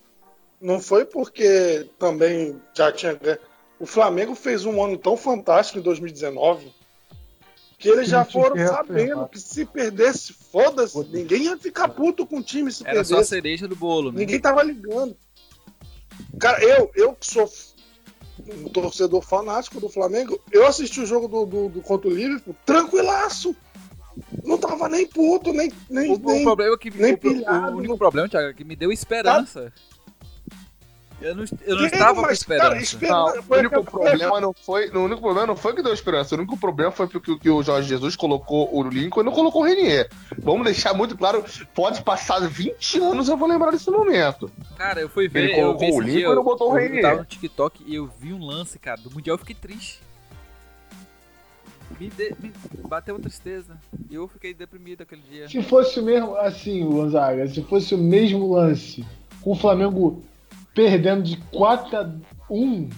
Não 0.61 0.81
foi 0.81 1.05
porque 1.05 1.89
também 1.99 2.61
já 2.75 2.91
tinha 2.91 3.13
ganho 3.13 3.39
o 3.79 3.87
Flamengo 3.87 4.35
fez 4.35 4.65
um 4.65 4.83
ano 4.83 4.97
tão 4.97 5.17
fantástico 5.17 5.79
em 5.79 5.83
2019 5.83 6.73
que 7.79 7.89
eles 7.89 8.09
já 8.09 8.25
foram 8.25 8.57
sabendo 8.67 9.29
que 9.29 9.39
se 9.39 9.65
perdesse, 9.65 10.33
foda-se, 10.33 10.99
ninguém 11.13 11.45
ia 11.45 11.57
ficar 11.57 11.89
puto 11.89 12.27
com 12.27 12.39
o 12.39 12.43
time 12.43 12.73
se 12.73 12.83
Era 12.83 12.95
perdesse. 12.95 13.13
Era 13.13 13.23
só 13.23 13.25
a 13.25 13.29
cereja 13.29 13.69
do 13.69 13.77
bolo, 13.77 14.11
né? 14.11 14.19
Ninguém 14.19 14.41
tava 14.41 14.65
ligando. 14.65 15.17
Cara, 16.41 16.61
eu, 16.63 16.91
eu 16.97 17.15
que 17.15 17.25
sou 17.25 17.49
um 18.49 18.69
torcedor 18.69 19.23
fanático 19.23 19.81
do 19.81 19.89
Flamengo, 19.89 20.41
eu 20.51 20.67
assisti 20.67 21.01
o 21.01 21.07
jogo 21.07 21.29
do, 21.29 21.47
do, 21.47 21.69
do 21.69 21.81
contra 21.81 22.09
o 22.09 22.13
Liverpool 22.13 22.57
tranquilaço. 22.67 23.55
Não 24.45 24.59
tava 24.59 24.89
nem 24.89 25.07
puto, 25.07 25.53
nem. 25.53 25.73
nem 25.89 26.13
o, 26.13 26.19
nem, 26.19 26.41
o 26.41 26.45
problema 26.45 26.75
é 26.75 26.79
que 26.79 26.91
nem 26.91 27.15
o, 27.15 27.19
pilhado, 27.19 27.77
o 27.77 27.79
único 27.79 27.97
problema, 27.97 28.29
Thiago, 28.29 28.49
é 28.49 28.53
que 28.53 28.65
me 28.65 28.75
deu 28.75 28.91
esperança. 28.91 29.73
Tá? 29.73 29.83
Eu 31.21 31.35
não, 31.35 31.45
eu 31.67 31.77
não 31.77 31.87
estava 31.87 32.23
com 32.23 32.31
esperança. 32.31 32.97
Cara, 32.99 33.13
não, 33.13 33.27
o 33.27 33.59
único 33.59 33.85
problema 33.85 34.41
não 34.41 34.53
foi. 34.53 34.89
O 34.91 35.01
único 35.01 35.21
problema 35.21 35.47
não 35.49 35.57
foi 35.57 35.75
que 35.75 35.83
deu 35.83 35.93
esperança. 35.93 36.35
O 36.35 36.39
único 36.39 36.57
problema 36.57 36.93
foi 36.93 37.09
porque 37.09 37.37
que 37.39 37.51
o 37.51 37.63
Jorge 37.63 37.89
Jesus 37.89 38.15
colocou 38.15 38.73
o 38.73 38.83
Lincoln 38.85 39.23
e 39.23 39.25
não 39.25 39.33
colocou 39.33 39.63
o 39.63 39.65
Renier. 39.65 40.09
Vamos 40.39 40.65
deixar 40.65 40.95
muito 40.95 41.17
claro, 41.17 41.45
pode 41.75 42.03
passar 42.03 42.41
20 42.41 43.01
anos, 43.01 43.29
eu 43.29 43.37
vou 43.37 43.49
lembrar 43.49 43.73
desse 43.73 43.91
momento. 43.91 44.51
Cara, 44.77 45.01
eu 45.01 45.09
fui 45.09 45.27
ver. 45.27 45.45
Ele 45.45 45.55
colocou 45.55 45.97
o 45.97 46.01
Lincoln 46.01 46.33
e 46.33 46.35
não 46.37 46.45
botou 46.45 46.71
o 46.71 46.75
Renier. 46.75 46.99
Eu 46.99 47.03
tava 47.03 47.19
no 47.19 47.25
TikTok 47.25 47.83
e 47.85 47.97
eu 47.97 48.09
vi 48.19 48.33
um 48.33 48.45
lance, 48.45 48.79
cara, 48.79 49.01
do 49.01 49.11
Mundial 49.11 49.35
eu 49.35 49.39
fiquei 49.39 49.57
triste. 49.57 50.01
Me, 51.99 52.09
de, 52.11 52.35
me 52.41 52.53
bateu 52.87 53.17
uma 53.17 53.21
tristeza. 53.21 53.77
E 54.09 54.15
eu 54.15 54.29
fiquei 54.29 54.55
deprimido 54.55 55.03
aquele 55.03 55.23
dia. 55.23 55.49
Se 55.49 55.61
fosse 55.63 55.99
o 55.99 56.03
mesmo, 56.03 56.37
assim, 56.37 56.85
Gonzaga, 56.85 57.49
se 57.49 57.61
fosse 57.63 57.95
o 57.95 57.99
mesmo 57.99 58.53
lance, 58.53 59.05
com 59.43 59.53
o 59.53 59.57
Flamengo 59.57 60.23
perdendo 60.79 61.25
de 61.25 61.37
4 61.37 61.97
a 61.97 62.15
1, 62.49 62.89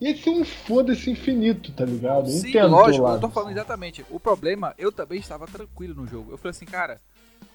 ia 0.00 0.16
ser 0.16 0.30
um 0.30 0.44
foda-se 0.44 1.10
infinito, 1.10 1.72
tá 1.72 1.84
ligado? 1.84 2.30
Sim, 2.30 2.50
Entendo 2.50 2.70
lógico, 2.70 3.08
eu 3.08 3.18
tô 3.18 3.28
falando 3.28 3.50
exatamente. 3.50 4.06
O 4.08 4.20
problema, 4.20 4.72
eu 4.78 4.92
também 4.92 5.18
estava 5.18 5.44
tranquilo 5.44 5.96
no 5.96 6.06
jogo. 6.06 6.30
Eu 6.30 6.38
falei 6.38 6.50
assim, 6.50 6.64
cara, 6.64 7.00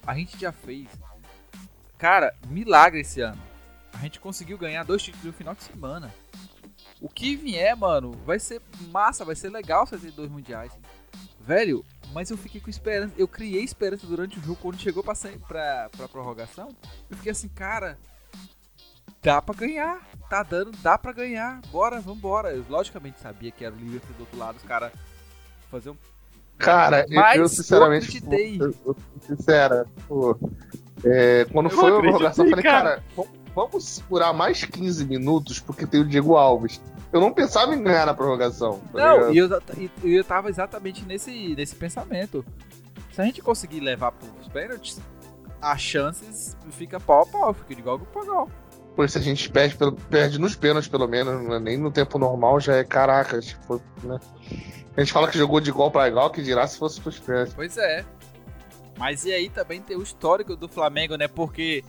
a 0.06 0.14
gente 0.14 0.38
já 0.38 0.52
fez. 0.52 0.86
Cara, 1.96 2.34
milagre 2.46 3.00
esse 3.00 3.22
ano. 3.22 3.40
A 3.94 3.96
gente 4.02 4.20
conseguiu 4.20 4.58
ganhar 4.58 4.84
dois 4.84 5.02
títulos 5.02 5.24
no 5.24 5.32
final 5.32 5.54
de 5.54 5.62
semana. 5.62 6.12
O 7.00 7.08
que 7.08 7.34
vier, 7.34 7.74
mano, 7.74 8.12
vai 8.26 8.38
ser 8.38 8.60
massa, 8.90 9.24
vai 9.24 9.34
ser 9.34 9.48
legal 9.48 9.86
fazer 9.86 10.10
dois 10.10 10.30
mundiais. 10.30 10.72
Velho, 11.40 11.82
mas 12.12 12.30
eu 12.30 12.36
fiquei 12.36 12.60
com 12.60 12.68
esperança. 12.68 13.14
Eu 13.16 13.26
criei 13.26 13.64
esperança 13.64 14.06
durante 14.06 14.38
o 14.38 14.42
jogo. 14.42 14.58
Quando 14.60 14.78
chegou 14.78 15.02
pra, 15.02 15.14
pra, 15.48 15.88
pra 15.96 16.06
prorrogação, 16.08 16.68
eu 17.08 17.16
fiquei 17.16 17.32
assim, 17.32 17.48
cara, 17.48 17.96
dá 19.22 19.40
pra 19.40 19.54
ganhar. 19.54 20.00
Tá 20.28 20.42
dando, 20.42 20.70
dá 20.82 20.96
pra 20.96 21.12
ganhar. 21.12 21.60
Bora, 21.72 22.00
vambora. 22.00 22.52
Eu 22.52 22.64
logicamente 22.68 23.20
sabia 23.20 23.50
que 23.50 23.64
era 23.64 23.74
o 23.74 23.78
Liverpool 23.78 24.14
do 24.16 24.20
outro 24.20 24.38
lado, 24.38 24.56
os 24.56 24.62
caras 24.62 24.92
fazer 25.70 25.90
um. 25.90 25.96
Cara, 26.58 27.06
Mas 27.08 27.38
eu, 27.38 27.48
sinceramente. 27.48 28.22
Eu, 28.60 28.74
eu, 28.84 28.96
sincera, 29.26 29.86
pô, 30.06 30.38
é, 31.04 31.46
quando 31.52 31.70
eu 31.70 31.76
foi 31.76 31.90
a 31.90 32.00
prorrogação, 32.00 32.44
eu 32.44 32.50
falei, 32.50 32.64
cara, 32.64 33.02
vamos 33.54 33.84
segurar 33.84 34.32
mais 34.32 34.62
15 34.62 35.06
minutos 35.06 35.58
porque 35.58 35.86
tem 35.86 36.00
o 36.00 36.04
Diego 36.04 36.36
Alves. 36.36 36.80
Eu 37.12 37.20
não 37.20 37.32
pensava 37.32 37.74
em 37.74 37.82
ganhar 37.82 38.06
na 38.06 38.14
prorrogação. 38.14 38.80
Tá 38.92 39.16
não, 39.16 39.32
e 39.32 39.38
eu, 39.38 39.48
eu 40.04 40.24
tava 40.24 40.48
exatamente 40.48 41.04
nesse, 41.04 41.54
nesse 41.56 41.74
pensamento. 41.74 42.44
Se 43.10 43.20
a 43.20 43.24
gente 43.24 43.42
conseguir 43.42 43.80
levar 43.80 44.12
pros 44.12 44.48
pênaltis, 44.48 45.00
as 45.60 45.80
chances 45.80 46.56
fica 46.70 47.00
pau 47.00 47.22
a 47.22 47.26
pau, 47.26 47.54
fica 47.54 47.74
de 47.74 47.80
igual 47.80 47.98
pro 47.98 48.22
igual. 48.22 48.48
Pois 49.00 49.12
se 49.12 49.16
a 49.16 49.22
gente 49.22 49.48
perde, 49.48 49.76
pelo, 49.76 49.92
perde 49.92 50.38
nos 50.38 50.54
pênaltis, 50.54 50.86
pelo 50.86 51.08
menos, 51.08 51.42
né? 51.48 51.58
nem 51.58 51.78
no 51.78 51.90
tempo 51.90 52.18
normal 52.18 52.60
já 52.60 52.76
é 52.76 52.84
caraca. 52.84 53.40
Tipo, 53.40 53.80
né? 54.04 54.20
A 54.94 55.00
gente 55.00 55.10
fala 55.10 55.26
que 55.26 55.38
jogou 55.38 55.58
de 55.58 55.70
igual 55.70 55.90
para 55.90 56.06
igual, 56.06 56.28
que 56.28 56.42
dirá 56.42 56.66
se 56.66 56.78
fosse 56.78 57.00
pros 57.00 57.18
pênaltis. 57.18 57.54
Pois 57.54 57.78
é. 57.78 58.04
Mas 58.98 59.24
e 59.24 59.32
aí 59.32 59.48
também 59.48 59.80
tem 59.80 59.96
o 59.96 60.02
histórico 60.02 60.54
do 60.54 60.68
Flamengo, 60.68 61.16
né? 61.16 61.26
Porque 61.26 61.82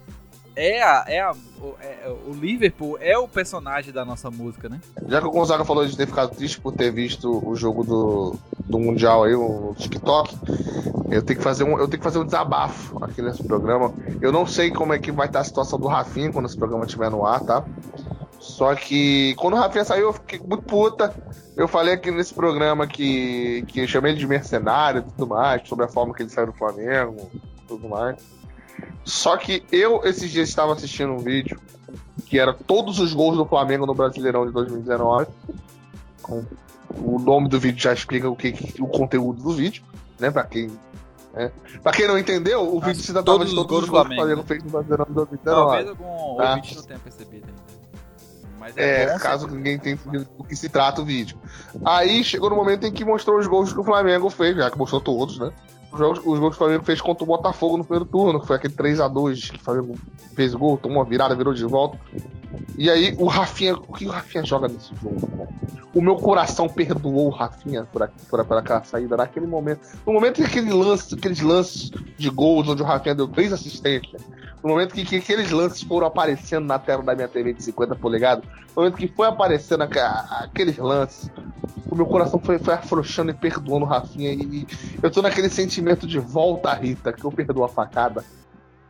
é, 0.55 0.81
a, 0.81 1.05
é, 1.07 1.19
a, 1.21 1.31
o, 1.31 1.75
é 1.79 2.15
o 2.27 2.33
Liverpool 2.33 2.97
é 2.99 3.17
o 3.17 3.27
personagem 3.27 3.93
da 3.93 4.03
nossa 4.03 4.29
música, 4.29 4.67
né? 4.67 4.79
Já 5.07 5.21
que 5.21 5.27
o 5.27 5.31
Gonzaga 5.31 5.63
falou 5.63 5.85
de 5.85 5.95
ter 5.95 6.07
ficado 6.07 6.35
triste 6.35 6.59
por 6.59 6.73
ter 6.73 6.91
visto 6.91 7.47
o 7.47 7.55
jogo 7.55 7.83
do, 7.83 8.35
do 8.65 8.79
Mundial 8.79 9.23
aí, 9.23 9.33
o 9.33 9.73
TikTok, 9.77 10.37
eu 11.09 11.21
tenho 11.21 11.39
que 11.39 11.43
fazer 11.43 11.63
um, 11.63 11.77
eu 11.77 11.87
tenho 11.87 11.99
que 11.99 12.03
fazer 12.03 12.19
um 12.19 12.25
desabafo 12.25 13.03
aqui 13.03 13.21
nesse 13.21 13.43
programa. 13.43 13.93
Eu 14.21 14.31
não 14.31 14.45
sei 14.45 14.71
como 14.71 14.93
é 14.93 14.99
que 14.99 15.11
vai 15.11 15.27
estar 15.27 15.39
a 15.39 15.43
situação 15.43 15.79
do 15.79 15.87
Rafinha 15.87 16.31
quando 16.31 16.45
esse 16.45 16.57
programa 16.57 16.85
estiver 16.85 17.09
no 17.09 17.25
ar, 17.25 17.41
tá? 17.41 17.63
Só 18.39 18.73
que 18.75 19.35
quando 19.35 19.53
o 19.53 19.57
Rafinha 19.57 19.85
saiu, 19.85 20.07
eu 20.07 20.13
fiquei 20.13 20.39
muito 20.39 20.63
puta. 20.63 21.13
Eu 21.55 21.67
falei 21.67 21.93
aqui 21.93 22.09
nesse 22.09 22.33
programa 22.33 22.87
que, 22.87 23.63
que 23.67 23.81
eu 23.81 23.87
chamei 23.87 24.13
ele 24.13 24.19
de 24.19 24.27
mercenário 24.27 24.99
e 25.01 25.11
tudo 25.11 25.27
mais, 25.27 25.67
sobre 25.67 25.85
a 25.85 25.87
forma 25.87 26.13
que 26.13 26.23
ele 26.23 26.29
saiu 26.29 26.47
do 26.47 26.53
Flamengo 26.53 27.29
tudo 27.71 27.87
mais. 27.87 28.17
Só 29.03 29.38
que 29.38 29.63
eu, 29.71 30.01
esses 30.03 30.29
dias, 30.29 30.49
estava 30.49 30.73
assistindo 30.73 31.11
um 31.13 31.19
vídeo 31.19 31.59
que 32.25 32.39
era 32.39 32.53
todos 32.53 32.99
os 32.99 33.13
gols 33.13 33.36
do 33.36 33.45
Flamengo 33.45 33.86
no 33.86 33.93
Brasileirão 33.93 34.45
de 34.45 34.53
2019. 34.53 35.27
O 36.89 37.19
nome 37.19 37.49
do 37.49 37.59
vídeo 37.59 37.82
já 37.82 37.93
explica 37.93 38.29
o 38.29 38.36
que, 38.36 38.53
o 38.79 38.88
conteúdo 38.88 39.41
do 39.41 39.51
vídeo, 39.51 39.84
né? 40.19 40.32
Pra 40.32 40.43
quem. 40.43 40.71
Né? 41.34 41.51
Pra 41.82 41.91
quem 41.91 42.07
não 42.07 42.17
entendeu, 42.17 42.75
o 42.75 42.79
vídeo 42.79 43.01
se 43.01 43.11
tratava 43.11 43.45
de 43.45 43.55
todos 43.55 43.84
os 43.84 43.89
gols 43.89 44.07
que 44.09 44.13
o 44.13 44.15
Flamengo 44.15 44.43
fez 44.43 44.63
no 44.63 44.69
Brasileirão 44.69 45.05
de 45.05 45.13
2019. 45.13 45.43
Talvez 45.43 45.89
algum 45.89 46.38
tá? 46.38 46.49
ouvinte 46.49 46.75
não 46.75 46.84
tenha 46.84 46.99
percebido 46.99 47.45
ainda. 47.47 47.71
Mas 48.61 48.77
é, 48.77 49.03
é 49.05 49.19
caso 49.19 49.47
ninguém 49.47 49.79
tenha 49.79 49.95
entendido 49.95 50.27
do 50.38 50.43
que 50.43 50.55
se 50.55 50.69
trata 50.69 51.01
o 51.01 51.05
vídeo. 51.05 51.36
Aí 51.84 52.23
chegou 52.23 52.47
no 52.49 52.55
momento 52.55 52.86
em 52.86 52.91
que 52.91 53.03
mostrou 53.03 53.39
os 53.39 53.47
gols 53.47 53.73
que 53.73 53.79
o 53.79 53.84
Flamengo 53.84 54.29
fez, 54.29 54.55
já 54.55 54.69
que 54.69 54.77
mostrou 54.77 55.01
todos, 55.01 55.39
né? 55.39 55.51
Os 55.91 55.99
jogos, 55.99 56.19
os 56.19 56.39
gols 56.39 56.55
que 56.55 56.61
o 56.61 56.65
Flamengo 56.65 56.83
fez 56.83 57.01
contra 57.01 57.23
o 57.23 57.27
Botafogo 57.27 57.77
no 57.77 57.83
primeiro 57.83 58.05
turno, 58.05 58.39
que 58.39 58.47
foi 58.47 58.55
aquele 58.55 58.73
3x2 58.73 59.51
que 59.51 59.57
o 59.57 59.63
Flamengo 59.63 59.95
fez 60.35 60.53
gol, 60.53 60.77
tomou 60.77 60.99
uma 60.99 61.05
virada, 61.05 61.35
virou 61.35 61.53
de 61.53 61.65
volta. 61.65 61.99
E 62.77 62.89
aí 62.89 63.15
o 63.17 63.25
Rafinha, 63.27 63.75
o 63.75 63.93
que 63.93 64.05
o 64.05 64.09
Rafinha 64.09 64.43
joga 64.45 64.67
nesse 64.67 64.93
jogo, 64.95 65.27
cara? 65.27 65.49
O 65.93 66.01
meu 66.01 66.15
coração 66.15 66.69
perdoou 66.69 67.27
o 67.27 67.29
Rafinha 67.29 67.83
por, 67.91 68.03
aqui, 68.03 68.25
por, 68.29 68.43
por 68.45 68.57
aquela 68.57 68.83
saída 68.83 69.17
naquele 69.17 69.45
momento. 69.45 69.81
No 70.05 70.13
momento 70.13 70.35
que 70.35 70.43
aquele 70.43 70.71
lance, 70.71 71.13
aqueles 71.13 71.41
lances 71.41 71.91
de 72.17 72.29
gols 72.29 72.67
onde 72.69 72.81
o 72.81 72.85
Rafinha 72.85 73.13
deu 73.13 73.27
três 73.27 73.51
assistências, 73.51 74.21
no 74.64 74.70
momento 74.70 74.93
que, 74.93 75.03
que 75.03 75.16
aqueles 75.18 75.51
lances 75.51 75.82
foram 75.82 76.07
aparecendo 76.07 76.66
na 76.66 76.78
tela 76.78 77.01
da 77.01 77.16
minha 77.16 77.28
TV 77.28 77.53
de 77.53 77.64
50 77.64 77.95
polegadas, 77.95 78.45
no 78.76 78.84
momento 78.84 78.97
que 78.97 79.07
foi 79.07 79.28
aparecendo 79.28 79.84
aqueles 79.84 80.78
lances, 80.78 81.32
o 81.89 81.95
meu 81.95 82.05
coração 82.05 82.39
foi, 82.39 82.59
foi 82.59 82.74
afrouxando 82.74 83.32
e 83.32 83.34
perdoando 83.34 83.86
o 83.86 83.88
Rafinha. 83.88 84.32
E, 84.32 84.68
eu 85.01 85.12
tô 85.12 85.22
naquele 85.22 85.49
sentimento 85.49 86.07
de 86.07 86.20
volta, 86.20 86.74
Rita, 86.74 87.12
que 87.12 87.24
eu 87.24 87.32
perdoo 87.32 87.64
a 87.64 87.70
facada. 87.70 88.24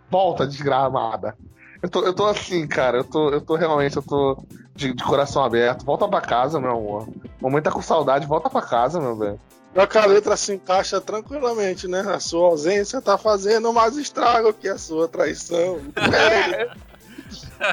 Volta, 0.09 0.45
desgramada. 0.45 1.35
Eu 1.81 1.89
tô, 1.89 2.05
eu 2.05 2.13
tô 2.13 2.27
assim, 2.27 2.67
cara. 2.67 2.97
Eu 2.97 3.03
tô, 3.03 3.29
eu 3.29 3.41
tô 3.41 3.55
realmente, 3.55 3.95
eu 3.95 4.03
tô 4.03 4.37
de, 4.75 4.93
de 4.93 5.03
coração 5.03 5.43
aberto. 5.43 5.85
Volta 5.85 6.07
pra 6.07 6.21
casa, 6.21 6.59
meu 6.59 6.71
amor. 6.71 7.07
Mamãe 7.41 7.61
tá 7.61 7.71
com 7.71 7.81
saudade, 7.81 8.27
volta 8.27 8.49
pra 8.49 8.61
casa, 8.61 8.99
meu 8.99 9.15
bem. 9.15 9.39
Já 9.73 9.87
que 9.87 9.97
a 9.97 10.05
letra 10.05 10.35
se 10.35 10.53
encaixa 10.53 10.99
tranquilamente, 10.99 11.87
né? 11.87 12.01
A 12.01 12.19
sua 12.19 12.47
ausência 12.47 13.01
tá 13.01 13.17
fazendo 13.17 13.71
mais 13.71 13.95
estrago 13.95 14.53
que 14.53 14.67
a 14.67 14.77
sua 14.77 15.07
traição. 15.07 15.79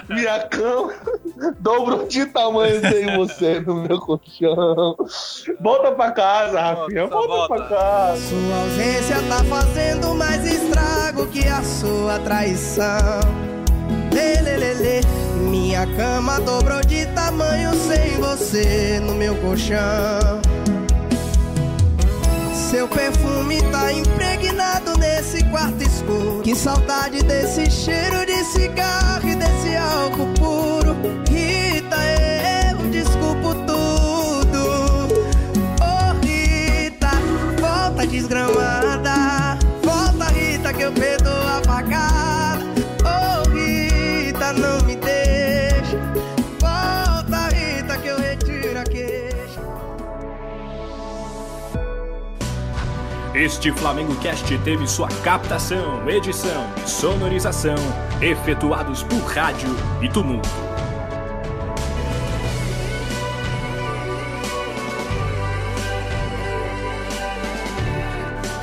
Minha 0.09 0.41
cama 0.49 0.93
dobrou 1.59 2.07
de 2.07 2.27
tamanho 2.27 2.81
sem 2.81 3.17
você 3.17 3.61
no 3.61 3.75
meu 3.75 3.99
colchão. 3.99 4.97
Volta 5.61 5.93
pra 5.93 6.13
casa, 6.13 6.61
Rafinha. 6.61 7.07
Volta, 7.07 7.27
volta, 7.27 7.55
pra 7.55 7.69
casa. 7.69 8.21
Sua 8.29 8.61
ausência 8.61 9.17
tá 9.29 9.45
fazendo 9.45 10.15
mais 10.15 10.45
estrago 10.45 11.27
que 11.29 11.49
a 11.49 11.63
sua 11.63 12.19
traição. 12.21 13.21
Lelelele, 14.13 15.01
minha 15.79 15.87
cama 15.97 16.41
dobrou 16.41 16.81
de 16.81 17.07
tamanho 17.07 17.71
sem 17.75 18.19
você 18.19 19.01
no 19.01 19.15
meu 19.15 19.37
colchão. 19.37 20.41
Seu 22.71 22.89
perfume 22.89 23.63
tá 23.71 23.93
impregnado 23.93 24.99
nesse 24.99 25.45
quarto 25.45 25.81
escuro. 25.83 26.41
Que 26.43 26.55
saudade 26.57 27.23
desse 27.23 27.71
cheiro 27.71 28.27
de 28.27 28.45
cigarro 28.45 29.29
e 29.29 29.37
desse 29.37 29.77
álcool 29.77 30.27
puro. 30.35 30.97
Rita, 31.31 31.97
eu 32.73 32.91
desculpo 32.91 33.55
tudo. 33.65 35.09
Oh, 35.81 36.27
Rita, 36.27 37.11
volta 37.61 38.07
desgramada. 38.07 39.59
Volta, 39.83 40.25
Rita, 40.33 40.73
que 40.73 40.83
eu 40.83 40.93
perdoo 40.93 41.33
a 41.33 41.63
facada. 41.65 42.38
Este 53.39 53.71
Flamengo 53.71 54.17
Cast 54.17 54.59
teve 54.65 54.89
sua 54.89 55.07
captação, 55.23 56.11
edição 56.11 56.69
e 56.85 56.91
sonorização 56.91 57.77
efetuados 58.21 59.05
por 59.05 59.21
rádio 59.21 59.69
e 60.03 60.09
tumulto. 60.09 60.49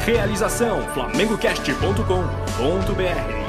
Realização 0.06 0.82
flamengocast.com.br 0.90 3.45